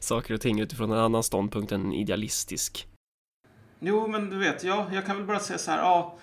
saker 0.00 0.34
och 0.34 0.40
ting 0.40 0.60
utifrån 0.60 0.92
en 0.92 0.98
annan 0.98 1.22
ståndpunkt 1.22 1.72
än 1.72 1.92
idealistisk. 1.92 2.86
Jo, 3.80 4.06
men 4.06 4.30
du 4.30 4.38
vet, 4.38 4.64
jag, 4.64 4.86
jag 4.94 5.06
kan 5.06 5.16
väl 5.16 5.26
bara 5.26 5.40
säga 5.40 5.58
så 5.58 5.70
här, 5.70 5.78
ja. 5.78 6.18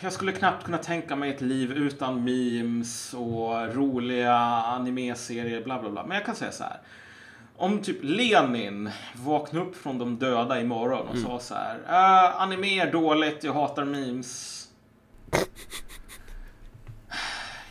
Jag 0.00 0.12
skulle 0.12 0.32
knappt 0.32 0.64
kunna 0.64 0.78
tänka 0.78 1.16
mig 1.16 1.30
ett 1.30 1.40
liv 1.40 1.72
utan 1.72 2.24
memes 2.24 3.14
och 3.14 3.74
roliga 3.74 4.36
animeserier, 4.62 5.64
bla 5.64 5.80
bla 5.80 5.90
bla. 5.90 6.06
Men 6.06 6.16
jag 6.16 6.26
kan 6.26 6.34
säga 6.36 6.52
så 6.52 6.64
här. 6.64 6.80
Om 7.62 7.82
typ 7.82 7.98
Lenin 8.02 8.90
vaknade 9.14 9.66
upp 9.66 9.76
från 9.76 9.98
de 9.98 10.18
döda 10.18 10.60
imorgon 10.60 11.08
och 11.08 11.14
Mm. 11.16 11.26
sa 11.26 11.38
så 11.38 11.54
här. 11.54 11.78
Äh, 11.88 12.40
anime 12.42 12.80
är 12.80 12.92
dåligt, 12.92 13.44
jag 13.44 13.52
hatar 13.52 13.84
memes. 13.84 14.68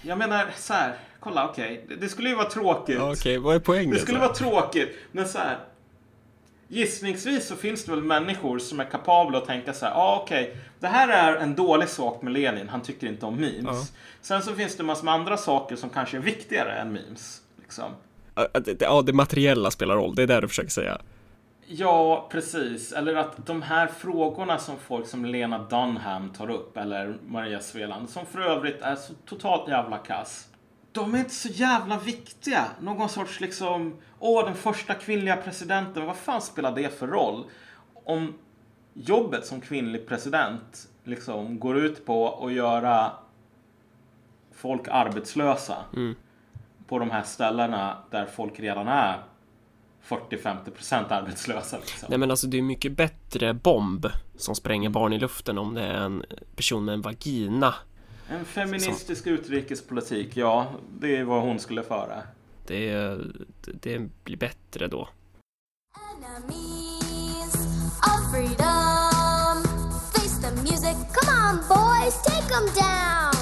Jag 0.02 0.18
menar 0.18 0.48
så 0.58 0.74
här, 0.74 0.96
kolla 1.20 1.50
okej. 1.50 1.86
Det, 1.90 1.96
det 1.96 2.10
skulle 2.10 2.30
ju 2.30 2.36
vara 2.36 2.50
tråkigt. 2.50 3.00
Okej, 3.02 3.38
vad 3.38 3.56
är 3.56 3.60
poängen? 3.60 3.92
Det 3.94 4.00
skulle 4.00 4.18
så? 4.18 4.26
vara 4.26 4.34
tråkigt, 4.34 4.98
men 5.12 5.28
så 5.28 5.38
här. 5.38 5.58
Gissningsvis 6.68 7.48
så 7.48 7.56
finns 7.56 7.86
det 7.86 7.92
väl 7.92 8.04
människor 8.04 8.60
som 8.60 8.80
är 8.80 8.86
kapabla 8.86 9.38
att 9.38 9.46
tänka 9.46 9.74
så 9.74 9.86
här, 9.86 9.94
ja 9.94 9.98
ah, 10.00 10.22
okej, 10.24 10.58
det 10.80 10.88
här 10.88 11.08
är 11.08 11.36
en 11.36 11.56
dålig 11.56 11.90
sak 11.90 12.22
med 12.22 12.34
Lenin, 12.34 12.70
han 12.70 12.82
tycker 12.82 13.08
inte 13.08 13.26
om 13.26 13.36
memes. 13.36 13.64
Ja. 13.66 13.86
Sen 14.22 14.42
så 14.42 14.54
finns 14.54 14.78
det 14.78 14.84
massor 14.84 15.06
med 15.06 15.14
andra 15.14 15.38
saker 15.38 15.76
som 15.76 15.90
kanske 15.90 16.18
är 16.18 16.22
viktigare 16.22 16.74
än 16.74 16.94
memes. 16.94 17.42
Liksom. 17.62 17.92
Ja, 18.36 19.02
det- 19.02 19.14
materiella 19.14 19.72
spelar 19.72 19.96
roll, 19.96 20.16
det 20.16 20.24
är 20.24 20.28
det 20.28 20.42
du 20.42 20.48
försöker 20.48 20.70
säga. 20.70 21.02
Ja, 21.68 22.28
precis. 22.32 22.92
Eller 22.92 23.16
att 23.16 23.46
de 23.46 23.62
här 23.62 23.88
frågorna 23.88 24.58
som 24.58 24.78
folk 24.78 25.08
som 25.08 25.26
Lena 25.26 25.60
Dunham 25.60 26.30
tar 26.30 26.50
upp, 26.50 26.78
eller 26.78 27.18
Maria 27.28 27.60
Sveland, 27.60 28.10
som 28.10 28.26
för 28.26 28.42
övrigt 28.42 28.82
är 28.82 28.96
så 28.96 29.14
totalt 29.26 29.70
jävla 29.70 29.98
kass. 29.98 30.48
De 30.92 31.14
är 31.16 31.20
inte 31.20 31.34
så 31.36 31.48
jävla 31.48 32.00
viktiga. 32.00 32.66
Någon 32.82 33.10
sorts 33.10 33.40
liksom, 33.40 33.96
åh, 34.20 34.46
den 34.46 34.56
första 34.56 34.94
kvinnliga 34.94 35.38
presidenten, 35.38 36.06
vad 36.06 36.16
fan 36.18 36.42
spelar 36.42 36.76
det 36.76 37.00
för 37.00 37.08
roll? 37.08 37.44
Om 38.04 38.34
jobbet 38.94 39.46
som 39.46 39.62
kvinnlig 39.62 40.08
president 40.08 40.88
liksom 41.04 41.60
går 41.60 41.78
ut 41.78 42.06
på 42.06 42.46
att 42.46 42.54
göra 42.54 43.12
folk 44.56 44.88
arbetslösa 44.88 45.76
Mm. 45.94 46.16
På 46.92 47.00
de 47.00 47.12
här 47.12 47.24
ställena 47.24 47.98
där 48.10 48.26
folk 48.26 48.60
redan 48.60 48.88
är 48.88 49.24
40-50% 50.08 51.06
arbetslösa. 51.10 51.78
Liksom. 51.78 52.08
Nej 52.10 52.18
men 52.18 52.32
alltså 52.32 52.48
det 52.48 52.58
är 52.58 52.62
mycket 52.62 52.92
bättre 52.92 53.54
bomb 53.54 54.08
som 54.38 54.56
spränger 54.56 54.90
barn 54.90 55.14
i 55.14 55.20
luften 55.20 55.58
om 55.58 55.74
det 55.74 55.82
är 55.82 55.94
en 55.94 56.26
person 56.56 56.86
med 56.86 56.94
en 56.94 57.02
vagina. 57.02 57.76
En 58.30 58.46
feministisk 58.46 59.28
utrikespolitik, 59.28 60.38
ja, 60.38 60.72
det 61.00 61.18
är 61.18 61.24
vad 61.24 61.42
hon 61.42 61.60
skulle 61.60 61.84
föra. 61.84 62.24
Det, 62.68 63.18
det 63.82 64.10
blir 64.24 64.38
bättre 64.38 64.88
då. 64.88 65.10
of 68.04 68.32
freedom. 68.32 69.64
Face 70.14 70.42
the 70.42 70.52
music, 70.64 70.98
come 71.14 71.30
on, 71.48 71.56
boys, 71.68 72.22
take 72.24 72.48
them 72.48 72.66
down. 72.76 73.41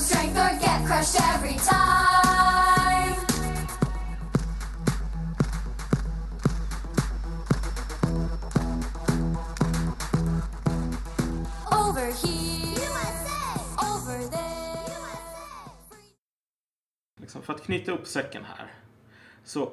strength 0.00 0.36
or 0.36 0.52
get 0.60 0.86
crushed 0.86 1.20
every 1.34 1.58
time. 1.58 3.14
Over 11.72 12.06
here, 12.06 12.50
liksom, 17.20 17.42
för 17.42 17.52
att 17.52 17.62
knyta 17.62 17.92
upp 17.92 18.06
säcken 18.06 18.44
här. 18.44 18.72
Så 19.44 19.72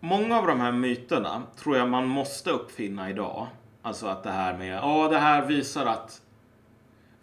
många 0.00 0.38
av 0.38 0.46
de 0.46 0.60
här 0.60 0.72
myterna 0.72 1.42
tror 1.56 1.76
jag 1.76 1.88
man 1.88 2.06
måste 2.06 2.50
uppfinna 2.50 3.10
idag. 3.10 3.46
Alltså 3.82 4.06
att 4.06 4.22
det 4.22 4.30
här 4.30 4.58
med, 4.58 4.76
ja 4.76 5.08
det 5.08 5.18
här 5.18 5.46
visar 5.46 5.86
att 5.86 6.20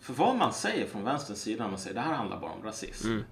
för 0.04 0.14
vad 0.14 0.36
man 0.36 0.54
säger 0.54 0.88
från 0.88 1.04
vänsterns 1.04 1.42
sida 1.42 1.64
när 1.64 1.70
man 1.70 1.80
säger 1.80 1.96
det 1.96 2.02
här 2.02 2.14
handlar 2.14 2.40
bara 2.40 2.52
om 2.52 2.64
rasism. 2.64 3.08
Mm. 3.08 3.24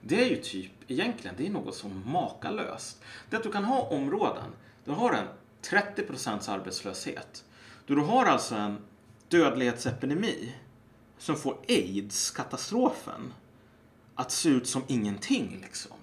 Det 0.00 0.24
är 0.24 0.30
ju 0.30 0.36
typ, 0.36 0.72
egentligen, 0.86 1.36
det 1.38 1.46
är 1.46 1.50
något 1.50 1.74
som 1.74 2.02
makalöst. 2.12 3.02
Det 3.30 3.36
att 3.36 3.42
du 3.42 3.52
kan 3.52 3.64
ha 3.64 3.80
områden, 3.82 4.50
du 4.84 4.90
har 4.90 5.12
en 5.12 5.26
30% 5.62 6.50
arbetslöshet. 6.50 7.44
Du 7.86 7.96
har 7.96 8.26
alltså 8.26 8.54
en 8.54 8.78
dödlighetsepidemi 9.28 10.54
som 11.18 11.36
får 11.36 11.56
aids-katastrofen 11.68 13.34
att 14.14 14.30
se 14.30 14.48
ut 14.48 14.66
som 14.66 14.82
ingenting 14.86 15.58
liksom. 15.62 15.96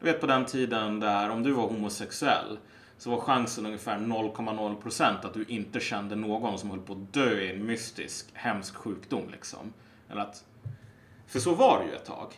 Du 0.00 0.06
vet 0.06 0.20
på 0.20 0.26
den 0.26 0.46
tiden 0.46 1.00
där 1.00 1.30
om 1.30 1.42
du 1.42 1.52
var 1.52 1.68
homosexuell 1.68 2.58
så 2.98 3.10
var 3.10 3.20
chansen 3.20 3.66
ungefär 3.66 3.98
0,0% 3.98 5.26
att 5.26 5.34
du 5.34 5.44
inte 5.48 5.80
kände 5.80 6.16
någon 6.16 6.58
som 6.58 6.70
höll 6.70 6.80
på 6.80 6.92
att 6.92 7.12
dö 7.12 7.40
i 7.40 7.54
en 7.54 7.66
mystisk, 7.66 8.26
hemsk 8.32 8.74
sjukdom 8.74 9.22
liksom. 9.32 9.72
Eller 10.10 10.20
att, 10.20 10.44
för 11.26 11.38
så 11.38 11.54
var 11.54 11.78
det 11.78 11.90
ju 11.90 11.96
ett 11.96 12.04
tag. 12.04 12.34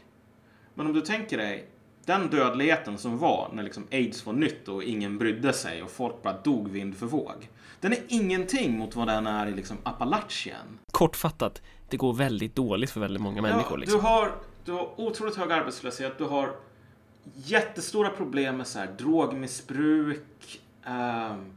Men 0.75 0.87
om 0.87 0.93
du 0.93 1.01
tänker 1.01 1.39
dig 1.39 1.69
den 2.05 2.31
dödligheten 2.31 2.99
som 2.99 3.19
var 3.19 3.51
när 3.53 3.63
liksom 3.63 3.87
aids 3.91 4.27
var 4.27 4.33
nytt 4.33 4.69
och 4.69 4.83
ingen 4.83 5.19
brydde 5.19 5.53
sig 5.53 5.83
och 5.83 5.91
folk 5.91 6.23
bara 6.23 6.37
dog 6.43 6.69
vind 6.69 6.97
för 6.97 7.07
våg. 7.07 7.49
Den 7.81 7.93
är 7.93 7.99
ingenting 8.09 8.79
mot 8.79 8.97
vad 8.97 9.09
den 9.09 9.27
är 9.27 9.47
i 9.47 9.53
liksom 9.53 9.77
Appalachien. 9.83 10.79
Kortfattat, 10.93 11.63
det 11.89 11.97
går 11.97 12.13
väldigt 12.13 12.55
dåligt 12.55 12.91
för 12.91 13.01
väldigt 13.01 13.23
många 13.23 13.43
människor. 13.43 13.73
Ja, 13.73 13.77
Liksom. 13.77 14.01
du, 14.01 14.07
har, 14.07 14.33
du 14.65 14.73
har 14.73 15.01
otroligt 15.01 15.37
hög 15.37 15.53
arbetslöshet, 15.53 16.19
du 16.19 16.25
har 16.25 16.55
jättestora 17.35 18.09
problem 18.11 18.57
med 18.57 18.67
så 18.67 18.79
här, 18.79 18.87
drogmissbruk, 18.99 20.61
ehm, 20.85 21.53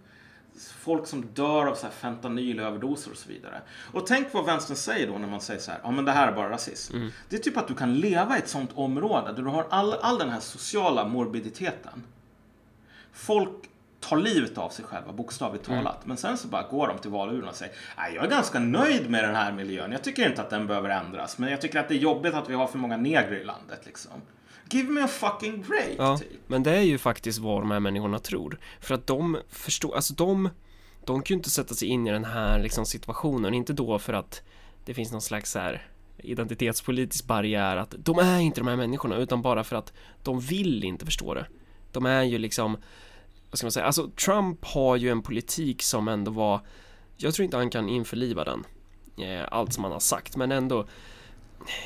folk 0.80 1.08
som 1.08 1.26
dör 1.34 1.66
av 1.66 1.76
så 1.76 1.86
här 1.86 1.94
fentanylöverdoser 1.94 3.12
och 3.12 3.18
så 3.18 3.30
vidare. 3.30 3.62
Och 3.94 4.08
tänk 4.08 4.34
vad 4.34 4.46
vänstern 4.46 4.78
säger 4.78 5.08
då 5.08 5.18
när 5.18 5.28
man 5.28 5.42
säger 5.42 5.60
så 5.60 5.72
här, 5.72 5.80
ja 5.84 5.92
men 5.92 6.06
det 6.06 6.12
här 6.12 6.28
är 6.28 6.32
bara 6.36 6.50
rasism. 6.50 6.96
Mm. 6.96 7.12
Det 7.30 7.36
är 7.36 7.40
typ 7.40 7.58
att 7.58 7.68
du 7.68 7.74
kan 7.76 7.96
leva 7.96 8.36
i 8.36 8.40
ett 8.40 8.50
sånt 8.50 8.70
område 8.74 9.34
där 9.34 9.44
du 9.44 9.50
har 9.50 9.68
all, 9.70 9.94
all 9.94 10.18
den 10.18 10.30
här 10.30 10.40
sociala 10.40 11.08
morbiditeten. 11.08 12.04
Folk 13.14 13.70
tar 14.00 14.18
livet 14.18 14.58
av 14.58 14.70
sig 14.70 14.86
själva, 14.86 15.12
bokstavligt 15.14 15.68
Mm. 15.68 15.84
talat. 15.84 16.06
Men 16.06 16.18
sen 16.18 16.38
så 16.38 16.48
bara 16.48 16.68
går 16.68 16.88
de 16.88 16.98
till 16.98 17.12
valurnorna 17.12 17.50
och 17.50 17.56
säger 17.56 17.76
Nej, 17.98 18.16
jag 18.16 18.26
är 18.26 18.30
ganska 18.30 18.60
nöjd 18.60 19.10
med 19.10 19.24
den 19.24 19.36
här 19.36 19.52
miljön. 19.52 19.92
Jag 19.92 20.04
tycker 20.04 20.30
inte 20.30 20.42
att 20.42 20.50
den 20.50 20.68
behöver 20.68 20.90
ändras. 20.90 21.38
Men 21.38 21.52
jag 21.52 21.62
tycker 21.62 21.80
att 21.80 21.88
det 21.88 21.94
är 21.96 22.00
jobbigt 22.00 22.34
att 22.34 22.50
vi 22.50 22.54
har 22.54 22.68
för 22.68 22.78
många 22.78 22.98
negrer 22.98 23.40
i 23.40 23.44
landet. 23.44 23.82
Liksom. 23.86 24.12
Give 24.74 24.92
me 24.92 25.02
a 25.02 25.08
fucking 25.08 25.62
break. 25.62 25.96
Ja, 25.98 26.18
typ. 26.18 26.28
men 26.48 26.64
det 26.64 26.72
är 26.72 26.82
ju 26.82 26.98
faktiskt 26.98 27.40
vad 27.40 27.62
de 27.62 27.72
här 27.72 27.80
människorna 27.80 28.20
tror. 28.20 28.60
För 28.80 28.96
att 28.96 29.08
de 29.08 29.38
förstår, 29.50 29.96
alltså 29.96 30.14
de, 30.14 30.50
de 31.06 31.22
kan 31.24 31.36
ju 31.36 31.38
inte 31.38 31.50
sätta 31.50 31.76
sig 31.76 31.88
in 31.88 32.08
i 32.08 32.12
den 32.12 32.26
här 32.26 32.60
liksom 32.60 32.86
situationen, 32.86 33.54
inte 33.54 33.74
då 33.74 34.00
för 34.00 34.14
att 34.14 34.42
det 34.86 34.94
finns 34.94 35.12
någon 35.12 35.22
slags 35.22 35.52
så 35.52 35.60
här 35.60 35.88
identitetspolitisk 36.18 37.26
barriär 37.26 37.78
att 37.78 37.96
de 37.98 38.20
är 38.20 38.40
inte 38.40 38.60
de 38.62 38.68
här 38.68 38.76
människorna 38.76 39.16
utan 39.16 39.42
bara 39.42 39.64
för 39.64 39.76
att 39.76 39.94
de 40.24 40.40
vill 40.40 40.84
inte 40.84 41.06
förstå 41.06 41.34
det. 41.34 41.46
De 41.92 42.06
är 42.06 42.24
ju 42.24 42.38
liksom, 42.38 42.78
vad 43.50 43.58
ska 43.58 43.66
man 43.66 43.72
säga, 43.72 43.86
alltså 43.86 44.10
Trump 44.26 44.66
har 44.66 44.96
ju 44.96 45.10
en 45.10 45.22
politik 45.22 45.82
som 45.82 46.08
ändå 46.08 46.32
var, 46.32 46.62
jag 47.18 47.34
tror 47.34 47.44
inte 47.44 47.58
han 47.58 47.70
kan 47.70 47.90
införliva 47.90 48.44
den, 48.44 48.64
eh, 49.28 49.48
allt 49.52 49.74
som 49.74 49.84
han 49.84 49.94
har 49.94 50.00
sagt, 50.00 50.36
men 50.36 50.52
ändå 50.52 50.88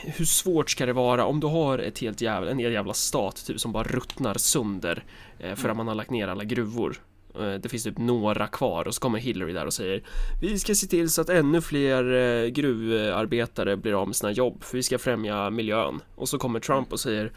hur 0.03 0.25
svårt 0.25 0.69
ska 0.69 0.85
det 0.85 0.93
vara 0.93 1.25
om 1.25 1.39
du 1.39 1.47
har 1.47 1.79
ett 1.79 1.99
helt 1.99 2.21
jävla, 2.21 2.51
en 2.51 2.59
hel 2.59 2.71
jävla 2.71 2.93
stat 2.93 3.45
typ 3.45 3.59
som 3.59 3.71
bara 3.71 3.83
ruttnar 3.83 4.33
sönder 4.37 5.03
eh, 5.39 5.55
för 5.55 5.69
att 5.69 5.77
man 5.77 5.87
har 5.87 5.95
lagt 5.95 6.11
ner 6.11 6.27
alla 6.27 6.43
gruvor. 6.43 7.01
Eh, 7.39 7.53
det 7.53 7.69
finns 7.69 7.83
typ 7.83 7.97
några 7.97 8.47
kvar 8.47 8.87
och 8.87 8.95
så 8.95 9.01
kommer 9.01 9.19
Hillary 9.19 9.53
där 9.53 9.65
och 9.65 9.73
säger 9.73 10.03
Vi 10.41 10.59
ska 10.59 10.75
se 10.75 10.87
till 10.87 11.09
så 11.09 11.21
att 11.21 11.29
ännu 11.29 11.61
fler 11.61 12.13
eh, 12.13 12.47
gruvarbetare 12.47 13.77
blir 13.77 14.01
av 14.01 14.07
med 14.07 14.15
sina 14.15 14.31
jobb 14.31 14.63
för 14.63 14.77
vi 14.77 14.83
ska 14.83 14.99
främja 14.99 15.49
miljön. 15.49 16.01
Och 16.15 16.29
så 16.29 16.37
kommer 16.37 16.59
Trump 16.59 16.93
och 16.93 16.99
säger 16.99 17.31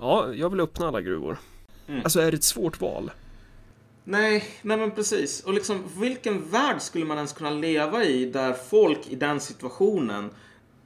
Ja, 0.00 0.34
jag 0.34 0.50
vill 0.50 0.60
öppna 0.60 0.88
alla 0.88 1.00
gruvor. 1.00 1.38
Mm. 1.88 2.00
Alltså 2.04 2.20
är 2.20 2.30
det 2.30 2.36
ett 2.36 2.44
svårt 2.44 2.80
val? 2.80 3.10
Nej, 4.04 4.44
nej 4.62 4.76
men 4.76 4.90
precis. 4.90 5.44
Och 5.44 5.54
liksom, 5.54 5.84
vilken 5.96 6.50
värld 6.50 6.80
skulle 6.80 7.04
man 7.04 7.16
ens 7.16 7.32
kunna 7.32 7.50
leva 7.50 8.04
i 8.04 8.24
där 8.24 8.52
folk 8.52 8.98
i 9.08 9.14
den 9.14 9.40
situationen 9.40 10.30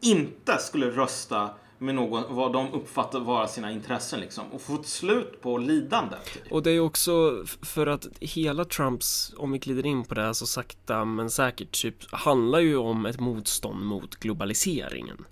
inte 0.05 0.59
skulle 0.59 0.91
rösta 0.91 1.51
med 1.79 1.95
någon, 1.95 2.35
vad 2.37 2.53
de 2.53 2.73
uppfattar 2.73 3.21
vara 3.21 3.49
sina 3.49 3.73
intressen 3.73 4.21
liksom. 4.21 4.45
Och 4.53 4.61
få 4.61 4.75
ett 4.75 4.87
slut 4.87 5.41
på 5.41 5.59
lidande. 5.59 6.17
Typ. 6.35 6.53
Och 6.53 6.63
det 6.63 6.71
är 6.71 6.81
också 6.81 7.45
för 7.63 7.87
att 7.87 8.07
hela 8.21 8.65
Trumps, 8.65 9.35
om 9.37 9.53
vi 9.53 9.59
glider 9.59 9.87
in 9.87 10.05
på 10.05 10.15
det 10.15 10.23
här 10.23 10.33
så 10.33 10.47
sakta 10.47 11.05
men 11.05 11.31
säkert, 11.31 11.83
typ 11.83 12.13
handlar 12.13 12.59
ju 12.59 12.77
om 12.77 13.07
ett 13.07 13.21
motstånd 13.21 13.85
mot 13.85 14.17
globaliseringen. 14.17 15.25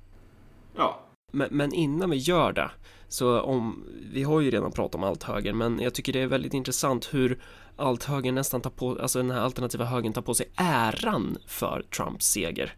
Ja. 0.77 1.01
Men, 1.33 1.49
men 1.51 1.73
innan 1.73 2.11
vi 2.11 2.16
gör 2.16 2.53
det, 2.53 2.70
så 3.09 3.41
om, 3.41 3.85
vi 4.12 4.23
har 4.23 4.41
ju 4.41 4.51
redan 4.51 4.73
pratat 4.73 4.95
om 4.95 5.05
allt 5.05 5.23
höger, 5.23 5.53
men 5.53 5.81
jag 5.81 5.95
tycker 5.95 6.12
det 6.12 6.20
är 6.20 6.27
väldigt 6.27 6.55
intressant 6.55 7.14
hur 7.14 7.43
allt 7.77 8.05
höger 8.05 8.33
nästan 8.33 8.61
tar 8.61 8.70
på, 8.70 8.99
alltså 9.03 9.18
den 9.18 9.31
här 9.31 9.41
alternativa 9.41 9.85
högern 9.85 10.12
tar 10.12 10.23
på 10.23 10.35
sig 10.35 10.47
äran 10.57 11.39
för 11.47 11.83
Trumps 11.97 12.27
seger. 12.27 12.75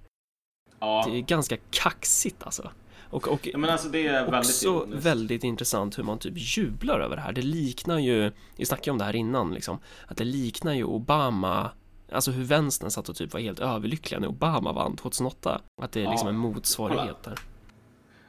Ja. 0.86 1.04
Det 1.10 1.18
är 1.18 1.22
ganska 1.22 1.56
kaxigt 1.70 2.42
alltså. 2.42 2.70
Och, 3.10 3.28
och 3.28 3.48
Ja, 3.52 3.72
alltså 3.72 3.88
det 3.88 4.06
är 4.06 4.12
väldigt 4.30 4.50
också 4.50 4.66
ironiskt. 4.66 5.06
väldigt 5.06 5.44
intressant 5.44 5.98
hur 5.98 6.02
man 6.02 6.18
typ 6.18 6.34
jublar 6.36 7.00
över 7.00 7.16
det 7.16 7.22
här. 7.22 7.32
Det 7.32 7.42
liknar 7.42 7.98
ju, 7.98 8.32
vi 8.56 8.64
snackade 8.66 8.90
om 8.90 8.98
det 8.98 9.04
här 9.04 9.16
innan 9.16 9.54
liksom, 9.54 9.78
att 10.08 10.16
det 10.16 10.24
liknar 10.24 10.72
ju 10.72 10.84
Obama 10.84 11.70
Alltså 12.12 12.30
hur 12.30 12.44
vänstern 12.44 12.90
satt 12.90 13.08
och 13.08 13.16
typ 13.16 13.32
var 13.32 13.40
helt 13.40 13.58
överlyckliga 13.60 14.20
när 14.20 14.28
Obama 14.28 14.72
vann 14.72 14.96
2008. 14.96 15.60
Att 15.82 15.92
det 15.92 16.04
är 16.04 16.10
liksom 16.10 16.26
Ja. 16.28 16.32
en 16.32 16.38
motsvarighet 16.38 17.22
där. 17.22 17.38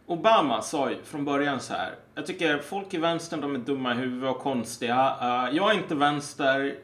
Obama 0.05 0.61
sa 0.61 0.89
ju 0.89 0.97
från 1.03 1.25
början 1.25 1.59
så 1.59 1.73
här. 1.73 1.95
Jag 2.15 2.25
tycker 2.25 2.57
folk 2.57 2.93
i 2.93 2.97
vänstern 2.97 3.41
de 3.41 3.55
är 3.55 3.59
dumma 3.59 3.91
i 3.93 3.97
huvudet 3.97 4.35
och 4.35 4.41
konstiga. 4.41 5.15
Eh, 5.21 5.55
jag 5.55 5.71
är 5.71 5.77
inte 5.77 5.95
vänster. 5.95 6.75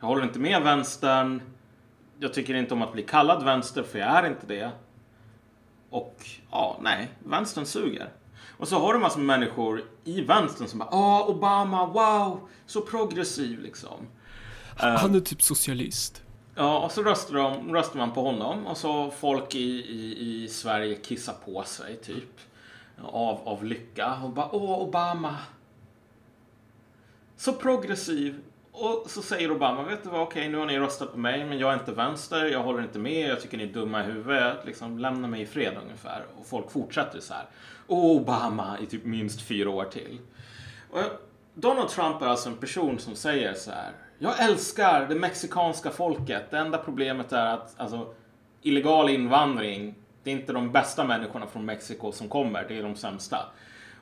Jag 0.00 0.06
håller 0.06 0.22
inte 0.22 0.38
med 0.38 0.62
vänstern. 0.62 1.42
Jag 2.20 2.34
tycker 2.34 2.54
inte 2.54 2.74
om 2.74 2.82
att 2.82 2.92
bli 2.92 3.02
kallad 3.02 3.44
vänster 3.44 3.82
för 3.82 3.98
jag 3.98 4.08
är 4.08 4.28
inte 4.28 4.46
det. 4.46 4.70
Och 5.90 6.26
ja, 6.50 6.78
nej, 6.82 7.08
vänstern 7.24 7.66
suger. 7.66 8.12
Och 8.58 8.68
så 8.68 8.78
har 8.78 8.94
du 8.94 9.00
massor 9.00 9.20
med 9.20 9.40
människor 9.40 9.84
i 10.04 10.20
vänstern 10.20 10.68
som 10.68 10.78
bara 10.78 10.88
ah 10.92 11.24
Obama, 11.26 11.86
wow, 11.86 12.48
så 12.66 12.80
progressiv 12.80 13.60
liksom. 13.60 14.06
Han 14.76 15.14
är 15.14 15.20
typ 15.20 15.42
socialist. 15.42 16.22
Ja, 16.54 16.78
och 16.78 16.92
så 16.92 17.02
röstar, 17.02 17.34
de, 17.34 17.74
röstar 17.74 17.98
man 17.98 18.12
på 18.12 18.22
honom 18.22 18.66
och 18.66 18.76
så 18.76 19.10
folk 19.10 19.54
i, 19.54 19.58
i, 19.58 20.44
i 20.44 20.48
Sverige 20.48 20.94
kissar 20.94 21.34
på 21.44 21.62
sig 21.62 21.96
typ. 21.96 22.40
Av, 23.02 23.48
av 23.48 23.64
lycka 23.64 24.18
och 24.24 24.30
bara 24.30 24.48
åh 24.52 24.80
Obama. 24.80 25.36
Så 27.36 27.52
progressiv. 27.52 28.40
Och 28.80 29.10
så 29.10 29.22
säger 29.22 29.50
Obama, 29.50 29.82
vet 29.82 30.02
du 30.02 30.08
vad, 30.08 30.20
okej 30.20 30.48
nu 30.48 30.58
har 30.58 30.66
ni 30.66 30.78
röstat 30.78 31.12
på 31.12 31.18
mig 31.18 31.44
men 31.44 31.58
jag 31.58 31.72
är 31.72 31.78
inte 31.78 31.92
vänster, 31.92 32.46
jag 32.46 32.62
håller 32.62 32.82
inte 32.82 32.98
med, 32.98 33.30
jag 33.30 33.40
tycker 33.40 33.58
ni 33.58 33.64
är 33.64 33.72
dumma 33.72 34.00
i 34.00 34.06
huvudet, 34.06 34.56
liksom 34.64 34.98
lämna 34.98 35.28
mig 35.28 35.42
i 35.42 35.46
fred 35.46 35.76
ungefär. 35.84 36.24
Och 36.40 36.46
folk 36.46 36.70
fortsätter 36.70 37.20
så 37.20 37.34
här. 37.34 37.46
Åh 37.86 38.16
Obama 38.16 38.78
i 38.82 38.86
typ 38.86 39.04
minst 39.04 39.42
fyra 39.42 39.70
år 39.70 39.84
till. 39.84 40.18
Och 40.90 41.00
Donald 41.54 41.88
Trump 41.88 42.22
är 42.22 42.26
alltså 42.26 42.48
en 42.48 42.56
person 42.56 42.98
som 42.98 43.14
säger 43.14 43.54
så 43.54 43.70
här. 43.70 43.92
Jag 44.18 44.44
älskar 44.44 45.06
det 45.08 45.14
mexikanska 45.14 45.90
folket. 45.90 46.50
Det 46.50 46.58
enda 46.58 46.78
problemet 46.78 47.32
är 47.32 47.46
att 47.46 47.80
alltså, 47.80 48.14
illegal 48.62 49.10
invandring, 49.10 49.94
det 50.22 50.30
är 50.30 50.34
inte 50.34 50.52
de 50.52 50.72
bästa 50.72 51.04
människorna 51.04 51.46
från 51.46 51.64
Mexiko 51.64 52.12
som 52.12 52.28
kommer, 52.28 52.64
det 52.68 52.78
är 52.78 52.82
de 52.82 52.96
sämsta. 52.96 53.38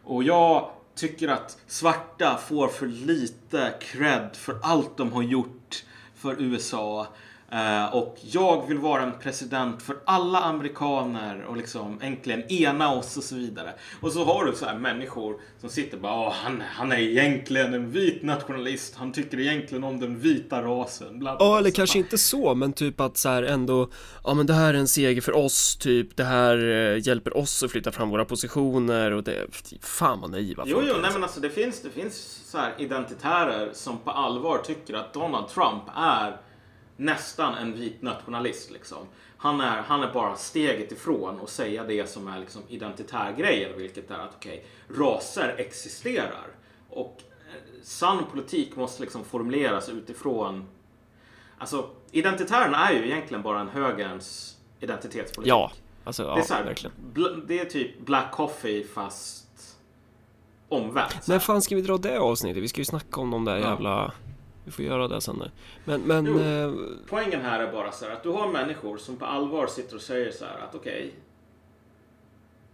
Och 0.05 0.23
jag 0.23 0.71
tycker 0.97 1.29
att 1.29 1.59
svarta 1.67 2.37
får 2.37 2.69
för 2.69 2.87
lite 2.87 3.75
cred 3.81 4.31
för 4.37 4.59
allt 4.63 4.97
de 4.97 5.13
har 5.13 5.23
gjort 5.23 5.85
för 6.15 6.43
USA. 6.43 7.07
Eh, 7.53 7.95
och 7.95 8.19
jag 8.23 8.69
vill 8.69 8.79
vara 8.79 9.03
en 9.03 9.13
president 9.23 9.83
för 9.83 9.97
alla 10.05 10.39
amerikaner 10.41 11.45
och 11.49 11.57
liksom 11.57 11.99
äntligen 12.03 12.53
ena 12.53 12.93
oss 12.93 13.17
och 13.17 13.23
så 13.23 13.35
vidare. 13.35 13.73
Och 14.01 14.13
så 14.13 14.25
har 14.25 14.45
du 14.45 14.53
så 14.53 14.65
här 14.67 14.79
människor 14.79 15.37
som 15.61 15.69
sitter 15.71 15.99
bara, 15.99 16.15
"Åh, 16.15 16.33
han, 16.45 16.63
han 16.75 16.93
är 16.93 16.99
egentligen 16.99 17.75
en 17.75 17.91
vit 17.91 18.23
nationalist, 18.23 18.95
han 18.97 19.13
tycker 19.13 19.41
egentligen 19.41 19.85
om 19.85 20.01
den 20.01 20.19
vita 20.19 20.63
rasen. 20.63 21.19
Bla, 21.19 21.37
bla, 21.37 21.47
Ja, 21.47 21.59
eller 21.59 21.71
kanske 21.71 21.99
inte 21.99 22.19
så, 22.19 22.55
men 22.55 22.73
typ 22.73 23.01
att 23.01 23.17
så 23.17 23.29
här 23.29 23.43
ändå, 23.43 23.89
ja 24.25 24.35
men 24.35 24.47
det 24.47 24.55
här 24.55 24.75
är 24.75 24.79
en 24.79 24.89
seger 24.89 25.21
för 25.21 25.37
oss, 25.37 25.77
typ, 25.77 26.17
det 26.17 26.25
här 26.25 26.57
eh, 26.69 27.07
hjälper 27.07 27.37
oss 27.37 27.63
att 27.63 27.71
flytta 27.71 27.93
fram 27.93 28.11
våra 28.11 28.25
positioner 28.25 29.11
och 29.13 29.25
det, 29.25 29.47
fan 29.83 30.21
vad 30.21 30.31
naiva 30.31 30.63
Jo, 30.67 30.83
jo, 30.87 30.95
nej 31.03 31.11
men 31.13 31.23
alltså 31.23 31.41
det 31.41 31.51
finns, 31.51 31.83
det 31.83 31.91
finns 31.91 32.43
så 32.51 32.59
här 32.59 32.75
identitärer 32.79 33.71
som 33.73 33.99
på 33.99 34.11
allvar 34.11 34.59
tycker 34.59 34.95
att 34.95 35.13
Donald 35.15 35.49
Trump 35.49 35.83
är 35.97 36.37
nästan 36.97 37.55
en 37.55 37.73
vit 37.73 38.03
nationalist 38.03 38.71
liksom. 38.71 39.07
Han 39.37 39.61
är, 39.61 39.83
han 39.83 40.03
är 40.03 40.13
bara 40.13 40.37
steget 40.37 40.93
ifrån 40.93 41.41
och 41.41 41.49
säga 41.49 41.85
det 41.85 42.11
som 42.11 42.29
är 42.29 42.41
liksom 42.41 42.63
identitärgrejen, 42.69 43.79
vilket 43.79 44.11
är 44.11 44.19
att 44.19 44.35
okej, 44.37 44.67
raser 44.89 45.55
existerar. 45.59 46.47
Och 46.91 47.23
eh, 47.49 47.83
sann 47.83 48.25
politik 48.33 48.77
måste 48.77 49.03
liksom 49.03 49.25
formuleras 49.25 49.89
utifrån 49.89 50.69
Alltså, 51.59 51.89
identitärerna 52.11 52.89
är 52.89 52.95
ju 52.95 53.07
egentligen 53.07 53.43
bara 53.43 53.61
en 53.61 53.69
högerns 53.69 54.57
identitetspolitik. 54.81 55.51
Ja, 55.51 55.73
alltså 56.05 56.23
det, 56.23 56.31
är 56.31 56.37
ja, 56.37 56.43
så 56.45 56.55
här, 56.55 56.65
verkligen. 56.65 57.47
det 57.47 57.59
är 57.59 57.65
typ 57.65 58.07
black 58.07 58.33
coffee 58.33 58.85
fast 58.95 59.77
omvänt. 60.69 61.27
När 61.27 61.39
fan 61.39 61.63
ska 61.63 61.75
vi 61.77 61.83
dra 61.83 61.97
det 61.99 62.19
avsnittet? 62.19 62.63
Vi 62.63 62.69
ska 62.69 62.81
ju 62.81 62.85
snacka 62.85 63.21
om 63.21 63.31
de 63.31 63.45
där 63.45 63.57
Ja. 63.57 63.69
jävla... 63.71 64.13
Vi 64.67 64.73
får 64.73 64.85
göra 64.85 65.09
det 65.09 65.21
sen. 65.21 65.43
Men, 65.85 66.01
men... 66.01 66.27
Jo, 66.27 66.41
eh, 66.41 66.73
Poängen 67.07 67.41
här 67.41 67.61
är 67.61 67.73
bara 67.73 67.93
så 67.93 68.05
här 68.05 68.13
att 68.13 68.23
du 68.23 68.29
har 68.29 68.49
människor 68.49 68.97
som 68.97 69.17
på 69.17 69.25
allvar 69.25 69.67
sitter 69.67 69.97
och 69.97 70.03
säger 70.03 70.33
så 70.33 70.45
här 70.45 70.59
att 70.59 70.75
okej, 70.75 71.15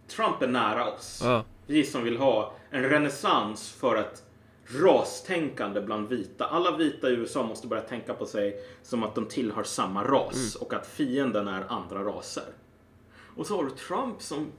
Trump 0.09 0.43
är 0.43 0.47
nära 0.47 0.90
oss. 0.93 1.20
Ja. 1.24 1.45
Vi 1.66 1.84
som 1.84 2.05
vill 2.05 2.16
ha 2.16 2.55
en 2.70 2.82
renässans 2.82 3.70
för 3.70 3.97
ett 3.97 4.22
rastänkande 4.66 5.80
bland 5.80 6.09
vita. 6.09 6.47
Alla 6.47 6.76
vita 6.76 7.11
i 7.11 7.12
USA 7.12 7.43
måste 7.43 7.66
börja 7.66 7.82
tänka 7.82 8.14
på 8.14 8.26
sig 8.26 8.57
som 8.82 9.03
att 9.03 9.14
de 9.14 9.26
tillhör 9.26 9.62
samma 9.62 10.05
ras 10.05 10.55
och 10.55 10.74
att 10.74 10.86
fienden 10.86 11.49
är 11.49 11.64
andra 11.68 12.05
raser. 12.05 12.45
Och 13.36 13.47
så 13.47 13.57
har 13.57 13.64
du 13.64 13.70
Trump 13.70 14.22
som 14.22 14.53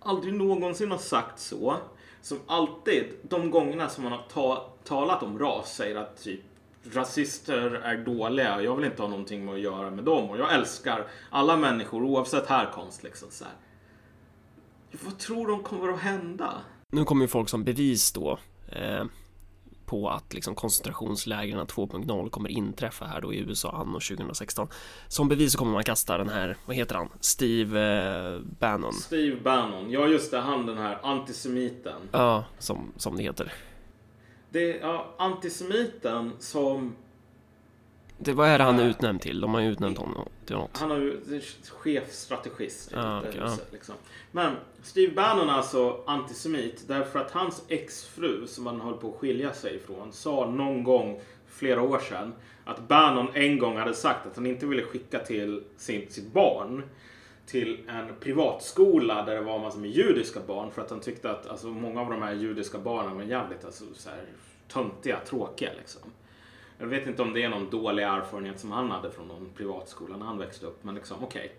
aldrig 0.00 0.34
någonsin 0.34 0.90
har 0.90 0.98
sagt 0.98 1.38
så. 1.38 1.76
Som 2.22 2.38
alltid, 2.46 3.04
de 3.22 3.50
gångerna 3.50 3.88
som 3.88 4.04
han 4.04 4.12
har 4.12 4.24
ta, 4.32 4.71
talat 4.84 5.22
om 5.22 5.38
ras, 5.38 5.74
säger 5.74 5.96
att 5.96 6.22
typ 6.22 6.40
rasister 6.92 7.70
är 7.70 7.96
dåliga, 7.96 8.62
jag 8.62 8.76
vill 8.76 8.84
inte 8.84 9.02
ha 9.02 9.08
någonting 9.08 9.44
med 9.44 9.54
att 9.54 9.60
göra 9.60 9.90
med 9.90 10.04
dem 10.04 10.30
och 10.30 10.38
jag 10.38 10.54
älskar 10.54 11.06
alla 11.30 11.56
människor 11.56 12.02
oavsett 12.02 12.46
härkomst. 12.46 13.02
Liksom, 13.02 13.28
så 13.30 13.44
här. 13.44 13.54
Vad 15.04 15.18
tror 15.18 15.48
de 15.48 15.62
kommer 15.62 15.92
att 15.92 16.00
hända? 16.00 16.62
nu 16.92 17.04
kommer 17.04 17.24
ju 17.24 17.28
folk 17.28 17.48
som 17.48 17.64
bevis 17.64 18.12
då 18.12 18.38
eh, 18.68 19.04
på 19.86 20.08
att 20.08 20.34
liksom 20.34 20.54
koncentrationslägren 20.54 21.66
2.0 21.66 22.30
kommer 22.30 22.48
inträffa 22.48 23.04
här 23.04 23.20
då 23.20 23.34
i 23.34 23.38
USA 23.38 23.70
anno 23.70 24.00
2016. 24.00 24.68
Som 25.08 25.28
bevis 25.28 25.52
så 25.52 25.58
kommer 25.58 25.72
man 25.72 25.84
kasta 25.84 26.18
den 26.18 26.28
här, 26.28 26.56
vad 26.66 26.76
heter 26.76 26.94
han? 26.94 27.08
Steve 27.20 27.80
eh, 27.80 28.40
Bannon. 28.58 28.92
Steve 28.92 29.40
Bannon, 29.40 29.90
ja 29.90 30.06
just 30.06 30.30
det, 30.30 30.38
han 30.38 30.66
den 30.66 30.78
här 30.78 30.98
antisemiten. 31.02 32.00
Ja, 32.12 32.44
som, 32.58 32.92
som 32.96 33.16
det 33.16 33.22
heter. 33.22 33.52
Det 34.52 34.76
ja, 34.76 35.14
antisemiten 35.18 36.32
som 36.38 36.96
Det, 38.18 38.32
vad 38.32 38.48
är 38.48 38.58
det 38.58 38.64
han 38.64 38.78
är 38.78 38.88
utnämnd 38.88 39.20
till? 39.20 39.40
De 39.40 39.54
har 39.54 39.60
ju 39.60 39.70
utnämnt 39.70 39.98
honom 39.98 40.28
till 40.46 40.56
något. 40.56 40.78
Han 40.78 40.90
har 40.90 40.98
ju 40.98 41.40
chefstrategist 41.70 42.94
Ah, 42.94 43.18
okej, 43.18 43.40
huset, 43.40 43.68
liksom. 43.72 43.94
Men 44.30 44.52
Steve 44.82 45.14
Bannon 45.14 45.48
är 45.48 45.52
alltså 45.52 46.00
antisemit 46.06 46.84
därför 46.88 47.18
att 47.18 47.30
hans 47.30 47.62
exfru 47.68 48.46
som 48.46 48.66
han 48.66 48.80
höll 48.80 48.96
på 48.96 49.08
att 49.08 49.14
skilja 49.14 49.52
sig 49.52 49.76
ifrån 49.76 50.12
sa 50.12 50.50
någon 50.50 50.84
gång 50.84 51.20
flera 51.46 51.82
år 51.82 51.98
sedan 51.98 52.32
att 52.64 52.88
Bannon 52.88 53.28
en 53.34 53.58
gång 53.58 53.76
hade 53.76 53.94
sagt 53.94 54.26
att 54.26 54.36
han 54.36 54.46
inte 54.46 54.66
ville 54.66 54.82
skicka 54.82 55.18
till 55.18 55.64
sin, 55.76 56.10
sitt 56.10 56.32
barn 56.32 56.82
till 57.46 57.78
en 57.88 58.06
privatskola 58.20 59.24
där 59.24 59.34
det 59.34 59.40
var 59.40 59.58
massor 59.58 59.80
med 59.80 59.90
judiska 59.90 60.40
barn 60.46 60.70
för 60.70 60.82
att 60.82 60.90
han 60.90 61.00
tyckte 61.00 61.30
att 61.30 61.46
alltså, 61.46 61.66
många 61.66 62.00
av 62.00 62.10
de 62.10 62.22
här 62.22 62.32
judiska 62.32 62.78
barnen 62.78 63.16
var 63.16 63.22
jävligt 63.22 63.64
alltså, 63.64 63.84
så 63.94 64.10
här, 64.10 64.24
töntiga, 64.68 65.18
tråkiga 65.26 65.70
liksom. 65.78 66.02
Jag 66.78 66.86
vet 66.86 67.06
inte 67.06 67.22
om 67.22 67.32
det 67.32 67.42
är 67.42 67.48
någon 67.48 67.70
dålig 67.70 68.02
erfarenhet 68.02 68.60
som 68.60 68.72
han 68.72 68.90
hade 68.90 69.10
från 69.10 69.28
någon 69.28 69.48
privatskola 69.56 70.16
när 70.16 70.26
han 70.26 70.38
växte 70.38 70.66
upp. 70.66 70.84
Men 70.84 70.94
liksom, 70.94 71.16
okej. 71.24 71.52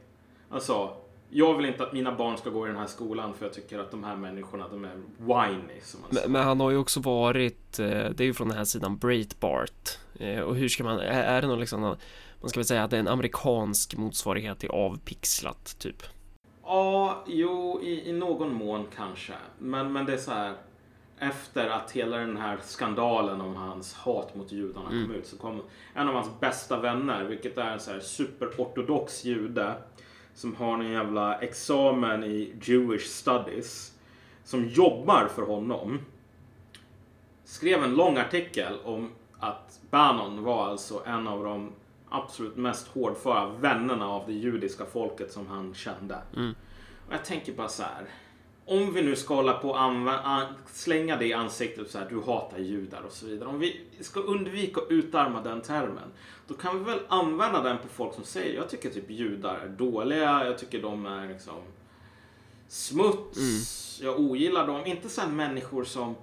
Han 0.50 0.62
sa, 0.62 0.98
jag 1.30 1.58
vill 1.58 1.66
inte 1.66 1.84
att 1.84 1.94
mina 1.94 2.12
barn 2.16 2.38
ska 2.38 2.50
gå 2.50 2.66
i 2.66 2.70
den 2.70 2.78
här 2.80 2.88
skolan 2.88 3.34
för 3.34 3.46
jag 3.46 3.54
tycker 3.54 3.80
att 3.80 3.92
de 3.92 4.04
här 4.04 4.16
människorna, 4.16 4.68
de 4.68 4.86
är 4.86 4.96
whiny. 5.18 5.82
Som 5.82 6.02
man 6.02 6.10
Men, 6.12 6.32
men 6.32 6.44
han 6.44 6.60
har 6.60 6.72
ju 6.72 6.78
också 6.78 7.00
varit, 7.00 7.80
eh, 7.80 7.86
det 7.88 8.20
är 8.20 8.26
ju 8.26 8.34
från 8.34 8.48
den 8.48 8.58
här 8.58 8.66
sidan 8.66 8.98
Breitbart. 8.98 9.98
Eh, 10.20 10.40
Och 10.40 10.56
hur 10.56 10.70
ska 10.70 10.84
man, 10.84 11.00
är, 11.00 11.42
det 11.42 11.48
någon 11.48 11.60
liksom, 11.60 11.96
man 12.44 12.50
ska 12.50 12.60
väl 12.60 12.66
säga 12.66 12.84
att 12.84 12.90
det 12.90 12.98
är 12.98 13.00
en 13.00 13.08
amerikansk 13.08 13.96
motsvarighet 13.96 14.60
till 14.60 14.70
avpixlat 14.70 15.76
typ. 15.80 16.04
Ja, 16.64 17.24
jo, 17.28 17.82
i, 17.84 18.10
i 18.10 18.14
någon 18.14 18.54
mån 18.54 18.86
kanske. 18.96 19.34
Men, 19.60 19.94
men 19.94 20.06
det 20.06 20.14
är 20.14 20.18
så 20.18 20.32
här. 20.32 20.56
Efter 21.20 21.68
att 21.70 21.92
hela 21.92 22.18
den 22.18 22.38
här 22.38 22.58
skandalen 22.64 23.42
om 23.42 23.56
hans 23.56 23.94
hat 23.94 24.36
mot 24.36 24.52
judarna 24.52 24.90
Mm. 24.90 25.06
kom 25.08 25.16
ut 25.16 25.28
så 25.28 25.38
kom 25.38 25.62
en 25.94 26.08
av 26.08 26.14
hans 26.14 26.40
bästa 26.40 26.80
vänner, 26.80 27.24
vilket 27.24 27.58
är 27.58 27.72
en 27.72 27.80
så 27.80 27.92
här 27.92 28.00
superortodox 28.00 29.26
jude 29.26 29.74
som 30.34 30.56
har 30.56 30.74
en 30.80 30.92
jävla 30.92 31.40
examen 31.40 32.24
i 32.24 32.54
Jewish 32.62 33.06
studies 33.08 33.94
som 34.44 34.68
jobbar 34.68 35.28
för 35.36 35.42
honom. 35.42 36.00
Skrev 37.46 37.84
en 37.84 37.96
lång 37.96 38.18
artikel 38.18 38.74
om 38.84 39.12
att 39.40 39.80
Bannon 39.90 40.44
var 40.44 40.68
alltså 40.68 41.04
en 41.06 41.28
av 41.28 41.44
de 41.44 41.72
absolut 42.14 42.56
mest 42.56 42.88
hårdföra 42.88 43.50
vännerna 43.50 44.08
av 44.08 44.24
det 44.28 44.34
judiska 44.34 44.86
folket 44.86 45.32
som 45.32 45.48
han 45.48 45.74
kände. 45.74 46.18
Mm. 46.36 46.56
Och 47.08 47.14
jag 47.14 47.26
tänker 47.26 47.54
bara 47.54 47.70
så 47.70 47.84
här. 47.84 48.06
Om 48.66 48.94
vi 48.94 49.02
nu 49.02 49.16
ska 49.16 49.36
hålla 49.36 49.54
på 49.54 49.76
an- 49.76 50.54
slänga 50.66 51.18
det 51.18 51.26
i 51.26 51.34
ansiktet 51.34 51.92
så 51.92 51.98
här, 52.00 52.10
du 52.10 52.22
hatar 52.22 52.58
judar 52.58 53.02
och 53.02 53.12
så 53.12 53.26
vidare. 53.26 53.50
Om 53.50 53.60
vi 53.60 53.82
ska 54.02 54.20
undvika 54.20 54.82
att 54.82 54.92
utarma 54.92 55.42
den 55.42 55.62
termen. 55.62 56.12
Då 56.48 56.54
kan 56.54 56.80
vi 56.80 56.84
väl 56.92 57.00
använda 57.08 57.62
den 57.64 57.78
på 57.78 57.88
folk 57.88 58.14
som 58.14 58.24
säger, 58.24 58.56
jag 58.56 58.70
tycker 58.70 58.90
typ 58.90 59.10
judar 59.10 59.56
är 59.56 59.68
dåliga, 59.68 60.46
jag 60.46 60.58
tycker 60.58 60.82
de 60.82 61.06
är 61.06 61.28
liksom 61.28 61.56
smuts, 62.68 64.00
jag 64.02 64.20
ogillar 64.20 64.68
dem. 64.68 64.86
Inte 64.86 65.10
här 65.22 65.30
människor 65.30 65.84
som 65.84 66.16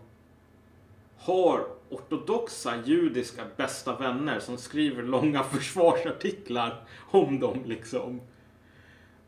har 1.18 1.66
ortodoxa 1.90 2.74
judiska 2.84 3.42
bästa 3.56 3.96
vänner 3.96 4.40
som 4.40 4.58
skriver 4.58 5.02
långa 5.02 5.42
försvarsartiklar 5.52 6.84
om 7.10 7.40
dem 7.40 7.62
liksom. 7.66 8.20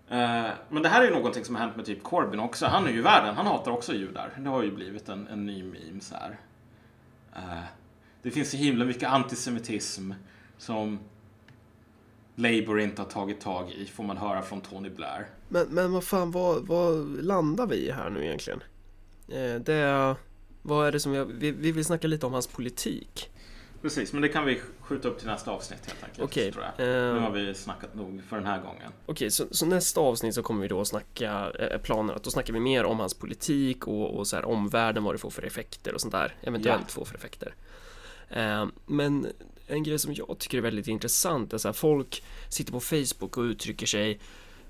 Eh, 0.08 0.50
men 0.68 0.82
det 0.82 0.88
här 0.88 1.00
är 1.00 1.04
ju 1.04 1.14
någonting 1.14 1.44
som 1.44 1.54
har 1.54 1.62
hänt 1.62 1.76
med 1.76 1.86
typ 1.86 2.02
Corbyn 2.02 2.40
också. 2.40 2.66
Han 2.66 2.86
är 2.86 2.90
ju 2.90 2.98
i 2.98 3.02
världen, 3.02 3.34
han 3.36 3.46
hatar 3.46 3.72
också 3.72 3.94
judar. 3.94 4.30
Det 4.38 4.48
har 4.48 4.62
ju 4.62 4.74
blivit 4.74 5.08
en, 5.08 5.26
en 5.26 5.46
ny 5.46 5.62
meme 5.62 6.00
så 6.00 6.14
här. 6.14 6.38
Eh, 7.36 7.64
det 8.22 8.30
finns 8.30 8.50
så 8.50 8.56
himla 8.56 8.84
mycket 8.84 9.08
antisemitism 9.08 10.12
som 10.58 10.98
Labour 12.34 12.80
inte 12.80 13.02
har 13.02 13.08
tagit 13.08 13.40
tag 13.40 13.70
i, 13.70 13.86
får 13.86 14.04
man 14.04 14.16
höra 14.16 14.42
från 14.42 14.60
Tony 14.60 14.90
Blair. 14.90 15.26
Men, 15.48 15.66
men 15.68 15.92
vad 15.92 16.04
fan, 16.04 16.30
vad, 16.30 16.66
vad 16.66 17.24
landar 17.24 17.66
vi 17.66 17.76
i 17.76 17.90
här 17.90 18.10
nu 18.10 18.24
egentligen? 18.24 18.62
Eh, 19.28 19.54
det 19.54 19.74
är, 19.74 20.16
vad 20.62 20.86
är 20.88 20.92
det 20.92 21.00
som 21.00 21.14
jag, 21.14 21.24
vi, 21.24 21.50
vi 21.50 21.72
vill 21.72 21.84
snacka 21.84 22.06
lite 22.06 22.26
om 22.26 22.32
hans 22.32 22.46
politik. 22.46 23.28
Precis, 23.82 24.12
men 24.12 24.22
det 24.22 24.28
kan 24.28 24.44
vi 24.46 24.60
skjuta 24.80 25.08
upp 25.08 25.18
till 25.18 25.26
nästa 25.28 25.50
avsnitt 25.50 25.78
helt 25.86 26.04
enkelt. 26.04 26.24
Okej, 26.24 26.52
tror 26.52 26.64
jag. 26.64 26.86
eh, 26.88 27.14
Nu 27.14 27.20
har 27.20 27.30
vi 27.30 27.54
snackat 27.54 27.94
nog 27.94 28.22
för 28.28 28.36
den 28.36 28.46
här 28.46 28.60
gången. 28.62 28.92
Okej, 29.06 29.30
så, 29.30 29.44
så 29.50 29.66
nästa 29.66 30.00
avsnitt 30.00 30.34
så 30.34 30.42
kommer 30.42 30.62
vi 30.62 30.68
då 30.68 30.84
snacka 30.84 31.50
eh, 31.58 31.78
planer 31.80 32.14
att 32.14 32.22
då 32.24 32.30
snackar 32.30 32.52
vi 32.52 32.60
mer 32.60 32.84
om 32.84 33.00
hans 33.00 33.14
politik 33.14 33.86
och, 33.86 34.16
och 34.18 34.26
så 34.26 34.36
här 34.36 34.44
omvärlden, 34.44 35.04
vad 35.04 35.14
det 35.14 35.18
får 35.18 35.30
för 35.30 35.42
effekter 35.42 35.94
och 35.94 36.00
sånt 36.00 36.12
där. 36.12 36.34
Eventuellt 36.42 36.82
Ja. 36.88 36.92
får 36.94 37.04
för 37.04 37.14
effekter. 37.14 37.54
Eh, 38.30 38.66
men 38.86 39.26
en 39.66 39.82
grej 39.82 39.98
som 39.98 40.14
jag 40.14 40.36
tycker 40.38 40.58
är 40.58 40.62
väldigt 40.62 40.88
intressant 40.88 41.52
är 41.52 41.58
så 41.58 41.68
här, 41.68 41.72
folk 41.72 42.22
sitter 42.48 42.72
på 42.72 42.80
Facebook 42.80 43.36
och 43.36 43.42
uttrycker 43.42 43.86
sig 43.86 44.20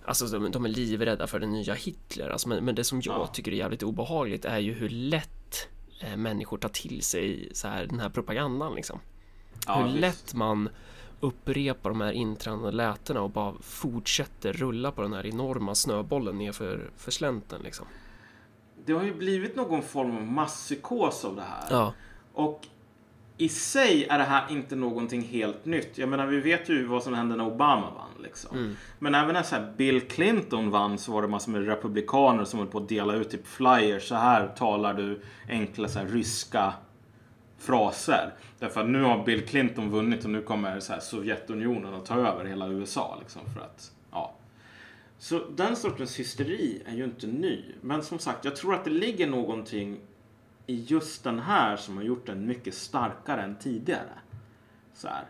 Alltså 0.04 0.26
de, 0.26 0.50
de 0.50 0.64
är 0.64 0.68
livrädda 0.68 1.26
för 1.26 1.40
den 1.40 1.50
nya 1.52 1.74
Hitler, 1.74 2.30
alltså, 2.30 2.48
men, 2.48 2.64
men 2.64 2.74
det 2.74 2.84
som 2.84 3.00
jag 3.04 3.14
Ja. 3.20 3.26
tycker 3.26 3.52
är 3.52 3.56
jävligt 3.56 3.82
obehagligt 3.82 4.44
är 4.44 4.58
ju 4.58 4.72
hur 4.72 4.88
lätt 4.88 5.28
eh, 5.58 5.81
människor 6.16 6.58
tar 6.58 6.68
till 6.68 7.02
sig 7.02 7.48
så 7.52 7.68
här, 7.68 7.86
den 7.86 8.00
här 8.00 8.08
propagandan 8.08 8.74
liksom. 8.74 9.00
Ja, 9.66 9.76
hur 9.76 9.84
visst. 9.84 10.00
lätt 10.00 10.34
man 10.34 10.68
upprepar 11.20 11.90
de 11.90 12.00
här 12.00 12.12
intränade 12.12 12.72
lätena 12.72 13.20
och 13.20 13.30
bara 13.30 13.54
fortsätter 13.60 14.52
rulla 14.52 14.92
på 14.92 15.02
den 15.02 15.12
här 15.12 15.26
enorma 15.26 15.74
snöbollen 15.74 16.38
nerför 16.38 16.90
för 16.96 17.10
slänten 17.10 17.60
liksom. 17.62 17.86
Det 18.84 18.92
har 18.92 19.02
ju 19.02 19.14
blivit 19.14 19.56
någon 19.56 19.82
form 19.82 20.16
av 20.16 20.22
masspsykos 20.22 21.24
av 21.24 21.36
det 21.36 21.42
här. 21.42 21.66
Ja. 21.70 21.94
Och 22.32 22.66
i 23.42 23.48
sig 23.48 24.06
är 24.10 24.18
det 24.18 24.24
här 24.24 24.44
inte 24.50 24.76
någonting 24.76 25.22
helt 25.22 25.64
nytt. 25.64 25.98
Jag 25.98 26.08
menar, 26.08 26.26
vi 26.26 26.40
vet 26.40 26.68
ju 26.68 26.86
vad 26.86 27.02
som 27.02 27.14
hände 27.14 27.36
när 27.36 27.46
Obama 27.46 27.90
vann. 27.90 28.22
Liksom. 28.22 28.58
Mm. 28.58 28.76
Men 28.98 29.14
även 29.14 29.34
när 29.34 29.42
så 29.42 29.54
här 29.54 29.72
Bill 29.76 30.00
Clinton 30.00 30.70
vann 30.70 30.98
så 30.98 31.12
var 31.12 31.22
det 31.22 31.28
massor 31.28 31.52
med 31.52 31.66
republikaner 31.66 32.44
som 32.44 32.58
höll 32.58 32.68
på 32.68 32.78
att 32.78 32.88
dela 32.88 33.14
ut 33.14 33.30
typ 33.30 33.46
flyers. 33.46 34.08
Så 34.08 34.14
här 34.14 34.48
talar 34.48 34.94
du 34.94 35.20
enkla 35.48 35.88
så 35.88 35.98
här, 35.98 36.06
ryska 36.06 36.72
fraser. 37.58 38.34
Därför 38.58 38.80
att 38.80 38.88
nu 38.88 39.02
har 39.02 39.24
Bill 39.24 39.46
Clinton 39.46 39.90
vunnit 39.90 40.24
och 40.24 40.30
nu 40.30 40.42
kommer 40.42 40.80
så 40.80 40.92
här, 40.92 41.00
Sovjetunionen 41.00 41.94
att 41.94 42.06
ta 42.06 42.14
över 42.14 42.44
hela 42.44 42.68
USA. 42.68 43.16
Liksom, 43.20 43.42
för 43.54 43.60
att, 43.60 43.92
ja. 44.10 44.34
Så 45.18 45.42
den 45.56 45.76
sortens 45.76 46.20
hysteri 46.20 46.82
är 46.86 46.94
ju 46.94 47.04
inte 47.04 47.26
ny. 47.26 47.64
Men 47.80 48.02
som 48.02 48.18
sagt, 48.18 48.44
jag 48.44 48.56
tror 48.56 48.74
att 48.74 48.84
det 48.84 48.90
ligger 48.90 49.26
någonting 49.26 50.00
i 50.72 50.84
just 50.88 51.24
den 51.24 51.38
här 51.38 51.76
som 51.76 51.96
har 51.96 52.04
gjort 52.04 52.26
den 52.26 52.46
mycket 52.46 52.74
starkare 52.74 53.42
än 53.42 53.56
tidigare. 53.56 54.18
Så 54.94 55.08
här. 55.08 55.24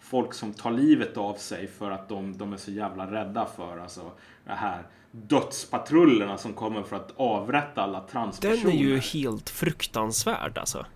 folk 0.00 0.34
som 0.34 0.52
tar 0.52 0.70
livet 0.70 1.16
av 1.16 1.34
sig 1.34 1.66
för 1.66 1.90
att 1.90 2.08
de, 2.08 2.38
de 2.38 2.52
är 2.52 2.56
så 2.56 2.70
jävla 2.70 3.12
rädda 3.12 3.46
för 3.56 3.78
alltså, 3.78 4.10
det 4.44 4.52
här 4.52 4.86
dödspatrullerna 5.10 6.38
som 6.38 6.52
kommer 6.52 6.82
för 6.82 6.96
att 6.96 7.12
avrätta 7.16 7.82
alla 7.82 8.00
transpersoner. 8.00 8.62
Den 8.62 8.72
är 8.72 8.84
ju 8.84 8.98
helt 8.98 9.50
fruktansvärd 9.50 10.58
alltså. 10.58 10.86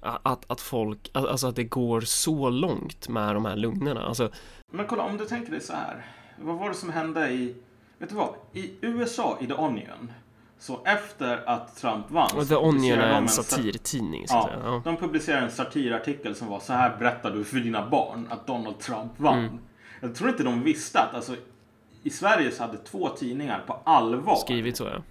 Att, 0.00 0.50
att 0.50 0.60
folk, 0.60 1.10
alltså 1.12 1.46
att 1.46 1.56
det 1.56 1.64
går 1.64 2.00
så 2.00 2.50
långt 2.50 3.08
med 3.08 3.34
de 3.34 3.44
här 3.44 3.56
lugnerna. 3.56 4.02
Alltså, 4.02 4.30
Men 4.72 4.86
kolla, 4.86 5.02
om 5.02 5.16
du 5.16 5.24
tänker 5.24 5.50
dig 5.50 5.60
så 5.60 5.72
här. 5.72 6.06
Vad 6.42 6.58
var 6.58 6.68
det 6.68 6.74
som 6.74 6.90
hände 6.90 7.30
i... 7.30 7.54
Vet 7.98 8.08
du 8.08 8.14
vad? 8.14 8.34
I 8.52 8.70
USA, 8.80 9.38
i 9.40 9.46
The 9.46 9.54
Onion, 9.54 10.12
så 10.60 10.80
efter 10.84 11.48
att 11.48 11.76
Trump 11.76 12.10
vann... 12.10 12.30
Och 12.36 12.48
The 12.48 12.56
Onion 12.56 12.98
är 12.98 13.08
de 13.08 13.16
en 13.16 13.28
sat- 13.28 13.44
satirtidning, 13.44 14.28
så 14.28 14.34
ja. 14.34 14.50
Ja. 14.64 14.82
De 14.84 14.96
publicerade 14.96 15.44
en 15.44 15.50
satirartikel 15.50 16.34
som 16.34 16.48
var 16.48 16.60
så 16.60 16.72
här 16.72 16.96
berättar 16.98 17.30
du 17.30 17.44
för 17.44 17.56
dina 17.56 17.88
barn 17.88 18.28
att 18.30 18.46
Donald 18.46 18.78
Trump 18.78 19.12
vann. 19.16 19.38
Mm. 19.38 19.58
Jag 20.00 20.14
tror 20.14 20.30
inte 20.30 20.42
de 20.42 20.62
visste 20.62 21.00
att 21.00 21.14
alltså, 21.14 21.36
i 22.02 22.10
Sverige 22.10 22.50
så 22.50 22.62
hade 22.62 22.76
två 22.76 23.08
tidningar 23.08 23.62
på 23.66 23.80
allvar 23.84 24.36
skrivit 24.36 24.76
så 24.76 24.84
ja. 24.84 25.02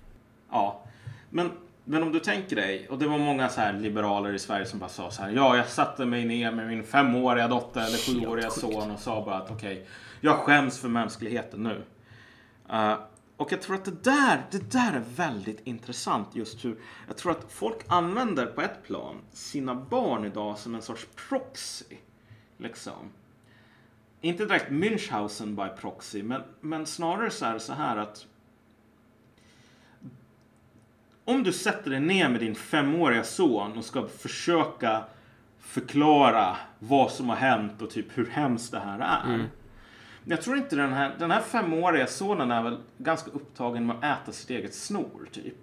Ja, 0.52 0.82
men, 1.30 1.52
men 1.84 2.04
om 2.04 2.12
du 2.12 2.20
tänker 2.20 2.56
dig, 2.56 2.88
och 2.90 2.98
det 2.98 3.08
var 3.08 3.18
många 3.18 3.50
så 3.50 3.62
här 3.62 3.74
liberaler 3.74 4.34
i 4.34 4.40
Sverige 4.40 4.66
som 4.66 4.80
bara 4.80 4.90
sa 4.90 5.12
så 5.12 5.22
här. 5.22 5.30
Ja, 5.30 5.58
jag 5.58 5.68
satte 5.68 6.06
mig 6.06 6.26
ner 6.26 6.52
med 6.52 6.68
min 6.68 6.84
femåriga 6.84 7.48
dotter 7.48 7.82
eller 7.82 7.98
sjuåriga 7.98 8.50
son 8.50 8.92
och 8.92 9.00
sa 9.00 9.26
bara 9.26 9.38
att 9.38 9.52
okej, 9.52 9.88
jag 10.22 10.36
skäms 10.36 10.80
för 10.80 10.88
mänskligheten 10.88 11.64
nu. 11.64 11.82
Eh, 12.70 12.96
och 13.40 13.52
jag 13.52 13.62
tror 13.62 13.76
att 13.76 13.86
det 13.86 14.04
där, 14.04 14.44
det 14.52 14.72
där 14.72 14.94
är 14.94 15.04
väldigt 15.16 15.68
intressant 15.68 16.28
just 16.36 16.66
hur, 16.66 16.80
jag 17.08 17.18
tror 17.18 17.32
att 17.32 17.52
folk 17.52 17.78
använder 17.88 18.46
på 18.46 18.62
ett 18.62 18.84
plan 18.84 19.16
sina 19.32 19.76
barn 19.76 20.26
idag 20.26 20.58
som 20.58 20.76
en 20.76 20.82
sorts 20.82 21.08
proxy. 21.30 21.96
Liksom. 22.58 23.12
Inte 24.22 24.46
direkt 24.46 24.72
Münchhausen 24.72 25.56
by 25.56 25.82
proxy, 25.82 26.24
men, 26.24 26.42
men 26.62 26.86
snarare 26.86 27.30
så 27.30 27.46
är 27.46 27.54
det 27.54 27.60
så 27.60 27.74
här 27.74 27.98
att 27.98 28.28
om 31.26 31.44
du 31.44 31.54
sätter 31.54 31.92
dig 31.92 32.00
ner 32.00 32.30
med 32.30 32.40
din 32.40 32.56
femåriga 32.56 33.24
son 33.24 33.78
och 33.78 33.86
ska 33.86 34.08
försöka 34.08 35.04
förklara 35.60 36.58
vad 36.80 37.12
som 37.12 37.30
har 37.30 37.36
hänt 37.36 37.82
och 37.82 37.90
typ 37.90 38.18
hur 38.18 38.26
hemskt 38.26 38.72
det 38.72 38.80
här 38.80 39.00
är. 39.00 39.34
Mm. 39.34 39.48
Jag 40.30 40.42
tror 40.42 40.58
inte 40.58 40.76
den 40.76 40.94
här, 40.94 41.16
den 41.20 41.32
här 41.32 41.42
femåriga 41.42 42.08
sonen 42.08 42.52
är 42.52 42.64
väl 42.64 42.78
ganska 42.98 43.32
upptagen 43.32 43.86
med 43.86 43.96
att 43.96 44.22
äta 44.22 44.32
sitt 44.32 44.50
eget 44.50 44.74
snor 44.74 45.30
typ. 45.32 45.56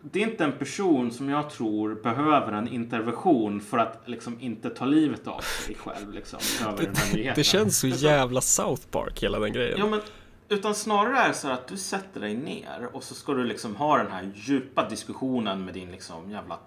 Det 0.00 0.22
är 0.22 0.28
inte 0.28 0.44
en 0.44 0.52
person 0.52 1.10
som 1.10 1.28
jag 1.28 1.50
tror 1.50 1.94
behöver 1.94 2.52
en 2.52 2.68
intervention 2.68 3.60
för 3.60 3.78
att 3.78 4.02
liksom 4.04 4.40
inte 4.40 4.70
ta 4.70 4.84
livet 4.84 5.26
av 5.26 5.40
sig 5.40 5.74
själv 5.74 6.12
liksom, 6.12 6.38
över 6.68 6.82
den 6.82 6.96
här 6.96 7.14
nyheten. 7.14 7.34
Det 7.36 7.44
känns 7.44 7.78
så 7.78 7.86
jävla 7.86 8.40
South 8.40 8.86
Park 8.90 9.22
hela 9.22 9.38
den 9.38 9.52
grejen. 9.52 9.78
Ja, 9.78 9.86
men, 9.86 10.00
utan 10.48 10.74
snarare 10.74 11.18
är 11.18 11.28
det 11.28 11.34
så 11.34 11.48
att 11.48 11.68
du 11.68 11.76
sätter 11.76 12.20
dig 12.20 12.36
ner 12.36 12.88
och 12.92 13.02
så 13.02 13.14
ska 13.14 13.34
du 13.34 13.44
liksom 13.44 13.76
ha 13.76 13.98
den 13.98 14.12
här 14.12 14.32
djupa 14.34 14.88
diskussionen 14.88 15.64
med 15.64 15.74
din 15.74 15.90
liksom 15.90 16.30
jävla 16.30 16.58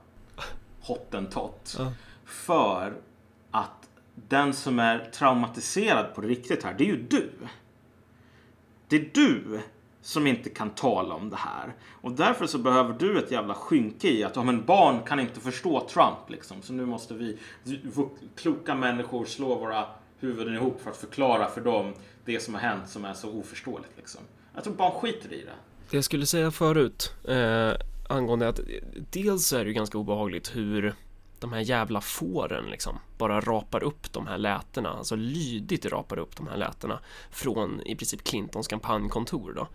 hottentott. 0.81 1.75
Ja. 1.77 1.91
För 2.25 2.93
att 3.51 3.80
den 4.15 4.53
som 4.53 4.79
är 4.79 4.99
traumatiserad 4.99 6.15
på 6.15 6.21
riktigt 6.21 6.63
här, 6.63 6.75
det 6.77 6.83
är 6.83 6.87
ju 6.87 7.01
du. 7.01 7.31
Det 8.87 8.95
är 8.95 9.09
du 9.13 9.59
som 10.01 10.27
inte 10.27 10.49
kan 10.49 10.69
tala 10.69 11.15
om 11.15 11.29
det 11.29 11.35
här. 11.35 11.73
Och 12.01 12.11
därför 12.11 12.47
så 12.47 12.57
behöver 12.57 12.93
du 12.99 13.19
ett 13.19 13.31
jävla 13.31 13.53
skynke 13.53 14.09
i 14.09 14.23
att 14.23 14.35
ja, 14.35 14.43
men 14.43 14.65
barn 14.65 15.01
kan 15.05 15.19
inte 15.19 15.39
förstå 15.39 15.87
Trump 15.87 16.29
liksom. 16.29 16.61
Så 16.61 16.73
nu 16.73 16.85
måste 16.85 17.13
vi 17.13 17.37
kloka 18.35 18.75
människor 18.75 19.25
slå 19.25 19.55
våra 19.55 19.85
huvuden 20.19 20.55
ihop 20.55 20.81
för 20.81 20.89
att 20.89 20.97
förklara 20.97 21.47
för 21.47 21.61
dem 21.61 21.93
det 22.25 22.39
som 22.39 22.53
har 22.53 22.61
hänt 22.61 22.89
som 22.89 23.05
är 23.05 23.13
så 23.13 23.29
oförståeligt 23.39 23.97
liksom. 23.97 24.21
Jag 24.55 24.63
tror 24.63 24.73
barn 24.73 24.91
skiter 24.91 25.33
i 25.33 25.41
det. 25.41 25.53
Det 25.89 25.97
jag 25.97 26.03
skulle 26.03 26.25
säga 26.25 26.51
förut 26.51 27.13
eh, 27.27 27.71
angående 28.09 28.47
att 28.47 28.59
dels 29.11 29.47
så 29.47 29.57
är 29.57 29.63
det 29.63 29.67
ju 29.67 29.73
ganska 29.73 29.97
obehagligt 29.97 30.55
hur 30.55 30.95
de 31.41 31.53
här 31.53 31.59
jävla 31.59 32.01
fåren 32.01 32.65
liksom 32.65 32.99
bara 33.17 33.41
rapar 33.41 33.83
upp 33.83 34.13
de 34.13 34.27
här 34.27 34.37
lätena, 34.37 34.89
alltså 34.89 35.15
lydigt 35.15 35.85
rapar 35.85 36.19
upp 36.19 36.35
de 36.35 36.47
här 36.47 36.57
lätena 36.57 36.99
från 37.31 37.81
i 37.85 37.95
princip 37.95 38.23
Clintons 38.23 38.67
kampanjkontor 38.67 39.53
då. 39.53 39.67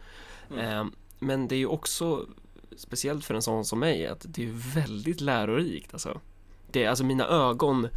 Eh, 0.56 0.84
men 1.18 1.48
det 1.48 1.54
är 1.54 1.58
ju 1.58 1.66
också 1.66 2.26
speciellt 2.76 3.24
för 3.24 3.34
en 3.34 3.42
sån 3.42 3.64
som 3.64 3.78
mig 3.78 4.06
att 4.06 4.24
det 4.28 4.44
är 4.44 4.74
väldigt 4.74 5.20
lärorikt 5.20 5.92
alltså. 5.92 6.20
Det 6.70 6.84
är 6.84 6.88
alltså 6.88 7.04
mina 7.04 7.26
ögon 7.26 7.88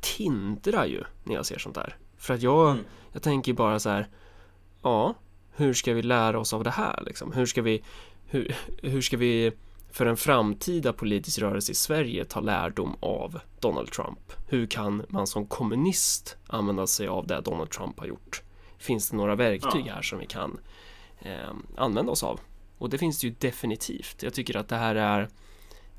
tindrar 0.00 0.86
ju 0.86 1.04
när 1.24 1.34
jag 1.34 1.46
ser 1.46 1.58
sånt 1.58 1.74
där. 1.74 1.96
För 2.16 2.34
att 2.34 2.42
jag, 2.42 2.76
jag 3.12 3.22
tänker 3.22 3.52
bara 3.52 3.78
så 3.78 3.90
här, 3.90 4.08
ja, 4.82 5.14
hur 5.52 5.74
ska 5.74 5.92
vi 5.92 6.02
lära 6.02 6.38
oss 6.38 6.52
av 6.52 6.64
det 6.64 6.70
här 6.70 7.02
liksom? 7.06 7.32
Hur 7.32 7.46
ska 7.46 7.62
vi, 7.62 7.82
hur, 8.26 8.56
hur 8.82 9.00
ska 9.00 9.16
vi 9.16 9.52
för 9.92 10.06
en 10.06 10.16
framtida 10.16 10.92
politisk 10.92 11.38
rörelse 11.38 11.72
i 11.72 11.74
Sverige 11.74 12.24
ta 12.24 12.40
lärdom 12.40 12.96
av 13.00 13.40
Donald 13.60 13.90
Trump? 13.90 14.32
Hur 14.48 14.66
kan 14.66 15.04
man 15.08 15.26
som 15.26 15.46
kommunist 15.46 16.36
använda 16.46 16.86
sig 16.86 17.08
av 17.08 17.26
det 17.26 17.40
Donald 17.40 17.70
Trump 17.70 18.00
har 18.00 18.06
gjort? 18.06 18.42
Finns 18.78 19.10
det 19.10 19.16
några 19.16 19.34
verktyg 19.34 19.84
här 19.84 20.02
som 20.02 20.18
vi 20.18 20.26
kan 20.26 20.58
eh, 21.18 21.54
använda 21.76 22.12
oss 22.12 22.22
av? 22.22 22.40
Och 22.78 22.90
det 22.90 22.98
finns 22.98 23.20
det 23.20 23.26
ju 23.26 23.34
definitivt. 23.38 24.22
Jag 24.22 24.34
tycker 24.34 24.56
att 24.56 24.68
det 24.68 24.76
här 24.76 24.94
är, 24.94 25.28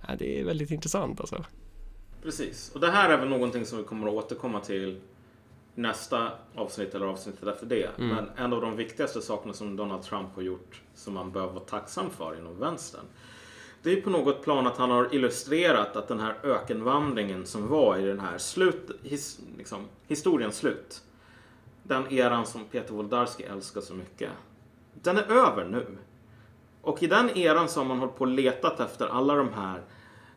ja, 0.08 0.16
det 0.20 0.40
är 0.40 0.44
väldigt 0.44 0.72
intressant 0.72 1.20
alltså. 1.20 1.46
Precis. 2.24 2.72
Och 2.74 2.80
det 2.80 2.92
här 2.92 3.10
är 3.10 3.18
väl 3.18 3.30
någonting 3.30 3.66
som 3.66 3.78
vi 3.78 3.84
kommer 3.84 4.08
att 4.08 4.14
återkomma 4.14 4.60
till 4.60 5.02
nästa 5.76 6.32
avsnitt 6.56 6.96
eller 6.96 7.06
avsnittet 7.06 7.48
efter 7.48 7.66
det. 7.66 7.90
Mm. 7.98 8.16
Men 8.16 8.30
en 8.38 8.54
av 8.54 8.62
de 8.62 8.76
viktigaste 8.76 9.22
sakerna 9.22 9.54
som 9.54 9.76
Donald 9.76 10.04
Trump 10.04 10.36
har 10.36 10.42
gjort 10.42 10.82
som 10.96 11.14
man 11.14 11.32
behöver 11.32 11.54
vara 11.54 11.64
tacksam 11.64 12.10
för 12.10 12.38
inom 12.38 12.60
vänstern. 12.60 13.06
Det 13.84 13.94
är 13.94 14.02
på 14.02 14.10
något 14.10 14.44
plan 14.44 14.68
att 14.68 14.78
han 14.78 14.92
har 14.92 15.16
illustrerat 15.16 15.96
att 15.96 16.08
den 16.08 16.20
här 16.20 16.36
ökenvandringen 16.44 17.46
som 17.46 17.68
var 17.68 17.98
i 17.98 18.06
den 18.06 18.20
här 18.20 18.38
slut, 18.38 18.92
his, 19.04 19.40
liksom, 19.58 19.88
historiens 20.08 20.58
slut. 20.58 21.02
Den 21.84 22.14
eran 22.14 22.46
som 22.46 22.66
Peter 22.66 22.94
Woldarski 22.94 23.44
älskar 23.44 23.82
så 23.82 23.94
mycket. 23.94 24.30
Den 24.94 25.18
är 25.18 25.32
över 25.32 25.66
nu. 25.66 25.98
Och 26.82 27.04
i 27.04 27.08
den 27.08 27.38
eran 27.38 27.70
så 27.70 27.80
har 27.80 27.86
man 27.86 28.00
hållit 28.00 28.16
på 28.16 28.22
och 28.22 28.28
letat 28.28 28.80
efter 28.80 29.08
alla 29.08 29.36
de 29.36 29.54
här 29.54 29.82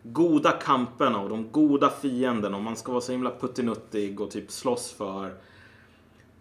goda 0.03 0.51
kamperna 0.51 1.21
och 1.21 1.29
de 1.29 1.53
goda 1.53 1.91
fienderna 1.91 2.57
och 2.57 2.63
man 2.63 2.77
ska 2.77 2.93
vara 2.93 3.01
så 3.01 3.13
himla 3.13 3.31
puttinuttig 3.31 4.21
och 4.21 4.31
typ 4.31 4.51
slåss 4.51 4.93
för 4.93 5.35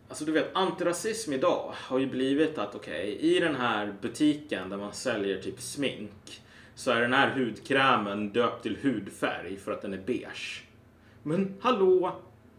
Alltså 0.10 0.26
du 0.26 0.32
vet, 0.32 0.56
antirasism 0.56 1.34
idag 1.34 1.74
har 1.74 2.00
ju 2.00 2.08
blivit 2.08 2.58
att 2.58 2.76
okej, 2.76 3.18
i 3.20 3.40
den 3.40 3.56
här 3.56 3.96
butiken 4.02 4.70
där 4.70 4.78
man 4.78 4.94
säljer 4.94 5.42
typ 5.42 5.62
smink 5.62 6.42
så 6.76 6.92
är 6.92 7.02
den 7.02 7.14
här 7.14 7.36
hudkrämen 7.36 8.30
döpt 8.30 8.64
till 8.64 8.78
hudfärg 8.82 9.58
för 9.58 9.72
att 9.72 9.82
den 9.82 9.94
är 9.94 10.02
beige. 10.06 10.64
Men 11.24 11.56
hallå, 11.62 12.16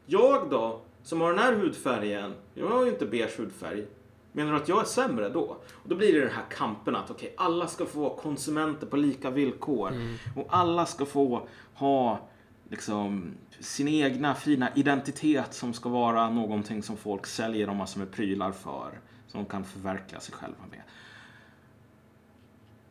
jag 0.07 0.51
då, 0.51 0.81
som 1.03 1.21
har 1.21 1.31
den 1.31 1.39
här 1.39 1.53
hudfärgen, 1.53 2.35
jag 2.55 2.69
har 2.69 2.85
ju 2.85 2.91
inte 2.91 3.07
beige 3.07 3.39
hudfärg. 3.39 3.87
Menar 4.33 4.53
du 4.53 4.57
att 4.57 4.69
jag 4.69 4.81
är 4.81 4.85
sämre 4.85 5.29
då? 5.29 5.57
Och 5.73 5.89
då 5.89 5.97
blir 5.97 6.13
det 6.13 6.21
den 6.21 6.35
här 6.35 6.45
kampen 6.51 6.97
att 6.97 7.11
okej, 7.11 7.35
alla 7.37 7.67
ska 7.67 7.87
få 7.87 8.01
vara 8.01 8.17
konsumenter 8.17 8.87
på 8.87 8.97
lika 8.97 9.31
villkor. 9.31 9.93
Och 10.37 10.47
alla 10.51 10.87
ska 10.87 11.07
få 11.07 11.49
ha 11.75 12.29
liksom 12.71 13.31
sin 13.61 13.89
egna 13.89 14.35
fina 14.35 14.71
identitet 14.75 15.55
som 15.55 15.73
ska 15.73 15.89
vara 15.89 16.31
någonting 16.31 16.83
som 16.83 16.97
folk 16.97 17.27
säljer 17.27 17.67
dem 17.67 17.77
massor 17.77 18.01
med 18.01 18.13
prylar 18.13 18.53
för. 18.53 19.01
Som 19.29 19.45
de 19.45 19.51
kan 19.51 19.65
förverkliga 19.65 20.21
sig 20.21 20.35
själva 20.35 20.65
med. 20.71 20.83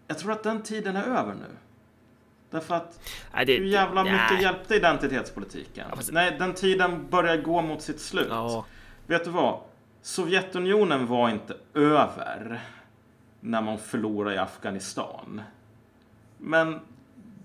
Jag 0.07 0.19
tror 0.19 0.31
att 0.31 0.43
den 0.43 0.61
tiden 0.63 0.95
är 0.95 1.03
över 1.03 1.33
nu. 1.33 1.45
Därför 2.49 2.75
att 2.75 2.99
Nej, 3.33 3.45
det- 3.45 3.57
hur 3.57 3.65
jävla 3.65 4.03
nej. 4.03 4.11
mycket 4.13 4.41
hjälpte 4.43 4.75
identitetspolitiken? 4.75 5.87
Nej, 6.11 6.35
den 6.39 6.53
tiden 6.53 7.07
börjar 7.09 7.37
gå 7.37 7.61
mot 7.61 7.81
sitt 7.81 7.99
slut. 7.99 8.31
Vet 9.07 9.23
du 9.25 9.29
vad? 9.31 9.59
Sovjetunionen 10.01 11.07
var 11.07 11.29
inte 11.29 11.55
över 11.73 12.61
när 13.39 13.61
man 13.61 13.77
förlorade 13.77 14.35
i 14.35 14.37
Afghanistan. 14.37 15.41
Men 16.37 16.79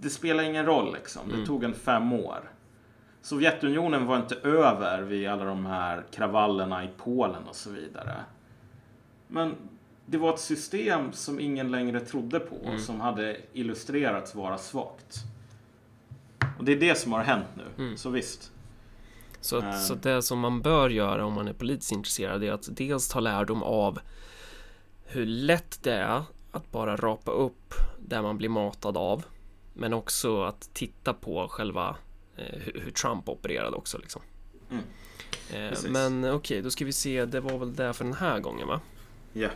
det 0.01 0.11
spelar 0.11 0.43
ingen 0.45 0.67
roll 0.67 0.93
liksom. 0.95 1.29
Det 1.29 1.35
Mm. 1.35 1.47
tog 1.47 1.65
en 1.65 1.75
fem 1.75 2.13
år. 2.13 2.51
Sovjetunionen 3.23 4.07
var 4.07 4.17
inte 4.17 4.35
över 4.35 5.03
vid 5.03 5.29
alla 5.29 5.45
de 5.45 5.67
här 5.67 6.03
kravallerna 6.11 6.85
i 6.85 6.89
Polen 6.97 7.43
och 7.49 7.55
så 7.57 7.71
vidare. 7.71 8.15
Men 9.29 9.55
det 10.11 10.19
var 10.19 10.35
ett 10.35 10.41
system 10.41 11.13
som 11.13 11.41
ingen 11.41 11.71
längre 11.71 12.01
trodde 12.01 12.41
på 12.41 12.57
Mm. 12.65 12.79
som 12.79 13.01
hade 13.01 13.37
illustrerats 13.53 14.35
vara 14.35 14.59
svagt. 14.59 15.17
Och 16.59 16.65
det 16.65 16.73
är 16.73 16.81
det 16.81 16.95
som 16.99 17.13
har 17.13 17.23
hänt 17.23 17.47
nu. 17.57 17.85
Mm. 17.85 17.97
Så 17.97 18.11
visst. 18.11 18.53
Så, 19.41 19.57
att, 19.57 19.65
Ehm. 19.65 19.81
så 19.81 19.93
att 19.95 20.03
det 20.03 20.23
som 20.23 20.39
man 20.39 20.63
bör 20.63 20.91
göra 20.91 21.25
om 21.27 21.33
man 21.33 21.49
är 21.49 21.53
politiskt 21.53 21.93
intresserad 21.93 22.45
är 22.45 22.53
att 22.53 22.69
dels 22.77 23.09
ta 23.09 23.21
lärdom 23.21 23.63
av 23.63 23.99
hur 25.05 25.27
lätt 25.27 25.83
det 25.83 25.93
är 25.95 26.23
att 26.53 26.71
bara 26.73 26.97
rapa 26.97 27.31
upp 27.31 27.75
där 27.99 28.23
man 28.23 28.39
blir 28.39 28.49
matad 28.49 28.97
av. 28.97 29.25
Men 29.75 29.93
också 29.93 30.43
att 30.43 30.71
titta 30.75 31.15
på 31.15 31.49
själva 31.49 31.97
eh, 32.37 32.45
hur, 32.61 32.81
hur 32.85 32.91
Trump 32.91 33.29
opererade 33.29 33.77
också 33.77 33.99
liksom. 33.99 34.23
Mm. 34.71 34.85
Eh, 35.73 35.79
men 35.91 36.33
okej, 36.33 36.63
då 36.63 36.71
ska 36.71 36.85
vi 36.85 36.93
se, 36.93 37.25
det 37.25 37.41
var 37.41 37.59
väl 37.59 37.75
det 37.75 37.93
för 37.93 38.05
den 38.05 38.15
här 38.15 38.41
gången 38.41 38.69
va? 38.69 38.81
Ja. 39.33 39.49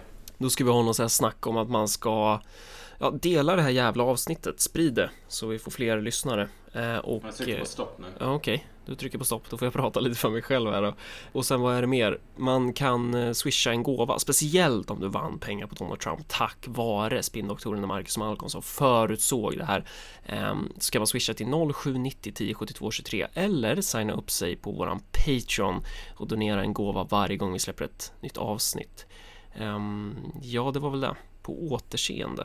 Då 0.44 0.50
ska 0.50 0.64
vi 0.64 0.70
ha 0.70 0.82
någon 0.82 0.94
sån 0.94 1.02
här 1.02 1.08
snack 1.08 1.46
om 1.46 1.56
att 1.56 1.70
man 1.70 1.88
ska 1.88 2.40
ja, 2.98 3.10
dela 3.10 3.56
det 3.56 3.62
här 3.62 3.70
jävla 3.70 4.04
avsnittet, 4.04 4.60
sprid 4.60 4.94
det 4.94 5.10
så 5.28 5.46
vi 5.46 5.58
får 5.58 5.70
fler 5.70 6.00
lyssnare. 6.00 6.48
Eh, 6.72 6.96
och, 6.96 7.22
Jag 7.26 7.36
trycker 7.36 7.54
på 7.54 7.60
eh, 7.60 7.64
stopp 7.64 7.98
nu. 7.98 8.06
Ja, 8.18 8.34
okej. 8.34 8.66
Du 8.86 8.94
trycker 8.94 9.18
på 9.18 9.24
stopp, 9.24 9.50
då 9.50 9.58
får 9.58 9.66
jag 9.66 9.72
prata 9.82 10.00
lite 10.00 10.16
för 10.16 10.30
mig 10.30 10.42
själv 10.42 10.70
här 10.70 10.82
då. 10.82 10.94
Och 11.32 11.46
sen 11.46 11.60
vad 11.60 11.74
är 11.74 11.80
det 11.80 11.86
mer? 11.86 12.18
Man 12.36 12.72
kan 12.72 13.14
eh, 13.14 13.32
swisha 13.32 13.70
en 13.70 13.82
gåva, 13.82 14.18
speciellt 14.18 14.90
om 14.90 15.00
du 15.00 15.08
vann 15.08 15.38
pengar 15.38 15.66
på 15.66 15.74
Donald 15.74 16.00
Trump 16.00 16.28
tack 16.28 16.64
vare 16.66 17.22
spindoktorerna 17.22 17.86
Marcus 17.86 18.18
Malcolm 18.18 18.50
som 18.50 18.62
förutsåg 18.62 19.58
det 19.58 19.64
här. 19.64 19.88
Ehm, 20.26 20.72
ska 20.78 21.00
man 21.00 21.06
swisha 21.06 21.34
till 21.34 21.46
0790 21.74 22.32
10 22.34 22.54
72 22.54 22.90
23 22.90 23.26
eller 23.34 23.80
signa 23.80 24.12
upp 24.12 24.30
sig 24.30 24.56
på 24.56 24.72
våran 24.72 25.00
Patreon 25.12 25.84
och 26.16 26.28
donera 26.28 26.60
en 26.60 26.72
gåva 26.72 27.04
varje 27.04 27.36
gång 27.36 27.52
vi 27.52 27.58
släpper 27.58 27.84
ett 27.84 28.12
nytt 28.20 28.36
avsnitt. 28.36 29.06
Ehm, 29.54 30.32
ja, 30.42 30.70
det 30.70 30.78
var 30.78 30.90
väl 30.90 31.00
det. 31.00 31.14
På 31.42 31.52
återseende. 31.52 32.44